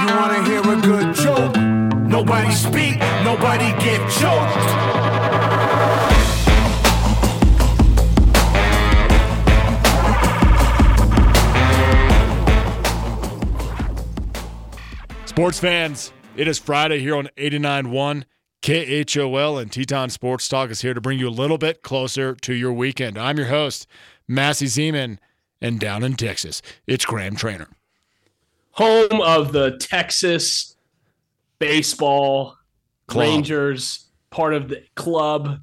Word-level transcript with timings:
You 0.00 0.06
wanna 0.06 0.42
hear 0.44 0.60
a 0.60 0.80
good 0.80 1.14
joke? 1.14 1.54
Nobody 2.08 2.52
speak, 2.52 2.98
nobody 3.22 3.70
get 3.84 4.00
choked. 4.10 4.60
Sports 15.26 15.60
fans, 15.60 16.14
it 16.34 16.48
is 16.48 16.58
Friday 16.58 17.00
here 17.00 17.14
on 17.14 17.28
89.1 17.36 18.24
KHOL, 18.62 19.58
and 19.58 19.70
Teton 19.70 20.08
Sports 20.08 20.48
Talk 20.48 20.70
is 20.70 20.80
here 20.80 20.94
to 20.94 21.00
bring 21.02 21.18
you 21.18 21.28
a 21.28 21.30
little 21.30 21.58
bit 21.58 21.82
closer 21.82 22.34
to 22.36 22.54
your 22.54 22.72
weekend. 22.72 23.18
I'm 23.18 23.36
your 23.36 23.48
host, 23.48 23.86
Massey 24.26 24.66
Zeman, 24.66 25.18
and 25.60 25.78
down 25.78 26.02
in 26.02 26.14
Texas, 26.14 26.62
it's 26.86 27.04
Graham 27.04 27.36
Trainer. 27.36 27.68
Home 28.80 29.20
of 29.20 29.52
the 29.52 29.76
Texas 29.78 30.74
baseball 31.58 32.56
Club. 33.06 33.22
Rangers, 33.22 34.08
part 34.30 34.54
of 34.54 34.68
the 34.68 34.82
club 34.94 35.58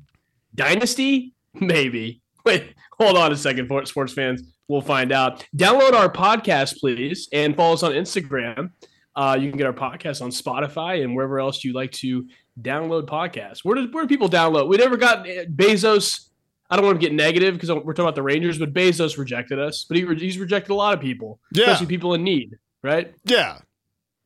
dynasty, 0.54 1.34
maybe. 1.54 2.22
Wait, 2.46 2.74
hold 3.00 3.18
on 3.18 3.32
a 3.32 3.36
second, 3.38 3.70
sports 3.88 4.14
fans. 4.14 4.44
We'll 4.68 4.82
find 4.82 5.12
out. 5.12 5.46
Download 5.56 5.94
our 5.94 6.12
podcast, 6.12 6.78
please, 6.80 7.30
and 7.32 7.56
follow 7.56 7.74
us 7.74 7.84
on 7.84 7.94
Instagram. 7.94 8.72
Uh, 9.16 9.38
you 9.40 9.50
can 9.50 9.58
get 9.58 9.66
our 9.66 9.74
podcast 9.74 10.22
on 10.22 10.30
Spotify 10.30 11.04
and 11.04 11.16
wherever 11.16 11.40
else 11.40 11.64
you 11.64 11.74
like 11.74 11.92
to 11.94 12.28
download 12.62 13.06
podcasts. 13.08 13.60
Where 13.64 13.76
do, 13.76 13.88
where 13.92 14.04
do 14.04 14.08
people 14.10 14.30
download? 14.30 14.68
We 14.68 14.78
never 14.78 14.98
got 14.98 15.20
uh, 15.22 15.46
Bezos. 15.46 16.28
I 16.70 16.76
don't 16.76 16.86
want 16.86 17.00
to 17.00 17.08
get 17.08 17.16
negative 17.16 17.54
because 17.56 17.70
we're 17.72 17.94
talking 17.94 18.04
about 18.06 18.16
the 18.16 18.22
Rangers, 18.24 18.60
but 18.60 18.74
Bezos 18.74 19.18
rejected 19.18 19.58
us. 19.58 19.86
But 19.88 19.98
he, 19.98 20.06
he's 20.16 20.38
rejected 20.38 20.72
a 20.72 20.76
lot 20.76 20.94
of 20.94 21.00
people, 21.00 21.40
Yeah. 21.54 21.64
especially 21.64 21.88
people 21.88 22.14
in 22.14 22.24
need, 22.24 22.58
right? 22.84 23.14
Yeah, 23.26 23.60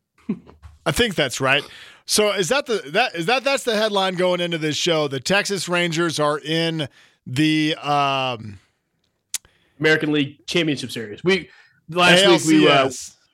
I 0.85 0.91
think 0.91 1.15
that's 1.15 1.39
right. 1.41 1.63
So 2.05 2.31
is 2.31 2.49
that 2.49 2.65
the 2.65 2.81
that 2.93 3.15
is 3.15 3.25
that 3.27 3.43
that's 3.43 3.63
the 3.63 3.75
headline 3.75 4.15
going 4.15 4.41
into 4.41 4.57
this 4.57 4.75
show? 4.75 5.07
The 5.07 5.19
Texas 5.19 5.69
Rangers 5.69 6.19
are 6.19 6.39
in 6.39 6.89
the 7.25 7.75
um, 7.75 8.59
American 9.79 10.11
League 10.11 10.45
Championship 10.47 10.91
Series. 10.91 11.23
We 11.23 11.49
last 11.89 12.27
week 12.27 12.61
we 12.61 12.67
uh, 12.67 12.89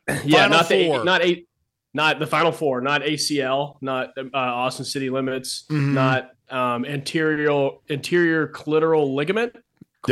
yeah 0.25 0.44
Final 0.44 0.50
not 0.58 0.69
the 0.69 0.86
Four. 0.88 1.03
not 1.06 1.22
eight 1.23 1.47
not 1.94 2.19
the 2.19 2.28
final 2.28 2.52
four 2.52 2.81
not 2.81 3.02
ACL 3.02 3.78
not 3.81 4.09
uh, 4.17 4.23
Austin 4.34 4.86
City 4.86 5.09
Limits 5.09 5.63
Mhm. 5.69 5.94
not 5.94 6.31
um, 6.50 6.86
anterior 6.86 7.72
anterior 7.89 8.47
collateral 8.47 9.16
ligament 9.16 9.53
Yeah. 9.56 9.61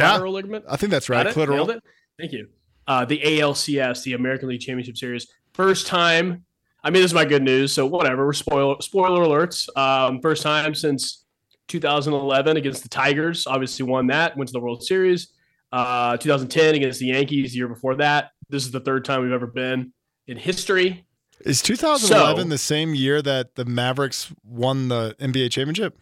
collateral 0.08 0.34
ligament 0.34 0.66
I 0.68 0.78
think 0.78 0.90
that's 0.92 1.08
Got 1.08 1.26
right. 1.26 1.28
it? 1.28 1.36
Clitoral. 1.36 1.56
Nailed 1.56 1.70
it. 1.72 1.84
Thank 2.18 2.32
you. 2.32 2.48
Uh, 2.88 3.04
the 3.06 3.20
ALCS, 3.20 4.04
the 4.04 4.14
American 4.14 4.50
League 4.50 4.62
Championship 4.62 4.98
Series, 4.98 5.28
first 5.54 5.88
time. 5.88 6.46
I 6.84 6.92
mean, 6.92 7.02
this 7.02 7.10
is 7.10 7.16
my 7.16 7.26
good 7.26 7.42
news, 7.42 7.74
so 7.74 7.86
whatever. 7.88 8.26
We're 8.26 8.34
spoiler 8.34 8.76
spoiler 8.82 9.22
alerts. 9.26 9.68
Um, 9.78 10.22
first 10.22 10.44
time 10.44 10.76
since 10.76 11.26
2011 11.68 12.58
against 12.58 12.84
the 12.84 12.90
Tigers. 12.90 13.48
Obviously, 13.48 13.86
won 13.86 14.08
that. 14.08 14.38
Went 14.38 14.50
to 14.50 14.54
the 14.54 14.60
World 14.60 14.84
Series. 14.84 15.30
Uh, 15.72 16.16
2010 16.18 16.76
against 16.76 17.00
the 17.00 17.08
Yankees. 17.08 17.52
The 17.52 17.58
year 17.58 17.68
before 17.68 17.96
that. 17.96 18.32
This 18.50 18.64
is 18.66 18.72
the 18.72 18.80
third 18.80 19.04
time 19.04 19.24
we've 19.24 19.32
ever 19.32 19.48
been 19.48 19.92
in 20.28 20.38
history. 20.38 21.06
Is 21.42 21.62
2011 21.64 22.44
So- 22.46 22.50
the 22.50 22.58
same 22.58 22.94
year 22.94 23.22
that 23.24 23.56
the 23.56 23.66
Mavericks 23.66 24.32
won 24.44 24.88
the 24.90 25.16
NBA 25.20 25.50
championship? 25.52 25.98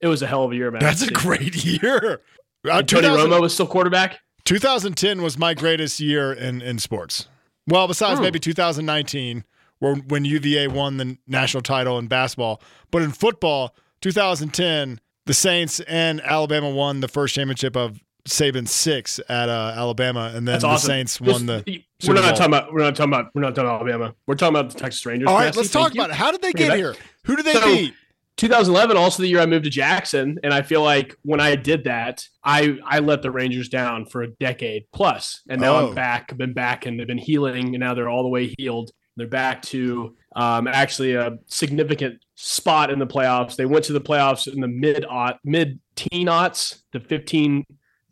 It 0.00 0.08
was 0.08 0.20
a 0.20 0.26
hell 0.26 0.44
of 0.44 0.52
a 0.52 0.54
year, 0.54 0.70
man. 0.70 0.80
That's 0.80 1.02
a 1.02 1.10
great 1.10 1.64
year. 1.64 2.20
Uh, 2.64 2.82
Tony 2.82 3.02
2000 3.08 3.30
Romo 3.30 3.40
was 3.40 3.54
still 3.54 3.66
quarterback. 3.66 4.18
2010 4.46 5.22
was 5.22 5.36
my 5.36 5.54
greatest 5.54 6.00
year 6.00 6.32
in, 6.32 6.62
in 6.62 6.78
sports. 6.78 7.28
Well, 7.66 7.86
besides 7.88 8.18
Hmm. 8.18 8.24
maybe 8.24 8.38
2019, 8.38 9.44
where 9.80 9.96
when 9.96 10.24
UVA 10.24 10.68
won 10.68 10.96
the 10.96 11.18
national 11.26 11.62
title 11.62 11.98
in 11.98 12.06
basketball, 12.06 12.62
but 12.90 13.02
in 13.02 13.10
football, 13.10 13.74
2010, 14.00 15.00
the 15.26 15.34
Saints 15.34 15.80
and 15.80 16.20
Alabama 16.22 16.70
won 16.70 17.00
the 17.00 17.08
first 17.08 17.34
championship 17.34 17.76
of 17.76 18.00
Saban 18.28 18.66
six 18.68 19.20
at 19.28 19.48
uh, 19.48 19.74
Alabama, 19.76 20.26
and 20.34 20.46
then 20.48 20.54
That's 20.54 20.62
the 20.62 20.68
awesome. 20.68 20.86
Saints 20.88 21.20
won 21.20 21.46
the. 21.46 21.82
We're 22.06 22.14
not 22.14 22.36
talking 22.36 22.46
about. 22.46 22.72
We're 22.72 22.80
not 22.82 22.96
talking 22.96 23.12
about. 23.12 23.30
We're 23.34 23.40
not 23.42 23.54
talking 23.54 23.68
about 23.68 23.80
Alabama. 23.88 24.14
We're 24.26 24.34
talking 24.36 24.56
about 24.56 24.72
the 24.72 24.78
Texas 24.78 25.04
Rangers. 25.06 25.28
All 25.28 25.34
right, 25.34 25.54
let's 25.54 25.70
talk 25.70 25.94
you. 25.94 26.00
about 26.00 26.10
it. 26.10 26.16
How 26.16 26.30
did 26.32 26.42
they 26.42 26.52
Bring 26.52 26.68
get 26.68 26.76
here? 26.76 26.94
Who 27.24 27.36
did 27.36 27.44
they 27.44 27.52
So- 27.54 27.64
beat? 27.66 27.94
2011, 28.36 28.96
also 28.96 29.22
the 29.22 29.28
year 29.28 29.40
I 29.40 29.46
moved 29.46 29.64
to 29.64 29.70
Jackson, 29.70 30.38
and 30.42 30.52
I 30.52 30.62
feel 30.62 30.82
like 30.82 31.16
when 31.22 31.40
I 31.40 31.56
did 31.56 31.84
that, 31.84 32.24
I 32.44 32.78
I 32.84 32.98
let 32.98 33.22
the 33.22 33.30
Rangers 33.30 33.68
down 33.68 34.04
for 34.06 34.22
a 34.22 34.28
decade 34.28 34.84
plus, 34.92 35.42
and 35.48 35.60
now 35.60 35.76
Oh. 35.76 35.88
I'm 35.88 35.94
back. 35.94 36.28
I've 36.30 36.38
been 36.38 36.52
back, 36.52 36.84
and 36.86 36.98
they've 37.00 37.06
been 37.06 37.16
healing, 37.18 37.74
and 37.74 37.78
now 37.80 37.94
they're 37.94 38.08
all 38.08 38.22
the 38.22 38.28
way 38.28 38.54
healed. 38.58 38.90
They're 39.16 39.26
back 39.26 39.62
to 39.62 40.14
um, 40.34 40.66
actually 40.68 41.14
a 41.14 41.38
significant 41.46 42.20
spot 42.34 42.90
in 42.90 42.98
the 42.98 43.06
playoffs. 43.06 43.56
They 43.56 43.64
went 43.64 43.86
to 43.86 43.94
the 43.94 44.00
playoffs 44.02 44.52
in 44.52 44.60
the 44.60 44.68
mid 44.68 45.06
mid 45.42 45.80
teen 45.94 46.26
aughts, 46.26 46.82
the 46.92 47.00
15, 47.00 47.64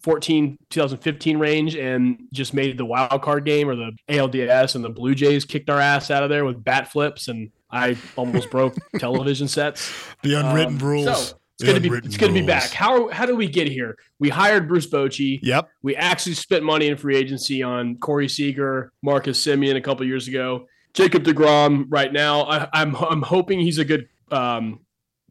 14, 0.02 0.58
2015 0.70 1.38
range, 1.38 1.76
and 1.76 2.20
just 2.32 2.54
made 2.54 2.78
the 2.78 2.86
wild 2.86 3.20
card 3.20 3.44
game 3.44 3.68
or 3.68 3.76
the 3.76 3.92
ALDS, 4.08 4.74
and 4.74 4.82
the 4.82 4.88
Blue 4.88 5.14
Jays 5.14 5.44
kicked 5.44 5.68
our 5.68 5.80
ass 5.80 6.10
out 6.10 6.22
of 6.22 6.30
there 6.30 6.46
with 6.46 6.64
bat 6.64 6.90
flips, 6.90 7.28
and 7.28 7.50
I 7.70 7.96
almost 8.16 8.50
broke 8.50 8.74
television 8.98 9.48
sets. 9.48 9.92
The 10.22 10.34
unwritten 10.34 10.74
Um, 10.74 10.78
rules. 10.88 11.04
So 11.30 11.36
it's 11.56 11.58
The 11.58 11.66
good 11.66 11.82
to 11.82 11.90
be 11.90 11.96
it's 12.06 12.16
good 12.16 12.28
to 12.28 12.32
be 12.32 12.42
back. 12.42 12.70
How 12.70 13.08
how 13.10 13.26
do 13.26 13.36
we 13.36 13.48
get 13.48 13.68
here? 13.68 13.96
We 14.18 14.28
hired 14.28 14.68
Bruce 14.68 14.86
Bochy. 14.88 15.38
Yep. 15.42 15.68
We 15.82 15.94
actually 15.96 16.34
spent 16.34 16.64
money 16.64 16.88
in 16.88 16.96
free 16.96 17.16
agency 17.16 17.62
on 17.62 17.96
Corey 17.98 18.28
Seager, 18.28 18.92
Marcus 19.02 19.44
Semien 19.44 19.76
a 19.76 19.80
couple 19.80 20.04
years 20.06 20.26
ago. 20.28 20.66
Jacob 20.94 21.24
Degrom 21.24 21.86
right 21.88 22.12
now. 22.12 22.42
I, 22.42 22.68
I'm 22.72 22.94
I'm 22.96 23.22
hoping 23.22 23.60
he's 23.60 23.78
a 23.78 23.84
good 23.84 24.08
um, 24.30 24.80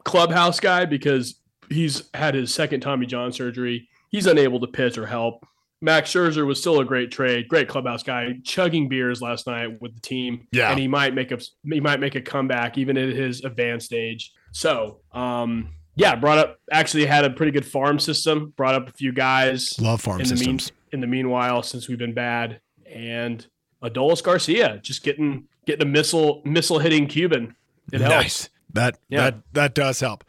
clubhouse 0.04 0.60
guy 0.60 0.86
because 0.86 1.36
he's 1.70 2.04
had 2.14 2.36
his 2.36 2.54
second 2.54 2.82
Tommy 2.82 3.06
John 3.06 3.32
surgery. 3.32 3.88
He's 4.10 4.28
unable 4.28 4.60
to 4.60 4.68
pitch 4.68 4.98
or 4.98 5.06
help. 5.08 5.46
Max 5.84 6.12
Scherzer 6.14 6.46
was 6.48 6.60
still 6.60 6.80
a 6.80 6.86
great 6.86 7.12
trade, 7.12 7.48
great 7.50 7.68
clubhouse 7.68 8.04
guy, 8.04 8.38
chugging 8.44 8.88
beers 8.88 9.22
last 9.22 9.46
night 9.48 9.82
with 9.82 9.94
the 9.94 10.00
team. 10.00 10.48
Yeah. 10.54 10.72
and 10.72 10.80
he 10.80 10.88
might 10.88 11.14
make 11.14 11.32
a 11.32 11.40
he 11.70 11.80
might 11.82 12.00
make 12.00 12.16
a 12.16 12.22
comeback 12.22 12.78
even 12.78 12.98
at 12.98 13.10
his 13.10 13.44
advanced 13.44 13.92
age. 13.94 14.32
So, 14.54 15.00
um, 15.12 15.74
yeah, 15.96 16.16
brought 16.16 16.38
up 16.40 16.60
actually 16.72 17.06
had 17.06 17.26
a 17.26 17.30
pretty 17.30 17.52
good 17.52 17.66
farm 17.66 18.00
system. 18.00 18.54
Brought 18.56 18.76
up 18.76 18.88
a 18.88 18.94
few 18.94 19.12
guys 19.12 19.78
Love 19.80 20.02
farm 20.02 20.22
in 20.22 20.28
the 20.30 20.36
mean 20.36 20.58
systems. 20.60 20.72
in 20.94 21.02
the 21.02 21.08
meanwhile 21.08 21.62
since 21.64 21.88
we've 21.90 21.98
been 22.00 22.14
bad, 22.14 22.62
and 22.90 23.46
Adolis 23.84 24.24
Garcia 24.24 24.80
just 24.82 25.04
getting 25.04 25.44
getting 25.66 25.86
a 25.86 25.90
missile 25.90 26.42
missile 26.46 26.80
hitting 26.80 27.08
Cuban. 27.08 27.56
It 27.92 28.00
helps. 28.00 28.14
Nice. 28.16 28.50
That 28.74 28.98
Yeah. 29.10 29.22
that 29.32 29.36
that 29.52 29.74
does 29.76 30.00
help. 30.00 30.24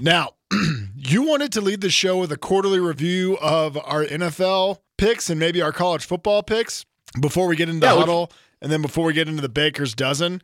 Now, 0.00 0.30
you 0.96 1.22
wanted 1.22 1.52
to 1.52 1.60
lead 1.60 1.80
the 1.82 1.90
show 1.90 2.18
with 2.18 2.32
a 2.32 2.36
quarterly 2.38 2.80
review 2.80 3.36
of 3.40 3.76
our 3.76 4.04
NFL 4.04 4.78
picks 5.04 5.28
and 5.30 5.38
maybe 5.38 5.60
our 5.62 5.72
college 5.72 6.04
football 6.04 6.42
picks 6.42 6.84
before 7.20 7.46
we 7.46 7.56
get 7.56 7.68
into 7.68 7.86
Yeah, 7.86 7.94
we- 7.94 8.00
huddle 8.00 8.32
and 8.62 8.72
then 8.72 8.82
before 8.82 9.04
we 9.06 9.12
get 9.12 9.28
into 9.28 9.42
the 9.42 9.48
Baker's 9.48 9.94
dozen. 9.94 10.42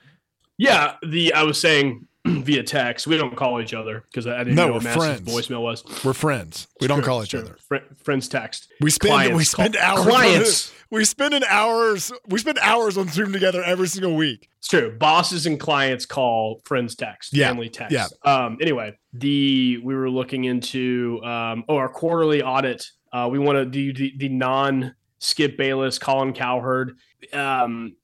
Yeah, 0.59 0.97
the 1.03 1.33
I 1.33 1.43
was 1.45 1.59
saying 1.61 2.07
via 2.27 2.63
text. 2.63 3.07
We 3.07 3.17
don't 3.17 3.35
call 3.35 3.63
each 3.63 3.73
other 3.73 4.05
because 4.11 4.27
I 4.27 4.39
didn't 4.39 4.55
No, 4.57 4.67
know 4.67 4.73
what 4.75 4.83
Mass's 4.85 5.21
voicemail 5.23 5.63
was. 5.63 5.83
We're 6.05 6.13
friends. 6.13 6.69
We 6.79 6.85
It's 6.85 6.89
don't 6.89 6.99
true, 6.99 7.07
call 7.07 7.23
each 7.23 7.31
true. 7.31 7.41
other. 7.41 7.57
Fri- 7.67 7.81
friends 7.97 8.29
text. 8.29 8.69
We 8.83 8.91
spend 8.91 9.13
Clients 9.15 9.37
we 9.39 9.45
spend 9.45 9.75
call- 9.77 9.99
hours 9.99 10.07
clients. 10.07 10.73
we 10.91 11.05
spend 11.07 11.33
an 11.33 11.45
hours 11.49 12.13
we 12.29 12.39
spend 12.39 12.59
hours 12.61 12.99
on 12.99 13.09
Zoom 13.09 13.33
together 13.33 13.63
every 13.63 13.89
single 13.89 14.15
week. 14.17 14.51
It's 14.59 14.69
true. 14.69 14.95
Bosses 14.99 15.47
and 15.47 15.59
clients 15.59 16.05
call 16.05 16.61
friends 16.67 16.95
text, 16.95 17.33
Yeah, 17.35 17.49
family 17.49 17.71
text. 17.71 17.95
yeah. 17.95 18.09
Um, 18.31 18.59
anyway, 18.61 18.99
the 19.15 19.79
we 19.83 19.95
were 19.95 20.11
looking 20.11 20.45
into 20.45 21.23
um, 21.25 21.65
oh 21.71 21.77
our 21.77 21.89
quarterly 21.89 22.43
audit. 22.43 22.87
Uh, 23.13 23.29
we 23.31 23.39
want 23.39 23.57
to 23.57 23.65
do 23.67 23.93
the, 23.93 24.13
the 24.17 24.29
non 24.29 24.95
Skip 25.19 25.57
Bayless, 25.59 25.99
Colin 25.99 26.33
Cowherd, 26.33 26.97
um, 27.33 27.95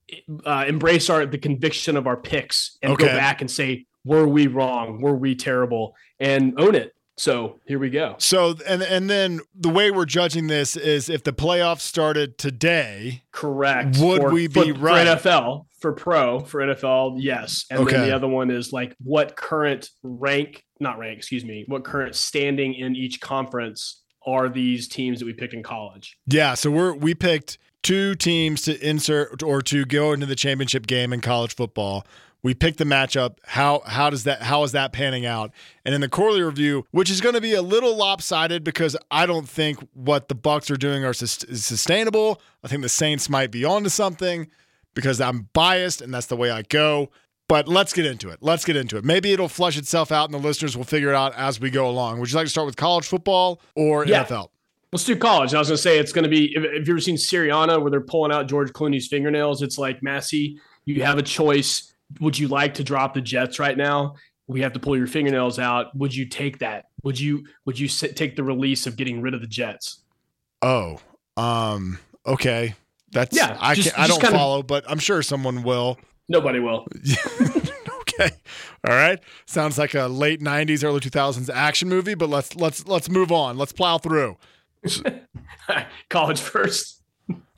uh, 0.44 0.65
embrace 0.69 1.09
our 1.09 1.25
the 1.27 1.39
conviction 1.39 1.97
of 1.97 2.06
our 2.06 2.17
picks 2.17 2.76
and 2.82 2.97
go 2.99 3.06
back 3.06 3.41
and 3.41 3.50
say 3.50 3.87
were 4.05 4.26
we 4.29 4.47
wrong, 4.47 5.00
were 5.00 5.17
we 5.17 5.35
terrible, 5.35 5.94
and 6.20 6.55
own 6.61 6.75
it. 6.75 6.93
So 7.19 7.61
here 7.67 7.79
we 7.79 7.88
go. 7.88 8.17
So 8.19 8.55
and 8.67 8.82
and 8.82 9.08
then 9.08 9.41
the 9.55 9.70
way 9.70 9.91
we're 9.91 10.05
judging 10.05 10.49
this 10.49 10.76
is 10.76 11.09
if 11.09 11.25
the 11.25 11.32
playoffs 11.32 11.81
started 11.81 12.37
today, 12.37 13.23
Correct. 13.32 13.97
Would 13.99 14.20
For- 14.20 14.31
we 14.32 14.49
be 14.49 14.73
for, 14.73 14.79
right? 14.79 15.19
For 15.19 15.29
NFL, 15.29 15.67
for 15.81 15.93
pro, 15.94 16.41
for 16.41 16.61
NFL, 16.61 17.17
yes. 17.19 17.64
And 17.70 17.81
Okay. 17.81 17.93
then 17.97 18.09
the 18.09 18.14
other 18.14 18.29
one 18.29 18.50
is 18.50 18.70
like 18.73 18.94
what 19.02 19.35
current 19.35 19.88
rank, 20.02 20.62
not 20.79 20.99
rank, 20.99 21.17
excuse 21.17 21.44
me, 21.44 21.64
what 21.67 21.85
current 21.85 22.14
standing 22.14 22.75
in 22.75 22.94
each 22.94 23.20
conference 23.23 24.02
are 24.26 24.49
these 24.49 24.88
teams 24.88 25.20
that 25.20 25.26
we 25.26 25.32
picked 25.32 25.55
in 25.55 25.62
college? 25.62 26.19
Yeah, 26.26 26.55
so 26.55 26.70
we're 26.70 26.94
we 26.94 27.14
picked 27.14 27.58
two 27.82 28.14
teams 28.17 28.62
to 28.62 28.78
insert 28.87 29.43
or 29.43 29.62
to 29.62 29.84
go 29.84 30.12
into 30.12 30.26
the 30.26 30.34
championship 30.34 30.87
game 30.87 31.12
in 31.12 31.20
college 31.20 31.55
football. 31.55 32.05
We 32.43 32.55
picked 32.55 32.78
the 32.78 32.84
matchup. 32.84 33.38
How 33.44 33.82
how 33.87 34.11
does 34.11 34.25
that 34.25 34.43
how 34.43 34.62
is 34.62 34.73
that 34.73 34.93
panning 34.93 35.25
out? 35.26 35.52
And 35.84 35.94
in 35.94 36.00
the 36.00 36.08
quarterly 36.08 36.43
review, 36.43 36.84
which 36.90 37.11
is 37.11 37.20
going 37.20 37.34
to 37.34 37.40
be 37.40 37.55
a 37.55 37.62
little 37.62 37.96
lopsided 37.96 38.64
because 38.64 38.96
I 39.11 39.26
don't 39.26 39.49
think 39.49 39.78
what 39.94 40.28
the 40.28 40.34
Bucks 40.34 40.70
are 40.70 40.76
doing 40.76 41.05
are 41.05 41.14
sustainable. 41.14 42.40
I 42.62 42.69
think 42.69 42.82
the 42.82 42.88
Saints 42.88 43.28
might 43.28 43.50
be 43.50 43.64
onto 43.64 43.88
something 43.88 44.49
because 44.94 45.20
I'm 45.20 45.49
biased 45.52 46.00
and 46.00 46.12
that's 46.12 46.26
the 46.26 46.37
way 46.37 46.50
I 46.50 46.62
go. 46.62 47.11
But 47.48 47.69
let's 47.69 47.93
get 47.93 48.06
into 48.06 48.28
it. 48.31 48.38
Let's 48.40 48.64
get 48.64 48.75
into 48.76 48.96
it. 48.96 49.04
Maybe 49.04 49.32
it'll 49.32 49.48
flush 49.48 49.78
itself 49.78 50.10
out 50.10 50.25
and 50.25 50.34
the 50.34 50.44
listeners 50.44 50.76
will 50.76 50.84
figure 50.84 51.10
it 51.10 51.14
out 51.14 51.32
as 51.37 51.60
we 51.60 51.70
go 51.70 51.88
along. 51.88 52.19
Would 52.19 52.31
you 52.31 52.37
like 52.37 52.46
to 52.46 52.50
start 52.50 52.66
with 52.66 52.76
college 52.76 53.06
football 53.06 53.60
or 53.76 54.04
Yeah. 54.04 54.25
NFL? 54.25 54.48
Let's 54.93 55.04
do 55.04 55.14
college. 55.16 55.52
I 55.54 55.58
was 55.58 55.69
going 55.69 55.76
to 55.76 55.82
say 55.82 55.98
it's 55.98 56.12
going 56.12 56.25
to 56.25 56.28
be. 56.31 56.54
If, 56.56 56.64
if 56.64 56.72
you've 56.78 56.88
ever 56.90 57.00
seen 57.00 57.16
Syriana, 57.16 57.81
where 57.81 57.90
they're 57.90 58.00
pulling 58.00 58.32
out 58.32 58.48
George 58.48 58.72
Clooney's 58.72 59.06
fingernails, 59.08 59.60
it's 59.62 59.78
like 59.78 60.02
Massey. 60.02 60.58
You 60.87 61.02
have 61.02 61.19
a 61.19 61.22
choice. 61.22 61.93
Would 62.20 62.38
you 62.38 62.48
like 62.48 62.75
to 62.75 62.84
drop 62.84 63.12
the 63.14 63.20
Jets 63.20 63.58
right 63.58 63.76
now? 63.76 64.14
We 64.46 64.60
have 64.62 64.72
to 64.75 64.78
pull 64.81 64.96
your 64.96 65.08
fingernails 65.08 65.58
out. 65.58 65.94
Would 65.96 66.14
you 66.14 66.25
take 66.26 66.58
that? 66.60 66.87
Would 67.02 67.19
you 67.19 67.44
Would 67.64 67.78
you 67.78 67.88
sit, 67.88 68.16
take 68.16 68.37
the 68.37 68.44
release 68.44 68.87
of 68.87 68.96
getting 68.96 69.20
rid 69.20 69.34
of 69.34 69.40
the 69.40 69.46
Jets? 69.49 70.02
Oh, 70.62 70.99
um, 71.37 71.99
okay. 72.25 72.75
That's 73.12 73.37
Yeah, 73.37 73.56
I 73.60 73.75
just- 73.75 73.94
can't, 73.94 73.99
I 73.99 74.06
don't 74.06 74.22
follow, 74.22 74.62
but 74.62 74.84
I'm 74.88 74.99
sure 75.00 75.22
someone 75.22 75.62
will. 75.62 75.99
Nobody 76.28 76.58
will. 76.58 76.87
okay. 78.00 78.31
All 78.87 78.94
right. 78.94 79.20
Sounds 79.46 79.78
like 79.78 79.94
a 79.94 80.06
late 80.06 80.40
90s 80.40 80.84
early 80.84 81.00
2000s 81.00 81.50
action 81.50 81.88
movie, 81.88 82.14
but 82.14 82.28
let's 82.28 82.56
let's 82.56 82.87
let's 82.87 83.08
move 83.08 83.31
on. 83.31 83.56
Let's 83.56 83.73
plow 83.73 83.99
through. 83.99 84.37
college 86.08 86.40
first. 86.40 87.02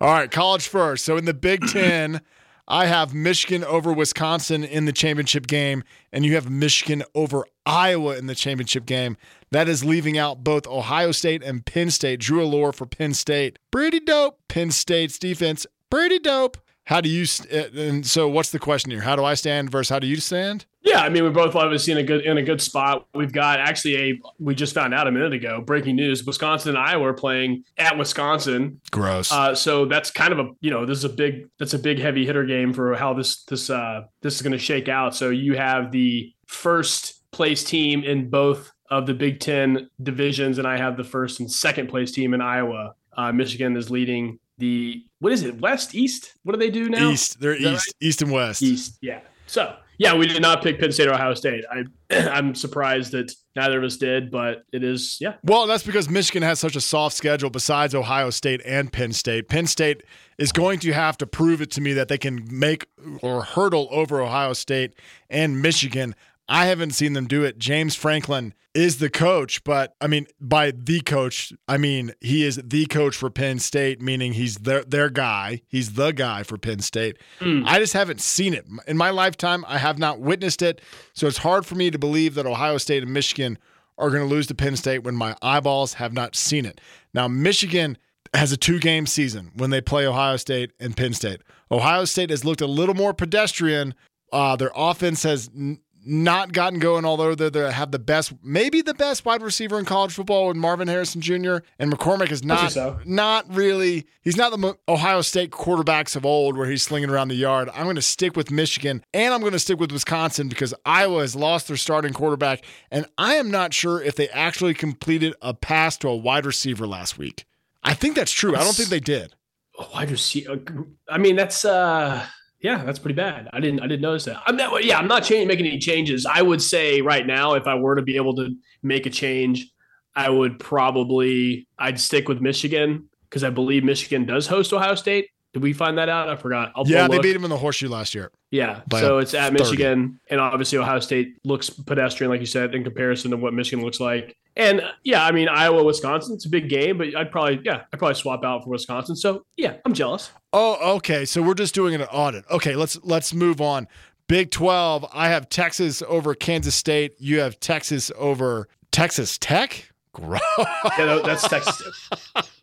All 0.00 0.12
right, 0.12 0.30
college 0.30 0.68
first. 0.68 1.04
So 1.04 1.16
in 1.16 1.24
the 1.24 1.34
Big 1.34 1.66
10, 1.68 2.20
I 2.66 2.86
have 2.86 3.14
Michigan 3.14 3.64
over 3.64 3.92
Wisconsin 3.92 4.62
in 4.62 4.84
the 4.84 4.92
championship 4.92 5.46
game 5.46 5.82
and 6.12 6.24
you 6.24 6.34
have 6.34 6.50
Michigan 6.50 7.02
over 7.14 7.44
Iowa 7.64 8.16
in 8.16 8.26
the 8.26 8.34
championship 8.34 8.86
game. 8.86 9.16
That 9.50 9.68
is 9.68 9.84
leaving 9.84 10.18
out 10.18 10.44
both 10.44 10.66
Ohio 10.66 11.12
State 11.12 11.42
and 11.42 11.64
Penn 11.64 11.90
State. 11.90 12.20
Drew 12.20 12.44
Allar 12.44 12.74
for 12.74 12.86
Penn 12.86 13.14
State. 13.14 13.58
Pretty 13.70 14.00
dope. 14.00 14.38
Penn 14.48 14.70
State's 14.70 15.18
defense, 15.18 15.66
pretty 15.90 16.18
dope. 16.18 16.58
How 16.88 17.02
do 17.02 17.10
you 17.10 17.26
st- 17.26 17.52
uh, 17.52 17.78
and 17.78 18.06
so 18.06 18.30
what's 18.30 18.50
the 18.50 18.58
question 18.58 18.90
here? 18.90 19.02
How 19.02 19.14
do 19.14 19.22
I 19.22 19.34
stand 19.34 19.70
versus 19.70 19.90
how 19.90 19.98
do 19.98 20.06
you 20.06 20.16
stand? 20.16 20.64
Yeah, 20.80 21.00
I 21.00 21.10
mean, 21.10 21.22
we're 21.22 21.28
both 21.28 21.54
obviously 21.54 21.92
in 21.92 21.98
a 21.98 22.02
good 22.02 22.24
in 22.24 22.38
a 22.38 22.42
good 22.42 22.62
spot. 22.62 23.06
We've 23.14 23.30
got 23.30 23.60
actually 23.60 23.96
a 23.96 24.20
we 24.38 24.54
just 24.54 24.72
found 24.74 24.94
out 24.94 25.06
a 25.06 25.12
minute 25.12 25.34
ago. 25.34 25.60
Breaking 25.60 25.96
news: 25.96 26.24
Wisconsin 26.24 26.70
and 26.70 26.78
Iowa 26.78 27.08
are 27.08 27.12
playing 27.12 27.64
at 27.76 27.98
Wisconsin. 27.98 28.80
Gross. 28.90 29.30
Uh, 29.30 29.54
so 29.54 29.84
that's 29.84 30.10
kind 30.10 30.32
of 30.32 30.38
a 30.38 30.48
you 30.62 30.70
know 30.70 30.86
this 30.86 30.96
is 30.96 31.04
a 31.04 31.10
big 31.10 31.50
that's 31.58 31.74
a 31.74 31.78
big 31.78 31.98
heavy 31.98 32.24
hitter 32.24 32.46
game 32.46 32.72
for 32.72 32.94
how 32.94 33.12
this 33.12 33.42
this 33.44 33.68
uh 33.68 34.04
this 34.22 34.36
is 34.36 34.40
going 34.40 34.52
to 34.52 34.58
shake 34.58 34.88
out. 34.88 35.14
So 35.14 35.28
you 35.28 35.58
have 35.58 35.92
the 35.92 36.32
first 36.46 37.30
place 37.32 37.62
team 37.64 38.02
in 38.02 38.30
both 38.30 38.72
of 38.90 39.04
the 39.04 39.12
Big 39.12 39.40
Ten 39.40 39.90
divisions, 40.02 40.56
and 40.56 40.66
I 40.66 40.78
have 40.78 40.96
the 40.96 41.04
first 41.04 41.38
and 41.38 41.52
second 41.52 41.90
place 41.90 42.12
team 42.12 42.32
in 42.32 42.40
Iowa. 42.40 42.94
Uh, 43.14 43.30
Michigan 43.30 43.76
is 43.76 43.90
leading 43.90 44.38
the 44.56 45.04
what 45.20 45.32
is 45.32 45.42
it 45.42 45.60
West 45.60 45.94
East? 45.94 46.34
What 46.42 46.52
do 46.52 46.58
they 46.58 46.70
do 46.70 46.88
now? 46.88 47.10
East. 47.10 47.40
They're 47.40 47.56
east, 47.56 47.94
east 48.00 48.22
and 48.22 48.30
west. 48.30 48.62
East, 48.62 48.98
yeah. 49.00 49.20
So 49.46 49.76
yeah, 49.98 50.14
we 50.14 50.28
did 50.28 50.40
not 50.40 50.62
pick 50.62 50.78
Penn 50.78 50.92
State 50.92 51.08
or 51.08 51.14
Ohio 51.14 51.34
State. 51.34 51.64
I 51.70 51.84
I'm 52.30 52.54
surprised 52.54 53.12
that 53.12 53.32
neither 53.56 53.78
of 53.78 53.84
us 53.84 53.96
did, 53.96 54.30
but 54.30 54.62
it 54.72 54.84
is 54.84 55.18
yeah. 55.20 55.34
Well, 55.42 55.66
that's 55.66 55.82
because 55.82 56.08
Michigan 56.08 56.42
has 56.42 56.60
such 56.60 56.76
a 56.76 56.80
soft 56.80 57.16
schedule 57.16 57.50
besides 57.50 57.94
Ohio 57.94 58.30
State 58.30 58.62
and 58.64 58.92
Penn 58.92 59.12
State. 59.12 59.48
Penn 59.48 59.66
State 59.66 60.04
is 60.38 60.52
going 60.52 60.78
to 60.80 60.92
have 60.92 61.18
to 61.18 61.26
prove 61.26 61.60
it 61.60 61.72
to 61.72 61.80
me 61.80 61.92
that 61.94 62.06
they 62.06 62.18
can 62.18 62.46
make 62.50 62.86
or 63.22 63.42
hurdle 63.42 63.88
over 63.90 64.22
Ohio 64.22 64.52
State 64.52 64.92
and 65.28 65.60
Michigan. 65.60 66.14
I 66.48 66.66
haven't 66.66 66.92
seen 66.92 67.12
them 67.12 67.26
do 67.26 67.44
it. 67.44 67.58
James 67.58 67.94
Franklin 67.94 68.54
is 68.74 68.98
the 68.98 69.10
coach, 69.10 69.64
but 69.64 69.94
I 70.00 70.06
mean, 70.06 70.26
by 70.40 70.70
the 70.70 71.00
coach, 71.00 71.52
I 71.66 71.76
mean 71.78 72.12
he 72.20 72.44
is 72.44 72.60
the 72.64 72.86
coach 72.86 73.16
for 73.16 73.28
Penn 73.30 73.58
State, 73.58 74.00
meaning 74.00 74.32
he's 74.34 74.56
their 74.56 74.84
their 74.84 75.10
guy. 75.10 75.62
He's 75.66 75.94
the 75.94 76.12
guy 76.12 76.42
for 76.42 76.56
Penn 76.58 76.80
State. 76.80 77.18
I 77.66 77.78
just 77.78 77.92
haven't 77.92 78.20
seen 78.20 78.54
it 78.54 78.66
in 78.86 78.96
my 78.96 79.10
lifetime. 79.10 79.64
I 79.68 79.78
have 79.78 79.98
not 79.98 80.20
witnessed 80.20 80.62
it, 80.62 80.80
so 81.12 81.26
it's 81.26 81.38
hard 81.38 81.66
for 81.66 81.74
me 81.74 81.90
to 81.90 81.98
believe 81.98 82.34
that 82.34 82.46
Ohio 82.46 82.78
State 82.78 83.02
and 83.02 83.12
Michigan 83.12 83.58
are 83.96 84.10
going 84.10 84.22
to 84.22 84.32
lose 84.32 84.46
to 84.46 84.54
Penn 84.54 84.76
State 84.76 85.02
when 85.02 85.16
my 85.16 85.34
eyeballs 85.42 85.94
have 85.94 86.12
not 86.12 86.36
seen 86.36 86.64
it. 86.64 86.80
Now, 87.12 87.26
Michigan 87.26 87.98
has 88.32 88.52
a 88.52 88.56
two 88.56 88.78
game 88.78 89.06
season 89.06 89.50
when 89.56 89.70
they 89.70 89.80
play 89.80 90.06
Ohio 90.06 90.36
State 90.36 90.70
and 90.78 90.96
Penn 90.96 91.14
State. 91.14 91.40
Ohio 91.70 92.04
State 92.04 92.30
has 92.30 92.44
looked 92.44 92.60
a 92.60 92.66
little 92.66 92.94
more 92.94 93.12
pedestrian. 93.12 93.94
Uh, 94.32 94.54
their 94.54 94.70
offense 94.76 95.22
has 95.24 95.50
n- 95.56 95.80
not 96.04 96.52
gotten 96.52 96.78
going, 96.78 97.04
although 97.04 97.34
they 97.34 97.50
they 97.50 97.70
have 97.70 97.90
the 97.90 97.98
best, 97.98 98.32
maybe 98.42 98.82
the 98.82 98.94
best 98.94 99.24
wide 99.24 99.42
receiver 99.42 99.78
in 99.78 99.84
college 99.84 100.14
football 100.14 100.48
with 100.48 100.56
Marvin 100.56 100.88
Harrison 100.88 101.20
Jr. 101.20 101.58
And 101.78 101.92
McCormick 101.92 102.30
is 102.30 102.44
not, 102.44 102.72
so. 102.72 102.98
not 103.04 103.52
really, 103.54 104.06
he's 104.22 104.36
not 104.36 104.58
the 104.58 104.76
Ohio 104.88 105.20
State 105.22 105.50
quarterbacks 105.50 106.16
of 106.16 106.24
old 106.24 106.56
where 106.56 106.68
he's 106.68 106.82
slinging 106.82 107.10
around 107.10 107.28
the 107.28 107.34
yard. 107.34 107.68
I'm 107.74 107.84
going 107.84 107.96
to 107.96 108.02
stick 108.02 108.36
with 108.36 108.50
Michigan 108.50 109.04
and 109.12 109.34
I'm 109.34 109.40
going 109.40 109.52
to 109.52 109.58
stick 109.58 109.78
with 109.78 109.92
Wisconsin 109.92 110.48
because 110.48 110.72
Iowa 110.84 111.20
has 111.20 111.36
lost 111.36 111.68
their 111.68 111.76
starting 111.76 112.12
quarterback. 112.12 112.64
And 112.90 113.06
I 113.18 113.34
am 113.34 113.50
not 113.50 113.74
sure 113.74 114.00
if 114.00 114.16
they 114.16 114.28
actually 114.30 114.74
completed 114.74 115.34
a 115.42 115.54
pass 115.54 115.96
to 115.98 116.08
a 116.08 116.16
wide 116.16 116.46
receiver 116.46 116.86
last 116.86 117.18
week. 117.18 117.44
I 117.82 117.94
think 117.94 118.16
that's 118.16 118.32
true. 118.32 118.56
I 118.56 118.64
don't 118.64 118.74
think 118.74 118.88
they 118.88 119.00
did. 119.00 119.34
Oh, 119.78 119.88
wide 119.94 120.10
receiver. 120.10 120.60
I 121.08 121.18
mean, 121.18 121.36
that's 121.36 121.64
uh 121.64 122.26
yeah, 122.60 122.84
that's 122.84 122.98
pretty 122.98 123.14
bad. 123.14 123.48
I 123.52 123.60
didn't 123.60 123.80
I 123.80 123.86
didn't 123.86 124.02
notice 124.02 124.24
that. 124.24 124.42
I'm 124.46 124.56
not 124.56 124.84
yeah, 124.84 124.98
I'm 124.98 125.06
not 125.06 125.22
changing 125.22 125.46
making 125.48 125.66
any 125.66 125.78
changes. 125.78 126.26
I 126.26 126.42
would 126.42 126.60
say 126.60 127.00
right 127.00 127.26
now, 127.26 127.54
if 127.54 127.66
I 127.66 127.76
were 127.76 127.94
to 127.94 128.02
be 128.02 128.16
able 128.16 128.34
to 128.36 128.54
make 128.82 129.06
a 129.06 129.10
change, 129.10 129.70
I 130.16 130.28
would 130.28 130.58
probably 130.58 131.68
I'd 131.78 132.00
stick 132.00 132.28
with 132.28 132.40
Michigan 132.40 133.08
because 133.28 133.44
I 133.44 133.50
believe 133.50 133.84
Michigan 133.84 134.26
does 134.26 134.46
host 134.46 134.72
Ohio 134.72 134.96
State. 134.96 135.28
Did 135.54 135.62
we 135.62 135.72
find 135.72 135.96
that 135.98 136.08
out? 136.08 136.28
I 136.28 136.36
forgot. 136.36 136.72
I'll, 136.76 136.86
Yeah, 136.86 137.08
they 137.08 137.18
beat 137.18 137.34
him 137.34 137.44
in 137.44 137.50
the 137.50 137.56
horseshoe 137.56 137.88
last 137.88 138.14
year. 138.14 138.30
Yeah. 138.50 138.82
So 138.92 139.18
it's 139.18 139.32
at 139.34 139.52
30. 139.52 139.62
Michigan. 139.62 140.20
And 140.30 140.40
obviously, 140.40 140.78
Ohio 140.78 141.00
State 141.00 141.36
looks 141.44 141.70
pedestrian, 141.70 142.30
like 142.30 142.40
you 142.40 142.46
said, 142.46 142.74
in 142.74 142.84
comparison 142.84 143.30
to 143.30 143.36
what 143.38 143.54
Michigan 143.54 143.84
looks 143.84 143.98
like. 144.00 144.36
And 144.56 144.82
yeah, 145.04 145.24
I 145.24 145.30
mean, 145.32 145.48
Iowa, 145.48 145.82
Wisconsin, 145.84 146.34
it's 146.34 146.44
a 146.44 146.48
big 146.48 146.68
game, 146.68 146.98
but 146.98 147.14
I'd 147.16 147.30
probably, 147.30 147.60
yeah, 147.64 147.82
I'd 147.92 147.98
probably 147.98 148.16
swap 148.16 148.44
out 148.44 148.64
for 148.64 148.70
Wisconsin. 148.70 149.14
So 149.16 149.44
yeah, 149.56 149.76
I'm 149.86 149.92
jealous. 149.94 150.30
Oh, 150.52 150.96
okay. 150.96 151.24
So 151.24 151.40
we're 151.42 151.54
just 151.54 151.74
doing 151.74 151.94
an 151.94 152.02
audit. 152.02 152.44
Okay, 152.50 152.74
let's 152.74 152.98
let's 153.04 153.32
move 153.32 153.60
on. 153.60 153.86
Big 154.26 154.50
12, 154.50 155.06
I 155.14 155.28
have 155.28 155.48
Texas 155.48 156.02
over 156.06 156.34
Kansas 156.34 156.74
State. 156.74 157.14
You 157.18 157.40
have 157.40 157.58
Texas 157.60 158.10
over 158.18 158.68
Texas 158.90 159.38
Tech? 159.38 159.90
Gross. 160.12 160.40
Yeah, 160.98 161.04
that- 161.06 161.24
that's 161.24 161.48
Texas. 161.48 162.10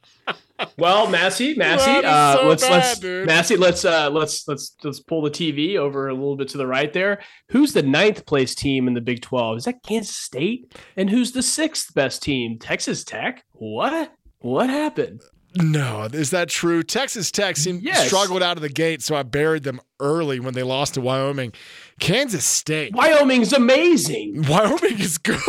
Well, 0.78 1.07
Massey, 1.10 1.54
Massey, 1.56 1.86
That 1.92 2.04
is 2.04 2.10
uh, 2.10 2.36
so 2.38 2.48
let's 2.48 2.63
bad, 2.63 2.72
let's 2.72 3.00
dude. 3.00 3.25
Massey, 3.28 3.57
let's 3.57 3.84
uh, 3.86 4.10
let's 4.10 4.48
let's 4.48 4.75
let's 4.84 5.00
pull 5.02 5.22
the 5.22 5.30
TV 5.31 5.78
over 5.78 6.07
a 6.07 6.13
little 6.13 6.38
bit 6.38 6.48
to 6.50 6.57
the 6.57 6.68
right 6.68 6.92
there. 6.94 7.22
Who's 7.50 7.74
the 7.74 7.84
ninth 7.84 8.26
place 8.26 8.56
team 8.56 8.88
in 8.88 8.94
the 8.94 9.02
Big 9.02 9.21
Twelve? 9.21 9.57
Is 9.57 9.66
that 9.66 9.83
Kansas 9.83 10.16
State? 10.16 10.74
And 10.95 11.09
who's 11.09 11.31
the 11.33 11.42
sixth 11.44 11.94
best 11.94 12.24
team? 12.24 12.57
Texas 12.59 13.04
Tech. 13.04 13.44
What? 13.54 14.14
What 14.40 14.69
happened? 14.69 15.21
No, 15.57 16.04
is 16.12 16.31
that 16.31 16.50
true? 16.50 16.83
Texas 16.83 17.31
Tech 17.31 17.56
seemed 17.56 17.81
Yes. 17.81 18.07
struggled 18.07 18.44
out 18.44 18.57
of 18.57 18.62
the 18.62 18.68
gate, 18.69 19.02
so 19.02 19.16
I 19.16 19.24
buried 19.24 19.64
them 19.64 19.80
early 20.02 20.42
when 20.42 20.54
they 20.54 20.64
lost 20.64 20.95
to 20.95 21.02
Wyoming. 21.02 21.54
Kansas 21.99 22.45
State. 22.45 22.94
Wyoming's 22.94 23.54
amazing. 23.54 24.44
Wyoming 24.47 24.99
is 24.99 25.18
good. 25.18 25.40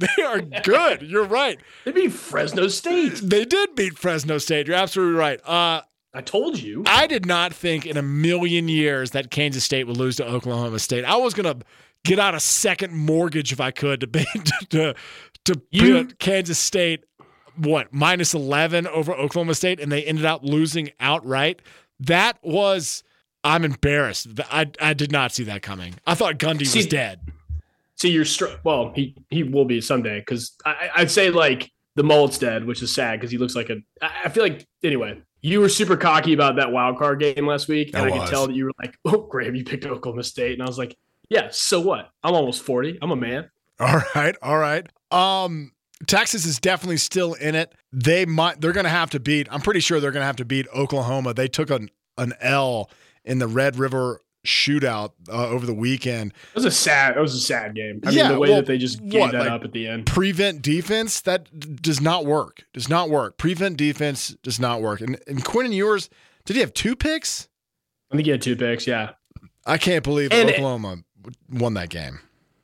They 0.16 0.22
are 0.22 0.40
good. 0.40 1.02
You're 1.02 1.24
right. 1.24 1.58
They 1.84 1.92
beat 1.92 2.12
Fresno 2.12 2.68
State. 2.68 3.20
They 3.22 3.44
did 3.44 3.74
beat 3.74 3.98
Fresno 3.98 4.38
State. 4.38 4.66
You're 4.68 4.76
absolutely 4.76 5.18
right. 5.18 5.40
Uh, 5.46 5.82
I 6.14 6.20
told 6.22 6.58
you. 6.58 6.84
I 6.86 7.06
did 7.06 7.26
not 7.26 7.52
think 7.52 7.84
in 7.86 7.96
a 7.96 8.02
million 8.02 8.68
years 8.68 9.10
that 9.10 9.30
Kansas 9.30 9.64
State 9.64 9.86
would 9.86 9.96
lose 9.96 10.16
to 10.16 10.26
Oklahoma 10.26 10.78
State. 10.78 11.04
I 11.04 11.16
was 11.16 11.34
gonna 11.34 11.56
get 12.04 12.18
out 12.18 12.34
a 12.34 12.40
second 12.40 12.94
mortgage 12.94 13.52
if 13.52 13.60
I 13.60 13.70
could 13.70 14.00
to 14.00 14.06
be, 14.06 14.24
to 14.70 14.94
to 15.44 15.60
You- 15.70 16.04
put 16.06 16.18
Kansas 16.18 16.58
State 16.58 17.04
what 17.56 17.92
minus 17.92 18.32
eleven 18.34 18.86
over 18.86 19.12
Oklahoma 19.12 19.54
State, 19.54 19.80
and 19.80 19.90
they 19.90 20.04
ended 20.04 20.24
up 20.24 20.42
losing 20.44 20.90
outright. 21.00 21.60
That 22.00 22.38
was 22.42 23.02
I'm 23.44 23.64
embarrassed. 23.64 24.28
I 24.50 24.70
I 24.80 24.94
did 24.94 25.12
not 25.12 25.32
see 25.32 25.44
that 25.44 25.62
coming. 25.62 25.94
I 26.06 26.14
thought 26.14 26.38
Gundy 26.38 26.74
was 26.74 26.86
dead. 26.86 27.20
See, 27.96 28.10
you're 28.10 28.24
str- 28.24 28.56
well. 28.64 28.92
He 28.94 29.14
he 29.30 29.42
will 29.42 29.64
be 29.64 29.80
someday 29.80 30.20
because 30.20 30.54
I, 30.64 30.90
I'd 30.96 31.10
say 31.10 31.30
like 31.30 31.70
the 31.94 32.02
mullet's 32.02 32.38
dead, 32.38 32.64
which 32.64 32.82
is 32.82 32.94
sad 32.94 33.18
because 33.18 33.30
he 33.30 33.38
looks 33.38 33.54
like 33.54 33.70
a. 33.70 33.76
I 34.02 34.10
I 34.24 34.28
feel 34.28 34.42
like 34.42 34.66
anyway. 34.82 35.22
You 35.42 35.60
were 35.60 35.68
super 35.68 35.96
cocky 35.96 36.32
about 36.32 36.56
that 36.56 36.72
wild 36.72 36.98
card 36.98 37.20
game 37.20 37.46
last 37.46 37.68
week, 37.68 37.90
and 37.94 37.98
I 37.98 38.08
I, 38.08 38.18
could 38.18 38.28
tell 38.28 38.48
that 38.48 38.56
you 38.56 38.64
were 38.64 38.72
like, 38.82 38.98
"Oh, 39.04 39.28
Graham, 39.28 39.54
you 39.54 39.64
picked 39.64 39.86
Oklahoma 39.86 40.24
State," 40.24 40.54
and 40.54 40.62
I 40.62 40.66
was 40.66 40.76
like, 40.76 40.96
"Yeah, 41.28 41.48
so 41.52 41.80
what? 41.80 42.10
I'm 42.24 42.34
almost 42.34 42.62
forty. 42.62 42.98
I'm 43.00 43.12
a 43.12 43.16
man." 43.16 43.48
All 43.78 44.02
right, 44.14 44.34
all 44.42 44.58
right. 44.58 44.88
Um, 45.12 45.72
Texas 46.06 46.46
is 46.46 46.58
definitely 46.58 46.96
still 46.96 47.34
in 47.34 47.54
it. 47.54 47.74
They 47.92 48.26
might. 48.26 48.60
They're 48.60 48.72
going 48.72 48.84
to 48.84 48.90
have 48.90 49.10
to 49.10 49.20
beat. 49.20 49.46
I'm 49.50 49.60
pretty 49.60 49.80
sure 49.80 50.00
they're 50.00 50.10
going 50.10 50.22
to 50.22 50.26
have 50.26 50.36
to 50.36 50.44
beat 50.44 50.66
Oklahoma. 50.74 51.32
They 51.32 51.48
took 51.48 51.70
an 51.70 51.90
an 52.18 52.32
L 52.40 52.90
in 53.26 53.38
the 53.38 53.46
Red 53.48 53.76
River 53.76 54.22
shootout 54.46 55.10
uh, 55.28 55.48
over 55.48 55.66
the 55.66 55.74
weekend. 55.74 56.32
It 56.50 56.54
was 56.54 56.64
a 56.64 56.70
sad. 56.70 57.16
It 57.16 57.20
was 57.20 57.34
a 57.34 57.40
sad 57.40 57.74
game. 57.74 58.00
I 58.06 58.10
Yeah, 58.10 58.24
mean, 58.24 58.32
the 58.32 58.38
way 58.38 58.48
well, 58.50 58.56
that 58.58 58.66
they 58.66 58.78
just 58.78 59.04
gave 59.08 59.20
what, 59.20 59.32
that 59.32 59.40
like- 59.40 59.50
up 59.50 59.64
at 59.64 59.72
the 59.72 59.86
end. 59.88 60.06
Prevent 60.06 60.62
defense 60.62 61.20
that 61.22 61.82
does 61.82 62.00
not 62.00 62.24
work. 62.24 62.64
Does 62.72 62.88
not 62.88 63.10
work. 63.10 63.38
Prevent 63.38 63.76
defense 63.76 64.36
does 64.42 64.60
not 64.60 64.80
work. 64.80 65.00
And 65.00 65.18
and 65.26 65.44
Quinn 65.44 65.72
Ewers, 65.72 66.08
did 66.44 66.54
he 66.54 66.60
have 66.60 66.72
two 66.72 66.94
picks? 66.96 67.48
I 68.10 68.14
think 68.16 68.26
he 68.26 68.30
had 68.30 68.40
two 68.42 68.54
picks. 68.54 68.86
Yeah, 68.86 69.10
I 69.66 69.78
can't 69.78 70.04
believe 70.04 70.32
And- 70.32 70.48
Oklahoma 70.50 70.98
won 71.50 71.74
that 71.74 71.88
game. 71.88 72.20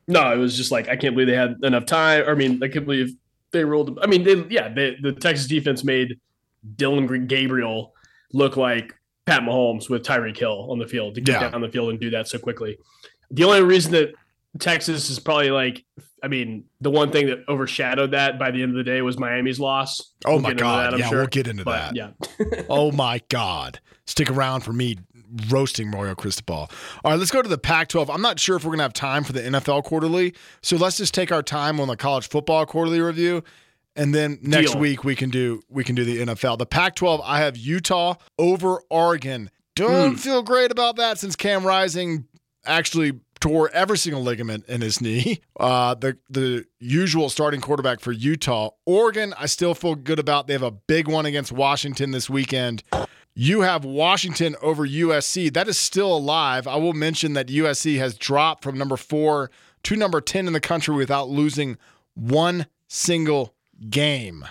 No, 0.08 0.32
it 0.32 0.36
was 0.36 0.56
just 0.56 0.70
like 0.70 0.88
I 0.88 0.96
can't 0.96 1.14
believe 1.14 1.26
they 1.28 1.36
had 1.36 1.56
enough 1.62 1.86
time. 1.86 2.24
I 2.28 2.34
mean, 2.34 2.62
I 2.62 2.68
can't 2.68 2.84
believe 2.84 3.14
they 3.50 3.64
rolled. 3.64 3.98
I 4.02 4.06
mean, 4.06 4.22
they 4.24 4.36
yeah, 4.50 4.68
they, 4.68 4.96
the 5.02 5.12
Texas 5.12 5.46
defense 5.48 5.82
made 5.84 6.18
Dillon 6.76 7.26
Gabriel 7.26 7.92
look 8.32 8.56
like 8.56 8.94
Pat 9.26 9.42
Mahomes 9.42 9.88
with 9.88 10.02
Tyreek 10.02 10.36
Hill 10.36 10.68
on 10.70 10.78
the 10.78 10.86
field 10.86 11.14
to 11.14 11.20
get 11.20 11.40
Yeah. 11.40 11.50
down 11.50 11.60
the 11.60 11.68
field 11.68 11.90
and 11.90 12.00
do 12.00 12.10
that 12.10 12.28
so 12.28 12.38
quickly. 12.38 12.78
The 13.30 13.44
only 13.44 13.62
reason 13.62 13.92
that 13.92 14.12
Texas 14.58 15.08
is 15.10 15.18
probably 15.18 15.50
like, 15.50 15.84
I 16.22 16.28
mean, 16.28 16.64
the 16.80 16.90
one 16.90 17.10
thing 17.10 17.26
that 17.28 17.38
overshadowed 17.48 18.10
that 18.12 18.38
by 18.38 18.50
the 18.50 18.62
end 18.62 18.72
of 18.72 18.76
the 18.76 18.84
day 18.84 19.00
was 19.02 19.18
Miami's 19.18 19.58
loss. 19.60 20.12
Oh 20.24 20.32
We'll 20.32 20.40
my 20.42 20.52
god! 20.54 20.92
that, 20.92 20.98
yeah, 20.98 21.08
sure. 21.08 21.18
we'll 21.18 21.26
get 21.28 21.46
into 21.46 21.64
But 21.64 21.94
that. 21.94 21.96
yeah, 21.96 22.62
oh 22.68 22.92
my 22.92 23.20
god! 23.28 23.80
Stick 24.06 24.30
around 24.30 24.60
for 24.62 24.72
me 24.72 24.98
roasting 25.48 25.90
Mario 25.90 26.14
Cristobal. 26.14 26.70
All 27.04 27.10
right, 27.12 27.18
let's 27.18 27.30
go 27.30 27.40
to 27.40 27.48
the 27.48 27.56
Pac-12. 27.56 28.12
I'm 28.14 28.20
not 28.20 28.38
sure 28.38 28.56
if 28.56 28.64
we're 28.64 28.72
gonna 28.72 28.82
have 28.82 28.92
time 28.92 29.24
for 29.24 29.32
the 29.32 29.40
NFL 29.40 29.84
quarterly, 29.84 30.34
so 30.62 30.76
let's 30.76 30.98
just 30.98 31.14
take 31.14 31.32
our 31.32 31.42
time 31.42 31.80
on 31.80 31.88
the 31.88 31.96
college 31.96 32.28
football 32.28 32.66
quarterly 32.66 33.00
review. 33.00 33.42
And 33.94 34.14
then 34.14 34.38
next 34.42 34.72
Deal. 34.72 34.80
week 34.80 35.04
we 35.04 35.14
can 35.14 35.28
do 35.30 35.62
we 35.68 35.84
can 35.84 35.94
do 35.94 36.04
the 36.04 36.18
NFL. 36.26 36.58
The 36.58 36.66
Pac-12, 36.66 37.20
I 37.24 37.40
have 37.40 37.56
Utah 37.56 38.14
over 38.38 38.82
Oregon. 38.90 39.50
Don't 39.74 40.12
Hmm. 40.12 40.16
feel 40.16 40.42
great 40.42 40.70
about 40.70 40.96
that 40.96 41.18
since 41.18 41.36
Cam 41.36 41.64
Rising 41.66 42.26
actually 42.64 43.20
tore 43.40 43.70
every 43.70 43.98
single 43.98 44.22
ligament 44.22 44.64
in 44.68 44.80
his 44.80 45.00
knee. 45.00 45.40
Uh, 45.60 45.94
the 45.94 46.16
the 46.30 46.64
usual 46.80 47.28
starting 47.28 47.60
quarterback 47.60 48.00
for 48.00 48.12
Utah. 48.12 48.70
Oregon, 48.86 49.34
I 49.38 49.46
still 49.46 49.74
feel 49.74 49.94
good 49.94 50.18
about. 50.18 50.46
They 50.46 50.52
have 50.54 50.62
a 50.62 50.70
big 50.70 51.06
one 51.08 51.26
against 51.26 51.52
Washington 51.52 52.10
this 52.12 52.28
weekend. 52.30 52.82
You 53.34 53.60
have 53.62 53.84
Washington 53.84 54.56
over 54.62 54.86
USC. 54.86 55.52
That 55.52 55.68
is 55.68 55.78
still 55.78 56.14
alive. 56.16 56.66
I 56.66 56.76
will 56.76 56.92
mention 56.92 57.32
that 57.34 57.46
USC 57.48 57.98
has 57.98 58.14
dropped 58.16 58.62
from 58.62 58.76
number 58.76 58.96
four 58.96 59.50
to 59.84 59.96
number 59.96 60.20
10 60.20 60.46
in 60.46 60.52
the 60.52 60.60
country 60.60 60.94
without 60.94 61.28
losing 61.30 61.78
one 62.14 62.66
single 62.88 63.54
game. 63.90 64.44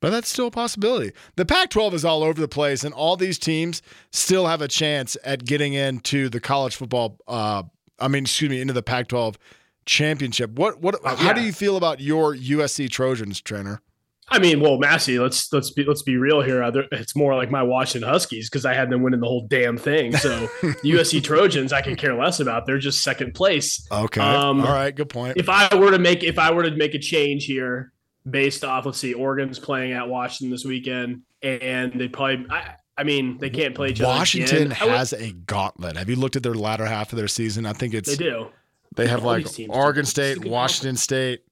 But 0.00 0.10
that's 0.10 0.28
still 0.28 0.48
a 0.48 0.50
possibility. 0.50 1.12
The 1.36 1.46
Pac 1.46 1.70
12 1.70 1.94
is 1.94 2.04
all 2.04 2.22
over 2.22 2.38
the 2.40 2.48
place, 2.48 2.84
and 2.84 2.92
all 2.92 3.16
these 3.16 3.38
teams 3.38 3.80
still 4.12 4.46
have 4.46 4.60
a 4.60 4.68
chance 4.68 5.16
at 5.24 5.44
getting 5.46 5.72
into 5.72 6.28
the 6.28 6.40
college 6.40 6.76
football, 6.76 7.16
uh, 7.26 7.62
I 7.98 8.08
mean, 8.08 8.24
excuse 8.24 8.50
me, 8.50 8.60
into 8.60 8.74
the 8.74 8.82
Pac 8.82 9.08
12 9.08 9.38
championship. 9.86 10.50
What, 10.58 10.80
what, 10.80 10.96
Oh, 11.04 11.16
how 11.16 11.28
yeah. 11.28 11.32
do 11.32 11.40
you 11.42 11.52
feel 11.52 11.76
about 11.76 12.00
your 12.00 12.34
USC 12.36 12.90
Trojans, 12.90 13.40
trainer? 13.40 13.80
I 14.28 14.38
mean, 14.38 14.60
well, 14.60 14.78
Massey, 14.78 15.18
let's 15.18 15.52
let's 15.52 15.70
be 15.70 15.84
let's 15.84 16.00
be 16.00 16.16
real 16.16 16.40
here. 16.40 16.62
Other- 16.62 16.86
It's 16.92 17.14
more 17.14 17.34
like 17.34 17.50
my 17.50 17.62
Washington 17.62 18.08
Huskies 18.08 18.48
because 18.48 18.64
I 18.64 18.72
had 18.72 18.88
them 18.88 19.02
winning 19.02 19.20
the 19.20 19.26
whole 19.26 19.46
damn 19.48 19.76
thing. 19.76 20.16
So 20.16 20.46
USC 20.62 21.22
Trojans, 21.22 21.74
I 21.74 21.82
can 21.82 21.94
care 21.94 22.14
less 22.14 22.40
about. 22.40 22.64
They're 22.64 22.78
just 22.78 23.02
second 23.02 23.34
place. 23.34 23.86
Okay. 23.92 24.22
Um, 24.22 24.60
all 24.62 24.72
right. 24.72 24.94
Good 24.94 25.10
point. 25.10 25.36
If 25.36 25.50
I 25.50 25.74
were 25.76 25.90
to 25.90 25.98
make 25.98 26.22
if 26.24 26.38
I 26.38 26.52
were 26.52 26.62
to 26.62 26.70
make 26.74 26.94
a 26.94 26.98
change 26.98 27.44
here 27.44 27.92
based 28.28 28.64
off, 28.64 28.86
let's 28.86 28.98
see, 28.98 29.14
Oregon's 29.14 29.58
playing 29.58 29.92
at 29.92 30.08
Washington 30.08 30.50
this 30.50 30.64
weekend, 30.64 31.22
and 31.42 31.92
they 31.98 32.08
probably, 32.08 32.46
I, 32.50 32.74
I 32.96 33.04
mean, 33.04 33.38
they 33.38 33.50
can't 33.50 33.74
play 33.74 33.88
each 33.90 34.00
other. 34.00 34.08
Washington. 34.08 34.72
I 34.80 34.84
would- 34.84 34.94
has 34.94 35.12
a 35.12 35.32
gauntlet. 35.32 35.96
Have 35.96 36.08
you 36.08 36.16
looked 36.16 36.36
at 36.36 36.42
their 36.42 36.54
latter 36.54 36.86
half 36.86 37.12
of 37.12 37.16
their 37.18 37.28
season? 37.28 37.66
I 37.66 37.72
think 37.72 37.92
it's 37.94 38.08
they 38.16 38.16
do. 38.24 38.48
They 38.96 39.08
have 39.08 39.20
All 39.24 39.32
like 39.32 39.44
these 39.44 39.52
teams 39.54 39.72
do. 39.72 39.76
Oregon 39.78 40.04
State, 40.04 40.44
Washington 40.44 40.96
State. 40.96 41.42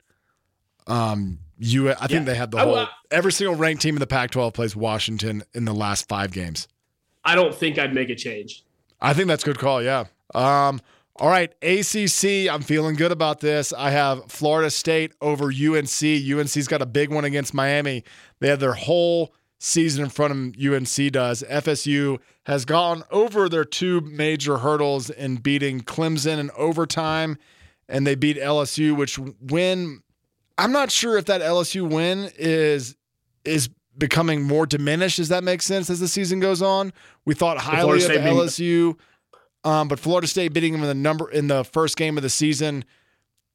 Um, 0.86 1.38
you. 1.58 1.90
I 1.90 1.94
think 1.94 2.10
Yeah. 2.10 2.24
they 2.24 2.34
had 2.34 2.50
the 2.50 2.58
I- 2.58 2.64
whole. 2.64 2.76
I- 2.76 2.88
every 3.10 3.32
single 3.32 3.56
ranked 3.56 3.82
team 3.82 3.94
in 3.96 4.00
the 4.00 4.06
Pac-12 4.06 4.54
plays 4.54 4.74
Washington 4.76 5.42
in 5.54 5.64
the 5.64 5.74
last 5.74 6.08
five 6.08 6.32
games. 6.32 6.68
I 7.24 7.34
don't 7.34 7.54
think 7.54 7.78
I'd 7.78 7.94
make 7.94 8.10
a 8.10 8.14
change. 8.16 8.64
I 9.00 9.14
think 9.14 9.28
that's 9.28 9.42
a 9.42 9.46
good 9.46 9.58
call. 9.58 9.82
Yeah. 9.82 10.04
Um. 10.34 10.80
All 11.16 11.28
right, 11.28 11.52
ACC. 11.62 12.48
I'm 12.50 12.62
feeling 12.62 12.94
good 12.96 13.12
about 13.12 13.40
this. 13.40 13.72
I 13.72 13.90
have 13.90 14.30
Florida 14.30 14.70
State 14.70 15.12
over 15.20 15.46
UNC. 15.46 16.02
UNC's 16.02 16.66
got 16.68 16.80
a 16.80 16.86
big 16.86 17.10
one 17.10 17.24
against 17.24 17.52
Miami. 17.52 18.02
They 18.40 18.48
have 18.48 18.60
their 18.60 18.72
whole 18.72 19.34
season 19.58 20.02
in 20.04 20.10
front 20.10 20.30
of 20.32 20.36
them. 20.38 20.74
UNC 20.74 21.12
does. 21.12 21.42
FSU 21.48 22.18
has 22.46 22.64
gone 22.64 23.04
over 23.10 23.48
their 23.48 23.64
two 23.64 24.00
major 24.00 24.58
hurdles 24.58 25.10
in 25.10 25.36
beating 25.36 25.80
Clemson 25.82 26.38
in 26.38 26.50
overtime, 26.56 27.36
and 27.88 28.06
they 28.06 28.14
beat 28.14 28.38
LSU, 28.38 28.96
which 28.96 29.18
win. 29.18 30.02
I'm 30.56 30.72
not 30.72 30.90
sure 30.90 31.18
if 31.18 31.26
that 31.26 31.42
LSU 31.42 31.88
win 31.88 32.30
is 32.38 32.96
is 33.44 33.68
becoming 33.98 34.42
more 34.42 34.64
diminished. 34.64 35.18
Does 35.18 35.28
that 35.28 35.44
make 35.44 35.60
sense 35.60 35.90
as 35.90 36.00
the 36.00 36.08
season 36.08 36.40
goes 36.40 36.62
on? 36.62 36.92
We 37.26 37.34
thought 37.34 37.58
highly 37.58 37.98
of 37.98 38.02
State 38.02 38.22
being- 38.24 38.34
LSU, 38.36 38.96
um, 39.64 39.88
but 39.88 39.98
Florida 39.98 40.26
State 40.26 40.52
beating 40.52 40.72
them 40.72 40.82
in 40.82 40.88
the 40.88 40.94
number 40.94 41.30
in 41.30 41.48
the 41.48 41.64
first 41.64 41.96
game 41.96 42.16
of 42.16 42.22
the 42.22 42.30
season. 42.30 42.84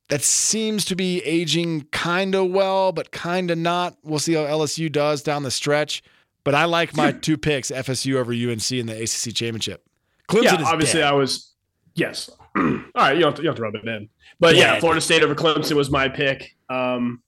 That 0.10 0.24
seems 0.24 0.86
to 0.86 0.96
be 0.96 1.22
aging 1.24 1.82
kind 1.92 2.34
of 2.34 2.50
well, 2.50 2.94
but 2.94 3.12
kind 3.12 3.52
of 3.52 3.58
not. 3.58 3.98
We'll 4.04 4.20
see 4.20 4.34
how 4.34 4.46
LSU 4.46 4.90
does 4.90 5.22
down 5.22 5.44
the 5.44 5.52
stretch. 5.52 6.02
But 6.46 6.56
I 6.56 6.64
like 6.64 6.96
my 6.96 7.12
two 7.12 7.38
picks: 7.38 7.72
FSU 7.72 8.16
over 8.16 8.32
UNC 8.32 8.72
in 8.72 8.86
the 8.86 8.94
ACC 8.94 9.36
championship. 9.36 9.84
Clemson 10.30 10.44
yeah, 10.44 10.62
is 10.62 10.68
obviously 10.68 11.00
dead. 11.02 11.10
I 11.10 11.14
was. 11.14 11.52
Yes. 11.94 12.30
All 12.56 12.64
right, 12.96 13.16
you 13.16 13.22
don't, 13.22 13.32
have 13.32 13.36
to, 13.36 13.42
you 13.42 13.50
have 13.50 13.58
to 13.58 13.62
rub 13.62 13.76
it 13.76 13.86
in. 13.86 14.08
But 14.40 14.56
yeah, 14.56 14.80
Florida 14.80 15.02
State 15.02 15.24
over 15.24 15.36
Clemson 15.36 15.74
was 15.74 15.90
my 15.90 16.08
pick. 16.08 16.56
Um, 16.70 17.22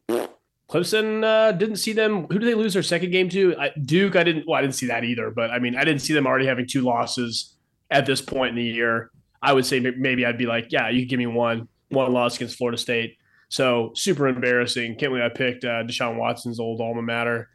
Clemson 0.70 1.24
uh, 1.24 1.52
didn't 1.52 1.78
see 1.78 1.92
them. 1.92 2.28
Who 2.28 2.40
did 2.40 2.48
they 2.48 2.54
lose 2.54 2.74
their 2.76 2.84
second 2.84 3.12
game 3.12 3.28
to? 3.30 3.58
I, 3.60 3.72
Duke. 3.84 4.16
I 4.16 4.24
didn't. 4.24 4.48
Well, 4.48 4.58
I 4.58 4.62
didn't 4.62 4.76
see 4.76 4.86
that 4.86 5.04
either. 5.04 5.32
But 5.32 5.52
I 5.52 5.60
mean, 5.60 5.76
I 5.76 5.84
didn't 5.84 6.02
see 6.02 6.14
them 6.14 6.26
already 6.26 6.46
having 6.46 6.66
two 6.66 6.82
losses 6.82 7.56
at 7.90 8.06
this 8.06 8.22
point 8.22 8.52
in 8.52 8.56
the 8.56 8.64
year. 8.64 9.12
I 9.42 9.54
would 9.54 9.66
say 9.66 9.80
maybe 9.80 10.26
I'd 10.26 10.38
be 10.38 10.46
like, 10.46 10.68
yeah, 10.70 10.90
you 10.90 11.06
give 11.06 11.20
me 11.20 11.28
one 11.28 11.68
one 11.90 12.12
loss 12.12 12.36
against 12.36 12.58
Florida 12.58 12.78
State. 12.78 13.18
So 13.50 13.92
super 13.96 14.28
embarrassing. 14.28 14.96
Can't 14.96 15.12
believe 15.12 15.24
I 15.24 15.30
picked 15.30 15.64
uh, 15.64 15.84
Deshaun 15.84 16.18
Watson's 16.18 16.60
old 16.60 16.82
alma 16.82 17.02
mater. 17.02 17.50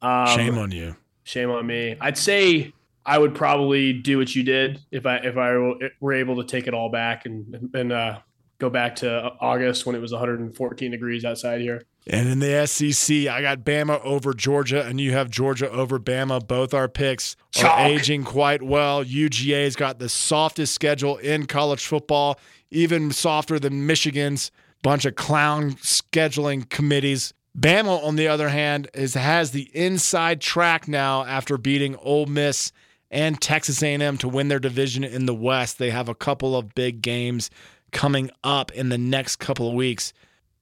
Um, 0.00 0.28
Shame 0.28 0.58
on 0.58 0.70
you. 0.70 0.96
Shame 1.24 1.50
on 1.50 1.66
me. 1.66 1.96
I'd 2.00 2.16
say 2.16 2.72
I 3.04 3.18
would 3.18 3.34
probably 3.34 3.92
do 3.92 4.18
what 4.18 4.34
you 4.34 4.42
did 4.42 4.80
if 4.90 5.06
I 5.06 5.16
if 5.16 5.36
I 5.36 5.54
were 6.00 6.12
able 6.12 6.36
to 6.36 6.44
take 6.44 6.66
it 6.66 6.74
all 6.74 6.90
back 6.90 7.26
and 7.26 7.70
and 7.74 7.92
uh, 7.92 8.18
go 8.58 8.70
back 8.70 8.96
to 8.96 9.32
August 9.40 9.86
when 9.86 9.96
it 9.96 10.00
was 10.00 10.12
114 10.12 10.90
degrees 10.90 11.24
outside 11.24 11.60
here. 11.60 11.82
And 12.06 12.28
in 12.28 12.38
the 12.38 12.66
SEC, 12.66 13.26
I 13.28 13.42
got 13.42 13.60
Bama 13.60 14.02
over 14.02 14.32
Georgia, 14.32 14.84
and 14.84 15.00
you 15.00 15.12
have 15.12 15.30
Georgia 15.30 15.70
over 15.70 15.98
Bama. 15.98 16.46
Both 16.46 16.72
our 16.72 16.88
picks 16.88 17.36
are 17.58 17.62
Chalk. 17.62 17.80
aging 17.88 18.24
quite 18.24 18.62
well. 18.62 19.04
UGA's 19.04 19.76
got 19.76 19.98
the 19.98 20.08
softest 20.08 20.74
schedule 20.74 21.18
in 21.18 21.46
college 21.46 21.84
football, 21.86 22.40
even 22.70 23.12
softer 23.12 23.58
than 23.58 23.86
Michigan's 23.86 24.50
bunch 24.82 25.04
of 25.04 25.14
clown 25.14 25.72
scheduling 25.72 26.68
committees. 26.68 27.34
Bama, 27.58 28.02
on 28.02 28.16
the 28.16 28.28
other 28.28 28.48
hand, 28.48 28.88
is 28.94 29.14
has 29.14 29.50
the 29.50 29.70
inside 29.74 30.40
track 30.40 30.88
now 30.88 31.24
after 31.24 31.58
beating 31.58 31.96
Ole 31.96 32.26
Miss 32.26 32.72
and 33.10 33.40
Texas 33.40 33.82
A&M 33.82 34.16
to 34.18 34.28
win 34.28 34.48
their 34.48 34.60
division 34.60 35.04
in 35.04 35.26
the 35.26 35.34
West. 35.34 35.78
They 35.78 35.90
have 35.90 36.08
a 36.08 36.14
couple 36.14 36.56
of 36.56 36.74
big 36.74 37.02
games 37.02 37.50
coming 37.90 38.30
up 38.44 38.70
in 38.72 38.88
the 38.88 38.98
next 38.98 39.36
couple 39.36 39.68
of 39.68 39.74
weeks. 39.74 40.12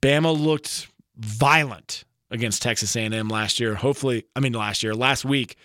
Bama 0.01 0.37
looked 0.39 0.89
violent 1.19 2.05
against 2.31 2.63
Texas 2.63 2.95
A&M 2.97 3.29
last 3.29 3.61
year. 3.61 3.75
Hopefully, 3.75 4.25
I 4.37 4.41
mean 4.41 4.53
last 4.53 4.83
year, 4.83 4.95
last 4.95 5.25
week. 5.25 5.57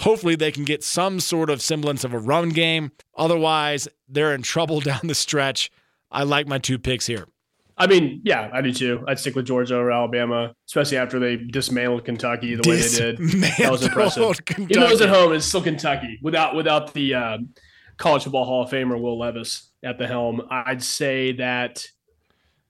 Hopefully 0.00 0.36
they 0.36 0.52
can 0.52 0.64
get 0.64 0.84
some 0.84 1.18
sort 1.18 1.50
of 1.50 1.60
semblance 1.60 2.04
of 2.04 2.14
a 2.14 2.18
run 2.18 2.50
game. 2.50 2.92
Otherwise, 3.16 3.88
they're 4.08 4.34
in 4.34 4.42
trouble 4.42 4.80
down 4.90 5.00
the 5.04 5.14
stretch. 5.14 5.70
I 6.10 6.22
like 6.22 6.46
my 6.46 6.58
two 6.58 6.78
picks 6.78 7.06
here. 7.06 7.26
I 7.80 7.86
mean, 7.86 8.22
yeah, 8.24 8.50
I 8.52 8.60
do 8.60 8.72
too. 8.72 9.04
I'd 9.06 9.20
stick 9.20 9.36
with 9.36 9.46
Georgia 9.46 9.76
over 9.76 9.92
Alabama, 9.92 10.52
especially 10.66 10.96
after 10.96 11.20
they 11.20 11.36
dismantled 11.36 12.04
Kentucky 12.04 12.56
the 12.56 12.68
way 12.68 12.80
they 12.80 12.88
did. 12.88 13.18
That 13.58 13.70
was 13.70 13.84
impressive. 13.84 14.44
Kentucky. 14.44 14.64
Even 14.70 14.80
though 14.80 14.88
it 14.88 14.92
was 14.92 15.00
at 15.00 15.08
home, 15.08 15.32
it's 15.32 15.46
still 15.46 15.62
Kentucky 15.62 16.18
without 16.20 16.56
without 16.56 16.92
the 16.92 17.14
uh, 17.14 17.38
college 17.96 18.24
football 18.24 18.44
Hall 18.44 18.64
of 18.64 18.70
Famer 18.70 19.00
Will 19.00 19.16
Levis 19.16 19.70
at 19.84 19.96
the 19.96 20.08
helm. 20.08 20.42
I'd 20.50 20.82
say 20.82 21.32
that 21.32 21.86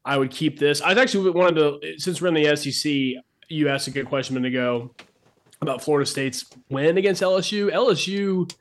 I 0.04 0.16
would 0.16 0.30
keep 0.30 0.58
this. 0.58 0.80
I 0.80 0.92
actually 0.92 1.30
wanted 1.30 1.56
to 1.56 1.98
since 1.98 2.20
we're 2.20 2.28
in 2.28 2.34
the 2.34 2.56
SEC. 2.56 3.22
You 3.48 3.68
asked 3.68 3.88
a 3.88 3.90
good 3.90 4.06
question 4.06 4.36
a 4.36 4.40
minute 4.40 4.54
ago 4.56 4.94
about 5.60 5.82
Florida 5.82 6.08
State's 6.08 6.44
win 6.70 6.98
against 6.98 7.22
LSU. 7.22 7.72
LSU. 7.72 8.52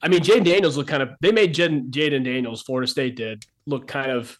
I 0.00 0.08
mean, 0.08 0.20
Jayden 0.20 0.44
Daniels 0.44 0.76
looked 0.76 0.90
kind 0.90 1.02
of. 1.02 1.10
They 1.20 1.32
made 1.32 1.54
Jayden 1.54 2.24
Daniels, 2.24 2.62
Florida 2.62 2.86
State 2.86 3.16
did 3.16 3.44
look 3.66 3.86
kind 3.86 4.10
of 4.10 4.38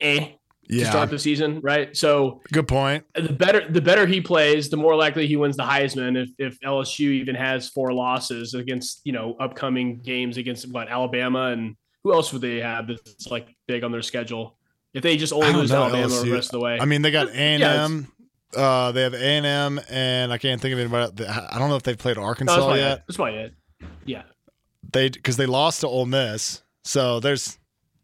eh 0.00 0.32
to 0.70 0.84
start 0.86 1.10
the 1.10 1.18
season, 1.18 1.60
right? 1.62 1.94
So 1.96 2.40
good 2.52 2.68
point. 2.68 3.04
the 3.14 3.32
better 3.32 3.68
the 3.70 3.80
better 3.80 4.06
he 4.06 4.20
plays, 4.20 4.70
the 4.70 4.76
more 4.76 4.96
likely 4.96 5.26
he 5.26 5.36
wins 5.36 5.56
the 5.56 5.64
Heisman. 5.64 6.16
If 6.16 6.30
if 6.38 6.60
LSU 6.60 7.10
even 7.10 7.34
has 7.34 7.68
four 7.68 7.92
losses 7.92 8.54
against 8.54 9.00
you 9.04 9.12
know 9.12 9.36
upcoming 9.40 10.00
games 10.00 10.36
against 10.36 10.70
what 10.70 10.88
Alabama 10.88 11.48
and 11.48 11.76
who 12.04 12.12
else 12.12 12.32
would 12.32 12.42
they 12.42 12.60
have 12.60 12.88
that's 12.88 13.28
like 13.28 13.54
big 13.66 13.84
on 13.84 13.92
their 13.92 14.02
schedule? 14.02 14.56
If 14.94 15.02
they 15.02 15.16
just 15.16 15.32
only 15.32 15.52
lose 15.52 15.70
know, 15.70 15.84
Alabama 15.84 16.08
the 16.08 16.14
LSU. 16.14 16.32
rest 16.32 16.48
of 16.48 16.52
the 16.52 16.60
way, 16.60 16.78
I 16.80 16.84
mean, 16.84 17.02
they 17.02 17.10
got 17.10 17.28
A 17.32 17.34
and 17.34 17.62
M. 17.62 18.12
Uh, 18.54 18.92
they 18.92 19.02
have 19.02 19.14
A 19.14 19.18
and 19.24 19.46
M, 19.46 19.80
and 19.88 20.32
I 20.32 20.38
can't 20.38 20.60
think 20.60 20.72
of 20.74 20.78
anybody. 20.78 21.24
I 21.26 21.58
don't 21.58 21.70
know 21.70 21.76
if 21.76 21.82
they've 21.82 21.96
played 21.96 22.16
no, 22.16 22.22
Arkansas 22.24 22.54
that's 22.68 22.78
yet. 22.78 22.98
it. 22.98 23.04
That's 23.08 23.18
my 23.18 23.30
it. 23.30 23.54
Yeah, 24.04 24.22
They 24.92 25.08
because 25.08 25.36
they 25.38 25.46
lost 25.46 25.80
to 25.80 25.88
Ole 25.88 26.06
Miss, 26.06 26.62
so 26.84 27.18
there's 27.20 27.58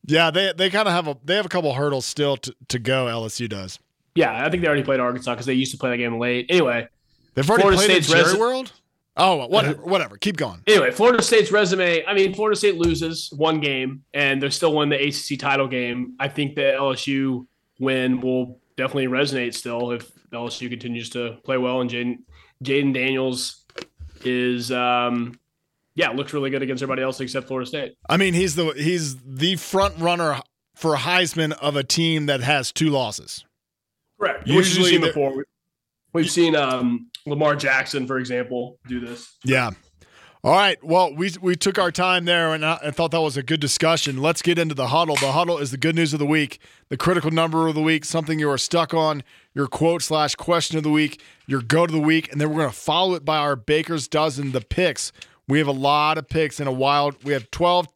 Yeah, 0.07 0.31
they 0.31 0.53
they 0.57 0.71
kind 0.71 0.89
of 0.89 0.95
have 0.95 1.07
a 1.09 1.17
they 1.25 1.37
have 1.37 1.45
a 1.47 1.51
couple 1.51 1.75
hurdles 1.75 2.07
still 2.07 2.37
to, 2.39 2.55
to 2.69 2.79
go. 2.79 3.07
LSU 3.07 3.49
does. 3.49 3.79
Yeah, 4.15 4.45
I 4.45 4.49
think 4.51 4.63
they 4.63 4.67
already 4.69 4.83
played 4.83 4.99
Arkansas 5.01 5.33
because 5.35 5.47
they 5.47 5.53
used 5.53 5.71
to 5.73 5.79
play 5.79 5.91
that 5.91 5.99
game 5.99 6.19
late. 6.19 6.47
Anyway, 6.49 6.89
They've 7.35 7.49
already 7.49 7.63
Florida 7.63 7.77
played 7.77 8.03
State's 8.05 8.11
at 8.13 8.17
Jerry 8.25 8.35
resi- 8.35 8.41
World. 8.41 8.73
Oh, 9.19 9.47
whatever, 9.47 9.83
whatever. 9.83 10.17
Keep 10.17 10.37
going. 10.37 10.63
anyway, 10.67 10.93
Florida 10.93 11.23
State's 11.23 11.51
resume. 11.51 12.05
I 12.07 12.15
mean, 12.15 12.33
Florida 12.35 12.57
State 12.57 12.77
loses 12.77 13.31
one 13.37 13.61
game, 13.61 14.05
and 14.15 14.41
they're 14.41 14.51
still 14.51 14.73
won 14.73 14.89
the 14.89 14.97
ACC 14.97 15.39
title 15.39 15.67
game. 15.67 16.15
I 16.21 16.29
think 16.29 16.55
the 16.55 16.63
LSU 16.63 17.47
win 17.81 18.21
will 18.21 18.61
definitely 18.77 19.09
resonate 19.09 19.55
still 19.55 19.91
if 19.91 20.11
LSU 20.31 20.71
continues 20.71 21.11
to 21.11 21.39
play 21.45 21.59
well, 21.59 21.81
and 21.81 21.91
Jayden 21.91 22.19
Jayden 22.65 22.95
Daniels 22.95 23.65
is, 24.25 24.71
um, 24.71 25.39
yeah, 25.95 26.11
looks 26.11 26.33
really 26.33 26.51
good 26.51 26.63
against 26.63 26.83
everybody 26.83 27.03
else 27.03 27.21
except 27.21 27.49
Florida 27.49 27.67
State. 27.67 27.95
I 28.09 28.17
mean, 28.17 28.35
he's 28.35 28.55
the 28.55 28.73
he's 28.73 29.17
the 29.17 29.57
front 29.57 29.99
runner 29.99 30.41
for 30.77 30.95
Heisman 30.95 31.53
of 31.53 31.75
a 31.75 31.83
team 31.83 32.27
that 32.27 32.41
has 32.41 32.71
two 32.71 32.91
losses. 32.91 33.45
Correct. 34.19 34.47
Usually 34.47 34.59
Which 34.59 34.77
we've 34.77 34.87
seen 34.87 35.01
before. 35.01 35.45
We've 36.13 36.31
seen 36.31 36.57
um, 36.57 37.11
Lamar 37.29 37.57
Jackson, 37.57 38.07
for 38.07 38.19
example, 38.19 38.79
do 38.87 39.01
this. 39.01 39.37
Yeah. 39.45 39.71
All 40.45 40.53
right. 40.53 40.83
Well, 40.85 41.13
we 41.15 41.33
we 41.43 41.57
took 41.57 41.79
our 41.79 41.91
time 41.91 42.25
there, 42.25 42.55
and 42.55 42.65
I, 42.65 42.79
I 42.85 42.91
thought 42.93 43.11
that 43.11 43.21
was 43.21 43.37
a 43.37 43.43
good 43.43 43.59
discussion. 43.59 44.23
Let's 44.23 44.41
get 44.41 44.57
into 44.57 44.75
the 44.75 44.89
huddle. 44.89 45.17
The 45.17 45.33
huddle 45.33 45.59
is 45.59 45.73
the 45.73 45.77
good 45.77 45.97
news 45.97 46.13
of 46.13 46.21
the 46.21 46.27
week, 46.27 46.61
the 46.91 46.97
critical 46.97 47.33
number 47.33 47.67
of 47.67 47.75
the 47.75 47.83
week, 47.83 48.05
something 48.05 48.39
you 48.39 48.49
are 48.49 48.59
stuck 48.59 48.95
on, 48.95 49.25
your 49.53 49.67
quote 49.67 50.01
slash 50.01 50.37
question 50.37 50.79
of 50.79 50.85
the 50.85 50.91
week, 50.91 51.21
your 51.49 51.61
go 51.61 51.87
to 51.87 51.93
the 51.93 51.99
week, 51.99 52.31
and 52.31 52.41
then 52.41 52.51
we're 52.51 52.61
going 52.61 52.71
to 52.71 52.77
follow 52.77 53.15
it 53.15 53.25
by 53.25 53.39
our 53.39 53.57
Baker's 53.57 54.07
dozen, 54.07 54.53
the 54.53 54.61
picks. 54.61 55.13
We 55.49 55.59
have 55.59 55.67
a 55.67 55.73
lot 55.73 56.19
of 56.19 56.29
picks 56.29 56.61
in 56.61 56.69
a 56.69 56.73
wild. 56.73 57.25
We 57.25 57.33
have 57.33 57.51
12, 57.51 57.89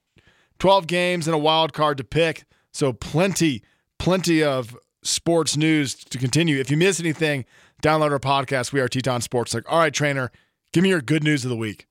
12 0.59 0.87
games 0.89 1.29
and 1.29 1.35
a 1.37 1.39
wild 1.39 1.73
card 1.73 1.97
to 1.99 2.05
pick, 2.05 2.45
so 2.73 2.93
plenty, 2.93 3.62
plenty 4.01 4.43
of 4.43 4.77
sports 5.05 5.57
news 5.57 5.95
to 5.95 6.19
continue. 6.19 6.59
If 6.59 6.71
you 6.71 6.77
miss 6.77 6.99
anything, 6.99 7.45
download 7.83 8.12
our 8.12 8.19
podcast. 8.19 8.73
We 8.73 8.81
are 8.81 8.89
Teton 8.89 9.21
Sports. 9.21 9.53
Like, 9.55 9.71
all 9.71 9.79
right, 9.79 9.93
trainer, 9.93 10.31
give 10.73 10.83
me 10.83 10.89
your 10.89 11.01
good 11.03 11.23
news 11.25 11.45
of 11.45 11.51
the 11.51 11.57
week. 11.57 11.87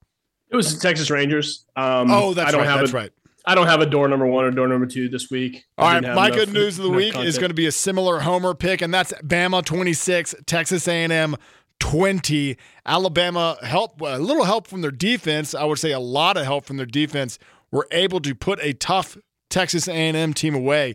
It 0.50 0.56
was 0.56 0.74
the 0.74 0.80
Texas 0.82 1.10
Rangers. 1.10 1.66
Um, 1.76 2.10
Oh, 2.12 2.34
that's 2.34 2.50
I 2.50 2.52
don't 2.52 2.62
right. 2.62 2.70
Have 2.70 2.80
That's 2.80 2.92
a, 2.92 2.96
right. 2.96 3.12
I 3.46 3.56
don't 3.56 3.68
have 3.68 3.82
a 3.82 3.86
door 3.86 4.08
number 4.08 4.26
one 4.26 4.46
or 4.46 4.52
door 4.52 4.68
number 4.68 4.86
two 4.86 5.10
this 5.10 5.30
week. 5.32 5.64
All 5.78 5.88
I 5.88 5.94
right, 6.00 6.16
my 6.16 6.28
enough- 6.28 6.38
good 6.38 6.54
news 6.54 6.78
of 6.78 6.84
the 6.86 6.92
week 6.92 7.18
is 7.18 7.38
going 7.38 7.50
to 7.50 7.56
be 7.56 7.66
a 7.68 7.72
similar 7.72 8.20
homer 8.20 8.54
pick, 8.54 8.82
and 8.82 8.94
that's 8.94 9.14
Bama 9.24 9.64
26, 9.66 10.36
Texas 10.46 10.88
A&M 10.88 11.36
20. 11.80 12.58
Alabama 12.86 13.58
help 13.64 14.00
a 14.02 14.20
little 14.20 14.44
help 14.44 14.68
from 14.68 14.82
their 14.82 14.92
defense. 14.92 15.56
I 15.56 15.64
would 15.64 15.80
say 15.80 15.92
a 15.92 16.00
lot 16.00 16.38
of 16.38 16.46
help 16.46 16.66
from 16.66 16.78
their 16.78 16.86
defense. 16.86 17.40
Were 17.72 17.88
able 17.92 18.20
to 18.20 18.36
put 18.36 18.60
a 18.62 18.74
tough 18.74 19.18
Texas 19.50 19.88
A&M 19.88 20.34
team 20.34 20.54
away. 20.54 20.94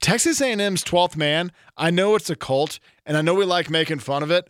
Texas 0.00 0.40
A&M's 0.40 0.82
12th 0.82 1.16
man. 1.16 1.52
I 1.76 1.90
know 1.92 2.16
it's 2.16 2.28
a 2.28 2.34
cult, 2.36 2.80
and 3.06 3.16
I 3.16 3.22
know 3.22 3.34
we 3.34 3.44
like 3.44 3.70
making 3.70 3.98
fun 4.00 4.22
of 4.22 4.30
it, 4.30 4.48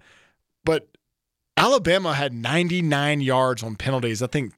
but 0.64 0.88
Alabama 1.56 2.14
had 2.14 2.32
99 2.32 3.20
yards 3.20 3.62
on 3.62 3.76
penalties. 3.76 4.22
I 4.22 4.26
think 4.26 4.52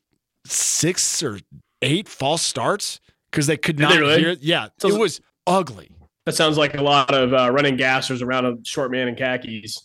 six 0.46 1.22
or 1.22 1.38
eight 1.82 2.08
false 2.08 2.42
starts 2.42 3.00
because 3.30 3.46
they 3.46 3.56
could 3.56 3.76
Did 3.76 3.82
not 3.82 3.92
they 3.94 4.00
really? 4.00 4.18
hear. 4.20 4.36
Yeah, 4.40 4.68
So- 4.78 4.88
it 4.88 4.98
was 4.98 5.20
ugly. 5.46 5.90
That 6.26 6.34
sounds 6.34 6.56
like 6.56 6.74
a 6.74 6.80
lot 6.82 7.12
of 7.12 7.34
uh, 7.34 7.50
running 7.52 7.76
gassers 7.76 8.22
around 8.22 8.46
a 8.46 8.56
short 8.64 8.90
man 8.90 9.08
in 9.08 9.14
khakis 9.14 9.78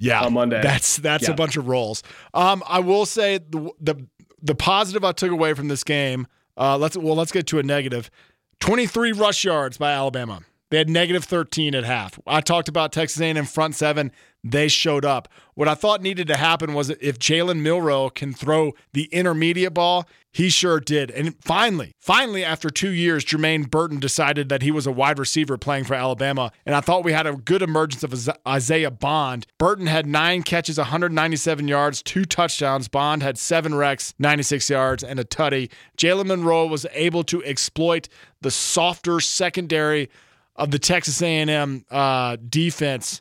Yeah, 0.00 0.22
on 0.24 0.32
Monday. 0.32 0.60
That's 0.60 0.96
that's 0.96 1.28
a 1.28 1.34
bunch 1.34 1.56
of 1.56 1.68
rolls. 1.68 2.02
Um, 2.34 2.64
I 2.66 2.80
will 2.80 3.06
say 3.06 3.38
the 3.38 3.70
the 3.80 4.04
the 4.42 4.56
positive 4.56 5.04
I 5.04 5.12
took 5.12 5.30
away 5.30 5.54
from 5.54 5.68
this 5.68 5.84
game. 5.84 6.26
Uh, 6.56 6.76
let's 6.78 6.96
well 6.96 7.14
let's 7.14 7.30
get 7.30 7.46
to 7.48 7.60
a 7.60 7.62
negative. 7.62 8.10
Twenty 8.58 8.86
three 8.88 9.12
rush 9.12 9.44
yards 9.44 9.78
by 9.78 9.92
Alabama. 9.92 10.40
They 10.70 10.78
had 10.78 10.88
negative 10.88 11.24
thirteen 11.24 11.74
at 11.74 11.84
half. 11.84 12.18
I 12.26 12.40
talked 12.40 12.68
about 12.68 12.92
Texas 12.92 13.20
A&M 13.20 13.44
front 13.44 13.74
seven. 13.74 14.10
They 14.46 14.68
showed 14.68 15.06
up. 15.06 15.28
What 15.54 15.68
I 15.68 15.74
thought 15.74 16.02
needed 16.02 16.26
to 16.28 16.36
happen 16.36 16.74
was 16.74 16.90
if 16.90 17.18
Jalen 17.18 17.60
Milroe 17.60 18.10
can 18.10 18.34
throw 18.34 18.72
the 18.92 19.04
intermediate 19.04 19.72
ball, 19.72 20.06
he 20.32 20.50
sure 20.50 20.80
did. 20.80 21.10
And 21.12 21.34
finally, 21.42 21.94
finally, 21.98 22.44
after 22.44 22.68
two 22.68 22.90
years, 22.90 23.24
Jermaine 23.24 23.70
Burton 23.70 24.00
decided 24.00 24.50
that 24.50 24.62
he 24.62 24.70
was 24.70 24.86
a 24.86 24.92
wide 24.92 25.18
receiver 25.18 25.56
playing 25.56 25.84
for 25.84 25.94
Alabama. 25.94 26.52
And 26.66 26.74
I 26.74 26.80
thought 26.80 27.04
we 27.04 27.12
had 27.12 27.26
a 27.26 27.36
good 27.36 27.62
emergence 27.62 28.02
of 28.02 28.36
Isaiah 28.46 28.90
Bond. 28.90 29.46
Burton 29.58 29.86
had 29.86 30.06
nine 30.06 30.42
catches, 30.42 30.76
197 30.76 31.66
yards, 31.66 32.02
two 32.02 32.26
touchdowns. 32.26 32.88
Bond 32.88 33.22
had 33.22 33.38
seven 33.38 33.74
wrecks, 33.74 34.12
96 34.18 34.68
yards, 34.68 35.02
and 35.04 35.18
a 35.18 35.24
tutty. 35.24 35.70
Jalen 35.96 36.26
Milroe 36.26 36.66
was 36.66 36.84
able 36.92 37.22
to 37.24 37.42
exploit 37.44 38.08
the 38.42 38.50
softer 38.50 39.20
secondary 39.20 40.10
of 40.56 40.70
the 40.70 40.78
Texas 40.78 41.20
A&M 41.20 41.84
uh, 41.90 42.36
defense 42.48 43.20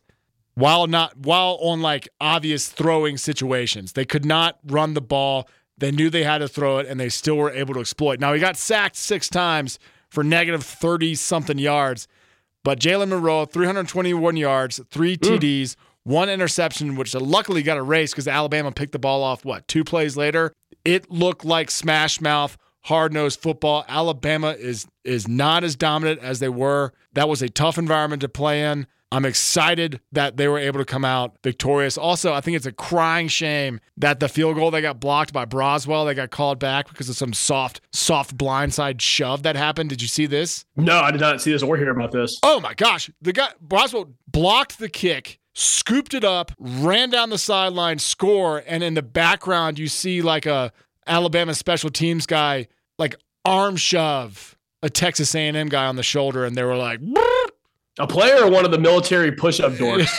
while 0.56 0.88
not 0.88 1.18
while 1.18 1.58
on 1.62 1.82
like 1.82 2.08
obvious 2.22 2.68
throwing 2.70 3.18
situations. 3.18 3.94
They 3.94 4.06
could 4.06 4.26
not 4.26 4.60
run 4.66 4.94
the 4.94 5.02
ball. 5.02 5.48
They 5.78 5.92
knew 5.92 6.10
they 6.10 6.24
had 6.24 6.38
to 6.40 6.48
throw 6.48 6.78
it, 6.78 6.88
and 6.88 7.00
they 7.00 7.10
still 7.10 7.36
were 7.36 7.52
able 7.52 7.74
to 7.74 7.80
exploit. 7.80 8.20
Now 8.20 8.34
he 8.34 8.40
got 8.40 8.58
sacked 8.58 8.96
six 8.96 9.30
times 9.30 9.80
for 10.10 10.24
negative 10.24 10.64
thirty 10.64 11.16
something 11.16 11.58
yards, 11.58 12.08
but 12.64 12.80
Jalen 12.80 13.10
Milroe, 13.10 13.46
three 13.46 13.66
hundred 13.66 13.88
twenty-one 13.88 14.38
yards, 14.38 14.80
three 14.92 15.18
TDs, 15.18 15.76
one 16.04 16.30
interception, 16.30 16.96
which 16.96 17.16
luckily 17.16 17.64
got 17.64 17.78
erased 17.78 18.14
because 18.14 18.28
Alabama 18.28 18.72
picked 18.72 18.92
the 18.92 19.00
ball 19.00 19.24
off. 19.24 19.44
What 19.44 19.68
two 19.68 19.84
plays 19.84 20.16
later? 20.16 20.54
It 20.86 21.10
looked 21.10 21.46
like 21.46 21.72
smash 21.72 22.22
mouth. 22.22 22.58
Hard 22.84 23.14
nosed 23.14 23.40
football. 23.42 23.86
Alabama 23.88 24.52
is 24.52 24.88
is 25.04 25.28
not 25.28 25.64
as 25.64 25.76
dominant 25.76 26.22
as 26.22 26.40
they 26.40 26.50
were. 26.50 26.94
That 27.14 27.30
was 27.30 27.42
a 27.42 27.50
tough 27.50 27.78
environment 27.78 28.22
to 28.22 28.30
play 28.30 28.64
in. 28.64 28.88
I'm 29.12 29.26
excited 29.26 30.02
that 30.12 30.38
they 30.38 30.48
were 30.48 30.58
able 30.58 30.80
to 30.80 30.86
come 30.86 31.06
out 31.06 31.38
victorious. 31.44 32.00
Also, 32.00 32.34
I 32.34 32.42
think 32.42 32.58
it's 32.58 32.66
a 32.66 32.72
crying 32.72 33.28
shame 33.28 33.80
that 33.96 34.20
the 34.20 34.28
field 34.28 34.56
goal 34.56 34.72
that 34.72 34.82
got 34.82 35.00
blocked 35.00 35.32
by 35.32 35.46
Broswell, 35.46 36.08
they 36.08 36.16
got 36.16 36.32
called 36.32 36.58
back 36.58 36.90
because 36.90 37.10
of 37.10 37.16
some 37.16 37.32
soft, 37.32 37.80
soft 37.92 38.36
blindside 38.36 39.02
shove 39.02 39.44
that 39.44 39.56
happened. 39.56 39.92
Did 39.92 40.02
you 40.02 40.08
see 40.08 40.26
this? 40.26 40.66
no, 40.76 41.00
I 41.00 41.12
did 41.12 41.22
not 41.22 41.42
see 41.42 41.52
this 41.52 41.62
or 41.62 41.78
hear 41.78 41.92
about 41.92 42.12
this. 42.12 42.40
Oh 42.42 42.60
my 42.60 42.74
gosh. 42.74 43.12
The 43.22 43.34
guy 43.34 43.50
Broswell 43.66 44.14
blocked 44.28 44.80
the 44.80 44.90
kick, 44.90 45.40
scooped 45.54 46.16
it 46.16 46.24
up, 46.24 46.52
ran 46.58 47.12
down 47.12 47.30
the 47.30 47.38
sideline, 47.38 48.00
score, 48.00 48.64
and 48.66 48.82
in 48.84 48.96
the 48.96 49.04
background 49.04 49.78
you 49.78 49.88
see 49.90 50.24
like 50.24 50.48
a 50.48 50.72
Alabama 51.08 51.54
special 51.54 51.90
teams 51.90 52.26
guy 52.26 52.68
like 52.98 53.16
arm 53.46 53.76
shove 53.76 54.58
a 54.82 54.90
Texas 54.90 55.34
A&M 55.36 55.70
guy 55.70 55.86
on 55.86 55.96
the 55.96 56.04
shoulder 56.04 56.46
and 56.46 56.56
they 56.56 56.64
were 56.64 56.76
like 56.78 57.00
A 58.00 58.08
player 58.08 58.44
or 58.46 58.50
one 58.52 58.66
of 58.66 58.72
the 58.72 58.78
military 58.80 59.32
push-up 59.32 59.78
doors? 59.78 60.10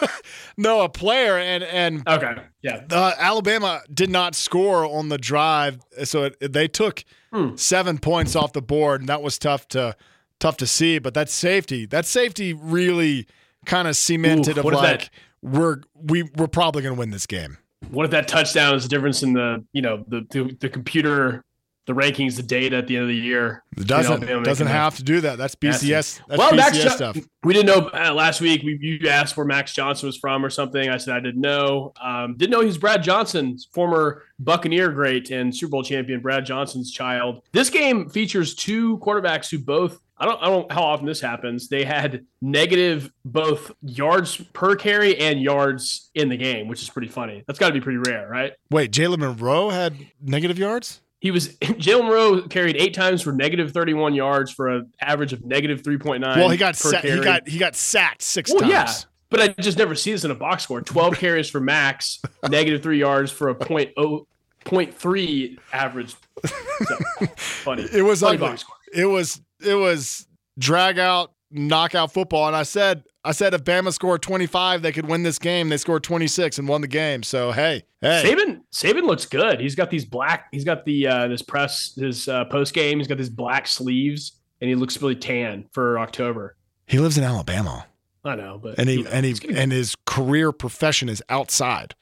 no, 0.56 0.82
a 0.82 0.88
player 0.88 1.38
and 1.38 1.64
and 1.64 2.06
okay, 2.08 2.34
yeah. 2.62 2.82
uh, 2.90 3.12
Alabama 3.18 3.82
did 3.92 4.10
not 4.10 4.34
score 4.34 4.84
on 4.84 5.08
the 5.08 5.18
drive, 5.18 5.80
so 6.04 6.24
it, 6.24 6.52
they 6.52 6.68
took 6.68 7.04
Hmm. 7.32 7.56
seven 7.56 7.98
points 7.98 8.36
off 8.36 8.52
the 8.52 8.62
board, 8.62 9.00
and 9.00 9.08
that 9.08 9.20
was 9.20 9.38
tough 9.40 9.66
to 9.68 9.96
tough 10.38 10.56
to 10.58 10.68
see. 10.68 11.00
But 11.00 11.14
that 11.14 11.28
safety, 11.28 11.84
that 11.86 12.06
safety 12.06 12.52
really 12.52 13.26
kind 13.66 13.88
of 13.88 13.96
cemented 13.96 14.56
Ooh, 14.56 14.60
of 14.60 14.66
like 14.66 15.00
that- 15.00 15.10
we're 15.42 15.78
we 15.94 16.22
we're 16.36 16.46
probably 16.46 16.82
going 16.82 16.94
to 16.94 16.98
win 16.98 17.10
this 17.10 17.26
game. 17.26 17.58
What 17.90 18.04
if 18.04 18.10
that 18.12 18.28
touchdown 18.28 18.74
is 18.74 18.82
the 18.82 18.88
difference 18.88 19.22
in 19.22 19.32
the 19.32 19.64
you 19.72 19.82
know 19.82 20.04
the 20.08 20.26
the, 20.30 20.56
the 20.60 20.68
computer, 20.68 21.44
the 21.86 21.92
rankings, 21.92 22.36
the 22.36 22.42
data 22.42 22.76
at 22.76 22.86
the 22.86 22.96
end 22.96 23.02
of 23.02 23.08
the 23.08 23.16
year? 23.16 23.62
It 23.76 23.86
doesn't 23.86 24.12
Alabama 24.12 24.44
doesn't 24.44 24.66
have 24.66 24.96
to 24.96 25.02
do 25.02 25.20
that. 25.22 25.38
That's 25.38 25.56
That's 25.60 25.82
BCS. 25.82 26.20
That's 26.26 26.38
well, 26.38 26.52
BCS 26.52 26.56
Max 26.56 26.78
Jo- 26.78 26.88
stuff. 26.88 27.18
We 27.42 27.54
didn't 27.54 27.66
know 27.66 27.88
uh, 27.88 28.12
last 28.14 28.40
week. 28.40 28.62
We, 28.62 28.78
you 28.80 29.08
asked 29.08 29.36
where 29.36 29.46
Max 29.46 29.72
Johnson 29.72 30.06
was 30.06 30.16
from 30.16 30.44
or 30.44 30.50
something. 30.50 30.88
I 30.88 30.96
said 30.96 31.14
I 31.14 31.20
didn't 31.20 31.40
know. 31.40 31.92
Um, 32.00 32.36
didn't 32.36 32.50
know 32.50 32.60
he 32.60 32.66
was 32.66 32.78
Brad 32.78 33.02
Johnson's 33.02 33.66
former 33.72 34.22
Buccaneer 34.38 34.90
great 34.90 35.30
and 35.30 35.54
Super 35.54 35.70
Bowl 35.70 35.82
champion 35.82 36.20
Brad 36.20 36.46
Johnson's 36.46 36.90
child. 36.90 37.42
This 37.52 37.70
game 37.70 38.08
features 38.08 38.54
two 38.54 38.98
quarterbacks 38.98 39.50
who 39.50 39.58
both. 39.58 40.00
I 40.16 40.26
don't. 40.26 40.40
I 40.42 40.46
don't 40.46 40.68
know 40.68 40.74
how 40.74 40.82
often 40.84 41.06
this 41.06 41.20
happens. 41.20 41.68
They 41.68 41.84
had 41.84 42.24
negative 42.40 43.10
both 43.24 43.72
yards 43.82 44.36
per 44.52 44.76
carry 44.76 45.18
and 45.18 45.40
yards 45.42 46.10
in 46.14 46.28
the 46.28 46.36
game, 46.36 46.68
which 46.68 46.82
is 46.82 46.88
pretty 46.88 47.08
funny. 47.08 47.42
That's 47.46 47.58
got 47.58 47.68
to 47.68 47.74
be 47.74 47.80
pretty 47.80 47.98
rare, 47.98 48.28
right? 48.28 48.52
Wait, 48.70 48.92
Jalen 48.92 49.18
Milroe 49.18 49.70
had 49.70 49.94
negative 50.22 50.58
yards. 50.58 51.00
He 51.20 51.30
was 51.32 51.48
Jalen 51.58 52.04
Milroe 52.04 52.42
carried 52.48 52.76
eight 52.76 52.94
times 52.94 53.22
for 53.22 53.32
negative 53.32 53.72
thirty-one 53.72 54.14
yards 54.14 54.52
for 54.52 54.68
an 54.68 54.92
average 55.00 55.32
of 55.32 55.44
negative 55.44 55.82
three 55.82 55.98
point 55.98 56.20
nine. 56.20 56.38
Well, 56.38 56.50
he 56.50 56.56
got 56.58 56.76
sa- 56.76 56.98
he 57.00 57.20
got 57.20 57.48
he 57.48 57.58
got 57.58 57.74
sacked 57.74 58.22
six 58.22 58.52
Well, 58.52 58.60
times. 58.60 58.72
yeah, 58.72 58.92
but 59.30 59.40
I 59.40 59.48
just 59.60 59.78
never 59.78 59.96
see 59.96 60.12
this 60.12 60.24
in 60.24 60.30
a 60.30 60.34
box 60.36 60.62
score. 60.62 60.80
Twelve 60.80 61.14
carries 61.18 61.50
for 61.50 61.58
Max, 61.60 62.20
negative 62.48 62.82
three 62.84 63.00
yards 63.00 63.32
for 63.32 63.48
a 63.48 63.54
point 63.54 63.90
oh 63.96 64.28
point 64.64 64.94
three 64.94 65.58
average. 65.72 66.14
So, 66.44 66.94
funny. 67.36 67.88
It 67.92 68.02
was 68.02 68.20
funny 68.20 68.36
ugly. 68.36 68.48
box 68.48 68.60
score. 68.60 68.76
It 68.92 69.06
was 69.06 69.40
it 69.66 69.74
was 69.74 70.26
drag 70.58 70.98
out 70.98 71.32
knockout 71.50 72.12
football, 72.12 72.46
and 72.46 72.56
I 72.56 72.62
said 72.64 73.04
I 73.24 73.32
said 73.32 73.54
if 73.54 73.64
Bama 73.64 73.92
scored 73.92 74.22
25, 74.22 74.82
they 74.82 74.92
could 74.92 75.06
win 75.06 75.22
this 75.22 75.38
game. 75.38 75.70
They 75.70 75.78
scored 75.78 76.02
26 76.02 76.58
and 76.58 76.68
won 76.68 76.82
the 76.82 76.88
game. 76.88 77.22
So 77.22 77.52
hey, 77.52 77.84
hey, 78.00 78.22
Saban 78.24 78.60
Saban 78.72 79.04
looks 79.04 79.26
good. 79.26 79.60
He's 79.60 79.74
got 79.74 79.90
these 79.90 80.04
black. 80.04 80.48
He's 80.52 80.64
got 80.64 80.84
the 80.84 81.06
uh, 81.06 81.28
this 81.28 81.42
press 81.42 81.94
his 81.96 82.28
uh, 82.28 82.44
post 82.46 82.74
game. 82.74 82.98
He's 82.98 83.08
got 83.08 83.18
these 83.18 83.30
black 83.30 83.66
sleeves 83.66 84.40
and 84.60 84.68
he 84.68 84.74
looks 84.74 85.00
really 85.00 85.16
tan 85.16 85.66
for 85.72 85.98
October. 85.98 86.56
He 86.86 86.98
lives 86.98 87.18
in 87.18 87.24
Alabama, 87.24 87.86
I 88.24 88.36
know, 88.36 88.58
but 88.62 88.78
and 88.78 88.88
he 88.88 88.96
you 88.96 89.04
know, 89.04 89.10
and 89.10 89.26
he 89.26 89.34
and 89.54 89.72
his 89.72 89.94
career 90.06 90.52
profession 90.52 91.08
is 91.08 91.22
outside. 91.28 91.94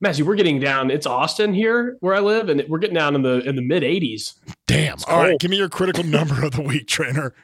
Massey, 0.00 0.22
we're 0.22 0.36
getting 0.36 0.60
down. 0.60 0.90
It's 0.90 1.06
Austin 1.06 1.52
here 1.52 1.96
where 2.00 2.14
I 2.14 2.20
live, 2.20 2.48
and 2.48 2.64
we're 2.68 2.78
getting 2.78 2.94
down 2.94 3.14
in 3.14 3.22
the 3.22 3.40
in 3.46 3.56
the 3.56 3.62
mid 3.62 3.82
80s. 3.82 4.34
Damn. 4.66 4.94
It's 4.94 5.04
All 5.04 5.22
right, 5.22 5.38
give 5.38 5.50
me 5.50 5.58
your 5.58 5.68
critical 5.68 6.04
number 6.04 6.42
of 6.44 6.52
the 6.52 6.62
week, 6.62 6.86
trainer. 6.86 7.34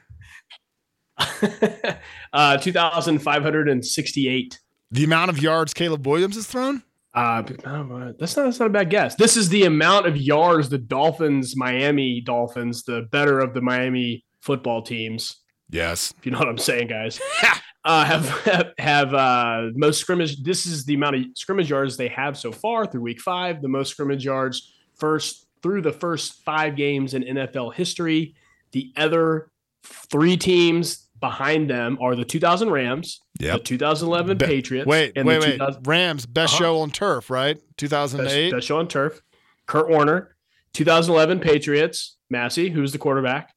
uh, 2.33 2.57
2,568. 2.59 4.61
The 4.91 5.05
amount 5.05 5.31
of 5.31 5.43
yards 5.43 5.75
Caleb 5.75 6.07
Williams 6.07 6.37
has 6.37 6.47
thrown. 6.47 6.83
Uh, 7.15 7.43
that's 7.43 7.65
not 7.65 8.19
that's 8.19 8.37
not 8.61 8.67
a 8.67 8.71
bad 8.71 8.91
guess. 8.91 9.15
This 9.15 9.37
is 9.37 9.49
the 9.49 9.65
amount 9.65 10.07
of 10.07 10.17
yards 10.17 10.69
the 10.69 10.79
Dolphins, 10.79 11.57
Miami 11.57 12.21
Dolphins, 12.21 12.83
the 12.85 13.03
better 13.11 13.41
of 13.41 13.55
the 13.55 13.61
Miami 13.63 14.25
football 14.43 14.83
teams, 14.83 15.37
Yes. 15.71 16.13
if 16.19 16.27
you 16.27 16.33
know 16.33 16.39
what 16.39 16.49
I'm 16.49 16.59
saying, 16.59 16.89
guys, 16.89 17.19
uh, 17.87 18.05
have 18.05 18.29
have, 18.45 18.73
have 18.79 19.15
uh, 19.15 19.69
most 19.75 20.01
scrimmage. 20.01 20.43
This 20.43 20.67
is 20.67 20.85
the 20.85 20.95
amount 20.95 21.17
of 21.17 21.23
scrimmage 21.35 21.71
yards 21.71 21.97
they 21.97 22.09
have 22.09 22.37
so 22.37 22.53
far 22.53 22.87
through 22.87 23.01
week 23.03 23.21
five. 23.21 23.63
The 23.63 23.69
most 23.69 23.91
scrimmage 23.91 24.25
yards 24.25 24.75
first 24.97 25.47
through 25.63 25.83
the 25.83 25.93
first 25.93 26.43
five 26.45 26.77
games 26.77 27.15
in 27.15 27.23
NFL 27.23 27.75
history. 27.75 28.35
The 28.73 28.93
other 28.97 29.51
three 29.85 30.37
teams 30.37 31.09
behind 31.21 31.71
them 31.71 31.97
are 32.01 32.15
the 32.15 32.25
2000 32.25 32.71
Rams, 32.71 33.21
the 33.39 33.59
2011 33.59 34.37
Be- 34.37 34.45
Patriots, 34.45 34.87
Wait, 34.87 35.13
and 35.17 35.27
wait, 35.27 35.41
the 35.41 35.47
wait. 35.47 35.53
2000 35.53 35.87
Rams 35.87 36.27
best 36.27 36.55
Uh-huh. 36.55 36.63
show 36.65 36.79
on 36.81 36.91
turf, 36.91 37.31
right? 37.31 37.55
Best, 37.57 37.77
2008. 37.79 38.51
best 38.53 38.67
show 38.67 38.79
on 38.79 38.87
turf. 38.89 39.23
Kurt 39.67 39.89
Warner, 39.89 40.37
2011 40.75 41.41
Patriots, 41.41 42.17
Massey, 42.29 42.69
who's 42.69 42.93
the 42.93 42.99
quarterback, 42.99 43.55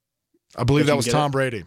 I 0.56 0.63
believe 0.63 0.84
if 0.84 0.88
that 0.88 0.96
was 0.96 1.06
get 1.06 1.12
Tom 1.12 1.32
Brady. 1.32 1.65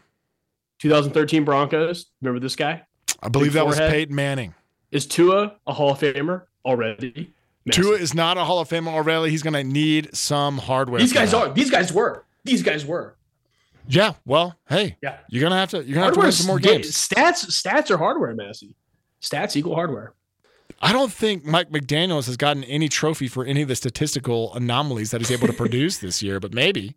2013 0.82 1.44
Broncos. 1.44 2.06
Remember 2.20 2.40
this 2.40 2.56
guy? 2.56 2.82
I 3.22 3.28
believe 3.28 3.52
Big 3.52 3.60
that 3.60 3.66
was. 3.66 3.78
Peyton 3.78 4.14
Manning. 4.14 4.54
Is 4.90 5.06
Tua 5.06 5.54
a 5.66 5.72
Hall 5.72 5.90
of 5.92 6.00
Famer 6.00 6.42
already? 6.64 7.32
Tua 7.70 7.94
is 7.96 8.14
not 8.14 8.36
a 8.36 8.44
Hall 8.44 8.58
of 8.58 8.68
Famer 8.68 8.88
already. 8.88 9.30
He's 9.30 9.42
going 9.44 9.54
to 9.54 9.62
need 9.64 10.14
some 10.14 10.58
hardware. 10.58 11.00
These 11.00 11.12
guys 11.12 11.30
that. 11.30 11.36
are. 11.36 11.52
These 11.54 11.70
guys 11.70 11.92
were. 11.92 12.24
These 12.44 12.62
guys 12.64 12.84
were. 12.84 13.16
Yeah. 13.86 14.14
Well, 14.24 14.56
hey, 14.68 14.96
Yeah. 15.02 15.18
you're 15.28 15.42
gonna 15.42 15.56
have 15.56 15.70
to. 15.70 15.78
You're 15.84 15.94
gonna 15.94 16.06
have 16.06 16.14
to 16.14 16.20
win 16.20 16.30
some 16.32 16.46
more 16.46 16.58
games. 16.60 16.90
Stats. 16.92 17.46
Stats 17.50 17.90
are 17.90 17.96
hardware, 17.98 18.32
Massey. 18.34 18.76
Stats 19.20 19.56
equal 19.56 19.74
hardware. 19.74 20.14
I 20.80 20.92
don't 20.92 21.12
think 21.12 21.44
Mike 21.44 21.70
McDaniel's 21.70 22.26
has 22.26 22.36
gotten 22.36 22.62
any 22.64 22.88
trophy 22.88 23.26
for 23.28 23.44
any 23.44 23.62
of 23.62 23.68
the 23.68 23.74
statistical 23.76 24.54
anomalies 24.54 25.10
that 25.12 25.20
he's 25.20 25.30
able 25.32 25.46
to 25.48 25.52
produce 25.56 25.98
this 25.98 26.22
year, 26.22 26.38
but 26.40 26.52
maybe. 26.52 26.94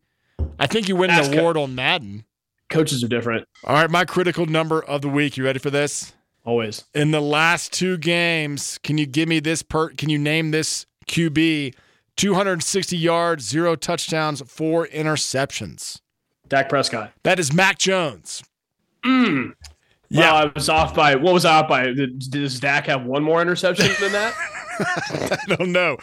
I 0.59 0.67
think 0.67 0.87
you 0.87 0.95
win 0.95 1.09
Ask 1.09 1.27
an 1.27 1.33
him. 1.33 1.39
award 1.39 1.57
on 1.57 1.73
Madden. 1.75 2.25
Coaches 2.69 3.03
are 3.03 3.07
different. 3.07 3.47
All 3.63 3.75
right, 3.75 3.89
my 3.89 4.05
critical 4.05 4.45
number 4.45 4.83
of 4.83 5.01
the 5.01 5.09
week. 5.09 5.37
You 5.37 5.45
ready 5.45 5.59
for 5.59 5.69
this? 5.69 6.13
Always. 6.45 6.83
In 6.93 7.11
the 7.11 7.21
last 7.21 7.73
two 7.73 7.97
games, 7.97 8.79
can 8.83 8.97
you 8.97 9.05
give 9.05 9.27
me 9.27 9.39
this 9.39 9.61
per 9.63 9.89
can 9.89 10.09
you 10.09 10.17
name 10.17 10.51
this 10.51 10.85
QB? 11.07 11.73
260 12.17 12.95
yards, 12.97 13.43
zero 13.45 13.75
touchdowns, 13.75 14.41
four 14.47 14.87
interceptions. 14.87 15.99
Dak 16.47 16.69
Prescott. 16.69 17.11
That 17.23 17.39
is 17.39 17.51
Mac 17.51 17.77
Jones. 17.77 18.41
Mm. 19.03 19.53
Yeah. 20.09 20.19
Well, 20.31 20.35
I 20.35 20.51
was 20.55 20.69
off 20.69 20.95
by. 20.95 21.15
What 21.15 21.33
was 21.33 21.45
I 21.45 21.57
off 21.57 21.67
by? 21.67 21.85
Did- 21.87 22.19
Does 22.31 22.59
Dak 22.59 22.85
have 22.87 23.03
one 23.03 23.23
more 23.23 23.41
interception 23.41 23.89
than 23.99 24.11
that? 24.13 24.33
I 25.49 25.55
don't 25.55 25.71
know. 25.71 25.97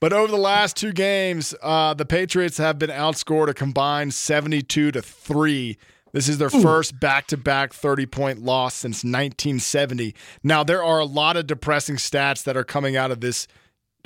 But 0.00 0.12
over 0.12 0.30
the 0.30 0.36
last 0.36 0.76
two 0.76 0.92
games, 0.92 1.54
uh, 1.62 1.94
the 1.94 2.04
Patriots 2.04 2.58
have 2.58 2.78
been 2.78 2.90
outscored 2.90 3.48
a 3.48 3.54
combined 3.54 4.12
72 4.12 4.90
to 4.90 5.00
3. 5.00 5.78
This 6.14 6.28
is 6.28 6.38
their 6.38 6.48
first 6.48 6.98
back 6.98 7.26
to 7.26 7.36
back 7.36 7.74
30 7.74 8.06
point 8.06 8.38
loss 8.38 8.74
since 8.74 9.04
1970. 9.04 10.14
Now, 10.42 10.64
there 10.64 10.82
are 10.82 11.00
a 11.00 11.04
lot 11.04 11.36
of 11.36 11.46
depressing 11.46 11.96
stats 11.96 12.42
that 12.44 12.56
are 12.56 12.64
coming 12.64 12.96
out 12.96 13.10
of 13.10 13.20
this, 13.20 13.46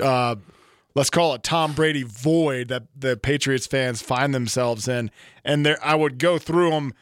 uh, 0.01 0.35
let's 0.97 1.11
call 1.11 1.35
it 1.35 1.44
Tom 1.44 1.75
Brady 1.75 2.03
void 2.03 2.68
that 2.68 2.85
the 2.97 3.16
Patriots 3.16 3.66
fans 3.66 4.03
find 4.03 4.35
themselves 4.35 4.88
in. 4.88 5.11
And 5.44 5.64
there, 5.64 5.79
I 5.85 5.94
would 5.94 6.18
go 6.18 6.38
through 6.38 6.71
them, 6.71 6.94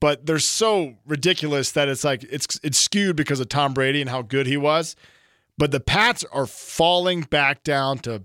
but 0.00 0.24
they're 0.24 0.38
so 0.38 0.94
ridiculous 1.06 1.72
that 1.72 1.88
it's 1.88 2.04
like 2.04 2.24
it's, 2.24 2.58
it's 2.62 2.78
skewed 2.78 3.16
because 3.16 3.40
of 3.40 3.50
Tom 3.50 3.74
Brady 3.74 4.00
and 4.00 4.08
how 4.08 4.22
good 4.22 4.46
he 4.46 4.56
was 4.56 4.96
but 5.58 5.70
the 5.70 5.80
Pats 5.80 6.24
are 6.32 6.46
falling 6.46 7.22
back 7.22 7.62
down 7.62 7.98
to 7.98 8.24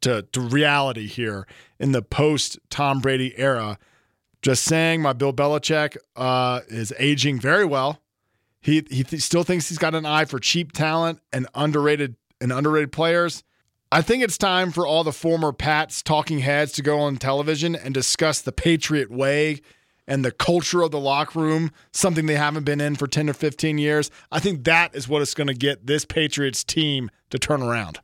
to, 0.00 0.22
to 0.32 0.40
reality 0.40 1.06
here 1.06 1.46
in 1.78 1.92
the 1.92 2.02
post 2.02 2.58
Tom 2.70 3.00
Brady 3.00 3.38
era. 3.38 3.78
Just 4.42 4.64
saying, 4.64 5.00
my 5.00 5.12
Bill 5.12 5.32
Belichick 5.32 5.96
uh, 6.16 6.60
is 6.68 6.92
aging 6.98 7.38
very 7.38 7.64
well. 7.64 8.00
He 8.60 8.84
he 8.90 9.02
th- 9.04 9.22
still 9.22 9.44
thinks 9.44 9.68
he's 9.68 9.78
got 9.78 9.94
an 9.94 10.04
eye 10.04 10.24
for 10.24 10.38
cheap 10.38 10.72
talent 10.72 11.20
and 11.32 11.46
underrated 11.54 12.16
and 12.40 12.52
underrated 12.52 12.92
players. 12.92 13.44
I 13.90 14.00
think 14.02 14.22
it's 14.22 14.38
time 14.38 14.72
for 14.72 14.86
all 14.86 15.04
the 15.04 15.12
former 15.12 15.52
Pats 15.52 16.02
talking 16.02 16.38
heads 16.38 16.72
to 16.72 16.82
go 16.82 16.98
on 17.00 17.16
television 17.16 17.74
and 17.74 17.92
discuss 17.92 18.40
the 18.40 18.52
Patriot 18.52 19.10
way 19.10 19.60
and 20.06 20.24
the 20.24 20.32
culture 20.32 20.82
of 20.82 20.90
the 20.90 20.98
locker 20.98 21.38
room, 21.38 21.70
something 21.92 22.26
they 22.26 22.36
haven't 22.36 22.64
been 22.64 22.80
in 22.80 22.96
for 22.96 23.06
10 23.06 23.28
or 23.28 23.34
15 23.34 23.78
years. 23.78 24.10
I 24.30 24.40
think 24.40 24.64
that 24.64 24.94
is 24.94 25.08
what 25.08 25.22
is 25.22 25.34
going 25.34 25.46
to 25.48 25.54
get 25.54 25.86
this 25.86 26.04
Patriots 26.04 26.64
team 26.64 27.10
to 27.30 27.38
turn 27.38 27.62
around. 27.62 28.00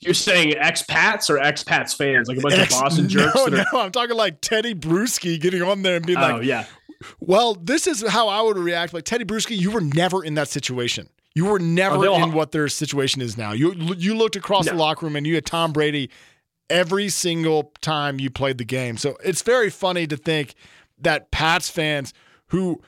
You're 0.00 0.14
saying 0.14 0.52
expats 0.54 1.30
or 1.30 1.38
expats 1.38 1.96
fans, 1.96 2.28
like 2.28 2.38
a 2.38 2.40
bunch 2.40 2.54
Ex- 2.56 2.74
of 2.74 2.80
Boston 2.82 3.08
jerks. 3.08 3.34
No, 3.34 3.46
that 3.48 3.60
are, 3.60 3.66
no, 3.72 3.80
I'm 3.80 3.90
talking 3.92 4.16
like 4.16 4.40
Teddy 4.40 4.74
Bruschi 4.74 5.40
getting 5.40 5.62
on 5.62 5.82
there 5.82 5.96
and 5.96 6.06
being 6.06 6.18
oh 6.18 6.20
like, 6.20 6.42
yeah, 6.44 6.66
well, 7.20 7.54
this 7.54 7.86
is 7.86 8.06
how 8.06 8.28
I 8.28 8.42
would 8.42 8.58
react. 8.58 8.92
Like 8.92 9.04
Teddy 9.04 9.24
Bruschi, 9.24 9.56
you 9.56 9.70
were 9.70 9.80
never 9.80 10.22
in 10.24 10.34
that 10.34 10.48
situation. 10.48 11.08
You 11.34 11.46
were 11.46 11.58
never 11.58 11.96
Oh, 12.06 12.22
in 12.22 12.32
what 12.32 12.52
their 12.52 12.68
situation 12.68 13.20
is 13.22 13.36
now. 13.36 13.52
You 13.52 13.72
you 13.96 14.14
looked 14.14 14.36
across 14.36 14.66
the 14.66 14.72
No. 14.72 14.78
locker 14.78 15.06
room 15.06 15.16
and 15.16 15.26
you 15.26 15.34
had 15.34 15.46
Tom 15.46 15.72
Brady 15.72 16.10
every 16.70 17.08
single 17.08 17.72
time 17.80 18.20
you 18.20 18.30
played 18.30 18.58
the 18.58 18.64
game. 18.64 18.96
So 18.96 19.16
it's 19.24 19.42
very 19.42 19.70
funny 19.70 20.06
to 20.06 20.16
think 20.16 20.54
that 21.00 21.30
Pats 21.30 21.68
fans 21.68 22.12
who 22.48 22.80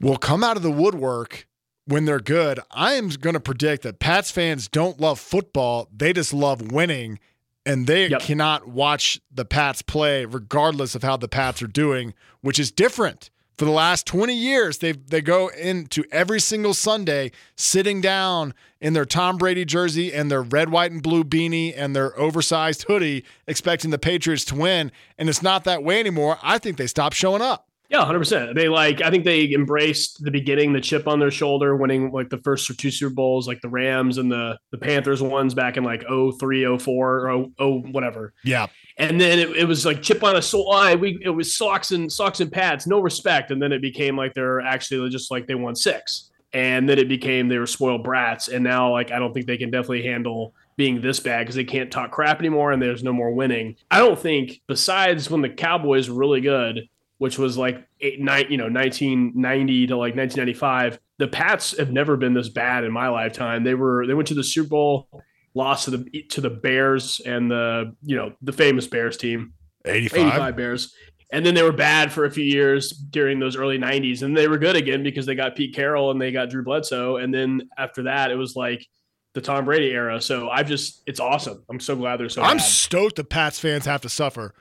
will 0.00 0.16
come 0.16 0.42
out 0.44 0.56
of 0.56 0.62
the 0.62 0.70
woodwork 0.70 1.46
when 1.88 2.04
they're 2.04 2.20
good. 2.20 2.60
I 2.70 2.92
am 2.94 3.08
going 3.08 3.34
to 3.34 3.40
predict 3.40 3.82
that 3.82 3.98
Pats 3.98 4.30
fans 4.30 4.68
don't 4.68 5.00
love 5.00 5.18
football; 5.18 5.88
they 5.94 6.12
just 6.12 6.32
love 6.32 6.70
winning, 6.72 7.18
and 7.66 7.86
they 7.86 8.08
Yep. 8.08 8.20
cannot 8.20 8.68
watch 8.68 9.20
the 9.30 9.44
Pats 9.44 9.82
play 9.82 10.24
regardless 10.24 10.94
of 10.94 11.02
how 11.02 11.16
the 11.16 11.28
Pats 11.28 11.62
are 11.62 11.66
doing, 11.66 12.14
which 12.40 12.58
is 12.58 12.70
different. 12.70 13.30
For 13.56 13.64
the 13.64 13.72
last 13.72 14.06
20 14.06 14.34
years, 14.34 14.78
they 14.78 14.92
they 14.92 15.20
go 15.20 15.48
into 15.48 16.04
every 16.12 16.38
single 16.38 16.74
Sunday 16.74 17.32
sitting 17.56 18.00
down 18.00 18.54
in 18.80 18.92
their 18.92 19.04
Tom 19.04 19.36
Brady 19.36 19.64
jersey 19.64 20.12
and 20.12 20.30
their 20.30 20.42
red, 20.42 20.70
white, 20.70 20.92
and 20.92 21.02
blue 21.02 21.24
beanie 21.24 21.74
and 21.76 21.96
their 21.96 22.16
oversized 22.16 22.84
hoodie, 22.84 23.24
expecting 23.48 23.90
the 23.90 23.98
Patriots 23.98 24.44
to 24.44 24.54
win. 24.54 24.92
And 25.18 25.28
it's 25.28 25.42
not 25.42 25.64
that 25.64 25.82
way 25.82 25.98
anymore. 25.98 26.38
I 26.40 26.58
think 26.58 26.76
they 26.76 26.86
stopped 26.86 27.16
showing 27.16 27.42
up. 27.42 27.67
Yeah, 27.88 28.04
hundred 28.04 28.18
percent. 28.18 28.54
They 28.54 28.68
like. 28.68 29.00
I 29.00 29.10
think 29.10 29.24
they 29.24 29.50
embraced 29.54 30.22
the 30.22 30.30
beginning, 30.30 30.74
the 30.74 30.80
chip 30.80 31.08
on 31.08 31.18
their 31.18 31.30
shoulder, 31.30 31.74
winning 31.74 32.12
like 32.12 32.28
the 32.28 32.36
first 32.38 32.68
or 32.68 32.74
two 32.74 32.90
Super 32.90 33.14
Bowls, 33.14 33.48
like 33.48 33.62
the 33.62 33.68
Rams 33.70 34.18
and 34.18 34.30
the 34.30 34.58
the 34.72 34.78
Panthers 34.78 35.22
ones 35.22 35.54
back 35.54 35.78
in 35.78 35.84
like 35.84 36.02
03, 36.02 36.78
04, 36.78 37.30
or 37.30 37.46
0, 37.58 37.82
whatever. 37.90 38.34
Yeah. 38.44 38.66
And 38.98 39.18
then 39.18 39.38
it, 39.38 39.56
it 39.56 39.64
was 39.64 39.86
like 39.86 40.02
chip 40.02 40.22
on 40.22 40.36
a 40.36 40.42
soul. 40.42 40.70
I 40.72 40.96
we 40.96 41.18
it 41.22 41.30
was 41.30 41.56
socks 41.56 41.92
and 41.92 42.12
socks 42.12 42.40
and 42.40 42.52
pads, 42.52 42.86
no 42.86 43.00
respect. 43.00 43.50
And 43.50 43.62
then 43.62 43.72
it 43.72 43.80
became 43.80 44.18
like 44.18 44.34
they're 44.34 44.60
actually 44.60 45.08
just 45.08 45.30
like 45.30 45.46
they 45.46 45.54
won 45.54 45.74
six. 45.74 46.30
And 46.52 46.86
then 46.86 46.98
it 46.98 47.08
became 47.08 47.48
they 47.48 47.58
were 47.58 47.66
spoiled 47.66 48.04
brats. 48.04 48.48
And 48.48 48.62
now 48.62 48.92
like 48.92 49.12
I 49.12 49.18
don't 49.18 49.32
think 49.32 49.46
they 49.46 49.56
can 49.56 49.70
definitely 49.70 50.02
handle 50.02 50.52
being 50.76 51.00
this 51.00 51.20
bad 51.20 51.40
because 51.40 51.54
they 51.54 51.64
can't 51.64 51.90
talk 51.90 52.10
crap 52.10 52.38
anymore 52.38 52.70
and 52.70 52.82
there's 52.82 53.02
no 53.02 53.14
more 53.14 53.32
winning. 53.32 53.76
I 53.90 53.98
don't 53.98 54.18
think 54.18 54.60
besides 54.66 55.30
when 55.30 55.40
the 55.40 55.48
Cowboys 55.48 56.10
were 56.10 56.18
really 56.18 56.42
good, 56.42 56.88
which 57.18 57.38
was 57.38 57.56
like 57.58 57.86
eight 58.00 58.20
nine, 58.20 58.46
you 58.48 58.56
know, 58.56 58.68
1990 58.68 59.88
to 59.88 59.96
like 59.96 60.16
1995, 60.16 60.98
the 61.18 61.28
Pats 61.28 61.76
have 61.76 61.92
never 61.92 62.16
been 62.16 62.34
this 62.34 62.48
bad 62.48 62.84
in 62.84 62.92
my 62.92 63.08
lifetime. 63.08 63.64
They 63.64 63.74
were 63.74 64.06
they 64.06 64.14
went 64.14 64.28
to 64.28 64.34
the 64.34 64.44
Super 64.44 64.68
Bowl, 64.70 65.08
lost 65.54 65.84
to 65.84 65.90
the 65.90 66.22
to 66.30 66.40
the 66.40 66.50
Bears 66.50 67.20
and 67.26 67.50
the 67.50 67.94
you 68.02 68.16
know 68.16 68.32
the 68.42 68.52
famous 68.52 68.86
Bears 68.86 69.16
team, 69.16 69.52
85. 69.84 70.20
85 70.20 70.56
Bears. 70.56 70.94
And 71.30 71.44
then 71.44 71.54
they 71.54 71.62
were 71.62 71.72
bad 71.72 72.10
for 72.10 72.24
a 72.24 72.30
few 72.30 72.44
years 72.44 72.90
during 72.90 73.38
those 73.38 73.54
early 73.54 73.78
90s. 73.78 74.22
And 74.22 74.34
they 74.34 74.48
were 74.48 74.56
good 74.56 74.76
again 74.76 75.02
because 75.02 75.26
they 75.26 75.34
got 75.34 75.56
Pete 75.56 75.74
Carroll 75.74 76.10
and 76.10 76.18
they 76.18 76.32
got 76.32 76.48
Drew 76.48 76.64
Bledsoe. 76.64 77.16
And 77.16 77.34
then 77.34 77.68
after 77.76 78.04
that, 78.04 78.30
it 78.30 78.36
was 78.36 78.56
like 78.56 78.86
the 79.34 79.42
Tom 79.42 79.66
Brady 79.66 79.90
era. 79.90 80.22
So 80.22 80.48
I've 80.48 80.68
just, 80.68 81.02
it's 81.06 81.20
awesome. 81.20 81.62
I'm 81.68 81.80
so 81.80 81.96
glad 81.96 82.18
they're 82.18 82.30
so 82.30 82.40
I'm 82.40 82.56
bad. 82.56 82.64
stoked 82.64 83.16
the 83.16 83.24
Pats 83.24 83.60
fans 83.60 83.84
have 83.84 84.00
to 84.02 84.08
suffer. 84.08 84.54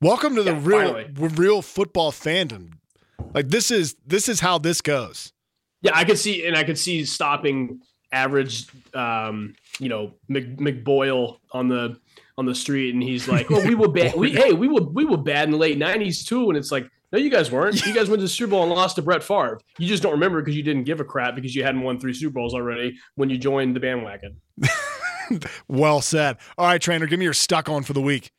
Welcome 0.00 0.36
to 0.36 0.42
the 0.42 0.54
real 0.54 0.92
finally. 0.92 1.10
real 1.14 1.62
football 1.62 2.12
fandom. 2.12 2.72
Like 3.32 3.48
this 3.48 3.70
is 3.70 3.96
this 4.06 4.28
is 4.28 4.40
how 4.40 4.58
this 4.58 4.82
goes. 4.82 5.32
Yeah, 5.80 5.92
I 5.94 6.04
could 6.04 6.18
see, 6.18 6.46
and 6.46 6.56
I 6.56 6.64
could 6.64 6.78
see 6.78 7.04
stopping 7.04 7.80
average, 8.12 8.66
um, 8.94 9.54
you 9.78 9.88
know, 9.88 10.12
Mc, 10.28 10.56
McBoyle 10.58 11.38
on 11.52 11.68
the 11.68 11.98
on 12.36 12.44
the 12.44 12.54
street, 12.54 12.92
and 12.92 13.02
he's 13.02 13.26
like, 13.26 13.50
"Oh, 13.50 13.66
we 13.66 13.74
were 13.74 13.88
bad. 13.88 14.14
We 14.16 14.30
hey, 14.32 14.52
we 14.52 14.68
were 14.68 14.82
we 14.82 15.04
were 15.04 15.16
bad 15.16 15.44
in 15.44 15.52
the 15.52 15.58
late 15.58 15.78
'90s 15.78 16.26
too." 16.26 16.48
And 16.50 16.58
it's 16.58 16.70
like, 16.70 16.90
No, 17.12 17.18
you 17.18 17.30
guys 17.30 17.50
weren't. 17.50 17.84
You 17.86 17.94
guys 17.94 18.08
went 18.10 18.20
to 18.20 18.24
the 18.24 18.28
Super 18.28 18.50
Bowl 18.50 18.64
and 18.64 18.72
lost 18.72 18.96
to 18.96 19.02
Brett 19.02 19.22
Favre. 19.22 19.60
You 19.78 19.86
just 19.86 20.02
don't 20.02 20.12
remember 20.12 20.42
because 20.42 20.56
you 20.56 20.62
didn't 20.62 20.84
give 20.84 21.00
a 21.00 21.04
crap 21.04 21.34
because 21.34 21.54
you 21.54 21.62
hadn't 21.62 21.80
won 21.82 21.98
three 21.98 22.12
Super 22.12 22.34
Bowls 22.34 22.52
already 22.54 22.96
when 23.14 23.30
you 23.30 23.38
joined 23.38 23.74
the 23.74 23.80
bandwagon. 23.80 24.36
Well 25.66 26.02
said. 26.02 26.36
All 26.56 26.66
right, 26.68 26.80
trainer, 26.80 27.06
give 27.06 27.18
me 27.18 27.24
your 27.24 27.34
stuck 27.34 27.68
on 27.68 27.82
for 27.82 27.92
the 27.92 28.00
week. 28.00 28.30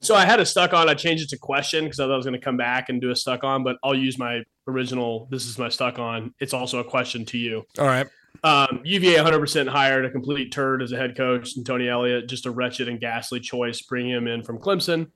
So 0.00 0.14
I 0.14 0.24
had 0.24 0.40
a 0.40 0.46
stuck 0.46 0.72
on. 0.72 0.88
I 0.88 0.94
changed 0.94 1.24
it 1.24 1.30
to 1.30 1.38
question 1.38 1.84
because 1.84 1.98
I 1.98 2.04
thought 2.04 2.12
I 2.12 2.16
was 2.16 2.26
going 2.26 2.38
to 2.38 2.44
come 2.44 2.56
back 2.56 2.88
and 2.88 3.00
do 3.00 3.10
a 3.10 3.16
stuck 3.16 3.42
on, 3.42 3.64
but 3.64 3.76
I'll 3.82 3.94
use 3.94 4.18
my 4.18 4.42
original. 4.66 5.28
This 5.30 5.46
is 5.46 5.58
my 5.58 5.68
stuck 5.68 5.98
on. 5.98 6.34
It's 6.40 6.54
also 6.54 6.78
a 6.78 6.84
question 6.84 7.24
to 7.26 7.38
you. 7.38 7.64
All 7.78 7.86
right. 7.86 8.06
Um, 8.44 8.80
UVA 8.84 9.16
100% 9.16 9.68
hired 9.68 10.04
a 10.04 10.10
complete 10.10 10.52
turd 10.52 10.82
as 10.82 10.92
a 10.92 10.96
head 10.96 11.16
coach, 11.16 11.56
and 11.56 11.66
Tony 11.66 11.88
Elliott 11.88 12.28
just 12.28 12.46
a 12.46 12.50
wretched 12.50 12.88
and 12.88 13.00
ghastly 13.00 13.40
choice, 13.40 13.82
bringing 13.82 14.12
him 14.12 14.28
in 14.28 14.44
from 14.44 14.58
Clemson. 14.58 15.10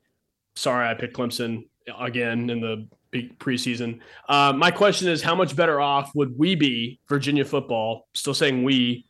Sorry, 0.56 0.88
I 0.88 0.94
picked 0.94 1.16
Clemson 1.16 1.68
again 1.98 2.50
in 2.50 2.60
the 2.60 2.88
big 3.10 3.38
preseason. 3.38 4.00
Uh, 4.28 4.52
my 4.52 4.70
question 4.70 5.08
is, 5.08 5.22
how 5.22 5.34
much 5.34 5.54
better 5.54 5.80
off 5.80 6.12
would 6.14 6.36
we 6.36 6.56
be, 6.56 6.98
Virginia 7.08 7.44
football? 7.44 8.08
Still 8.14 8.34
saying 8.34 8.64
we 8.64 9.06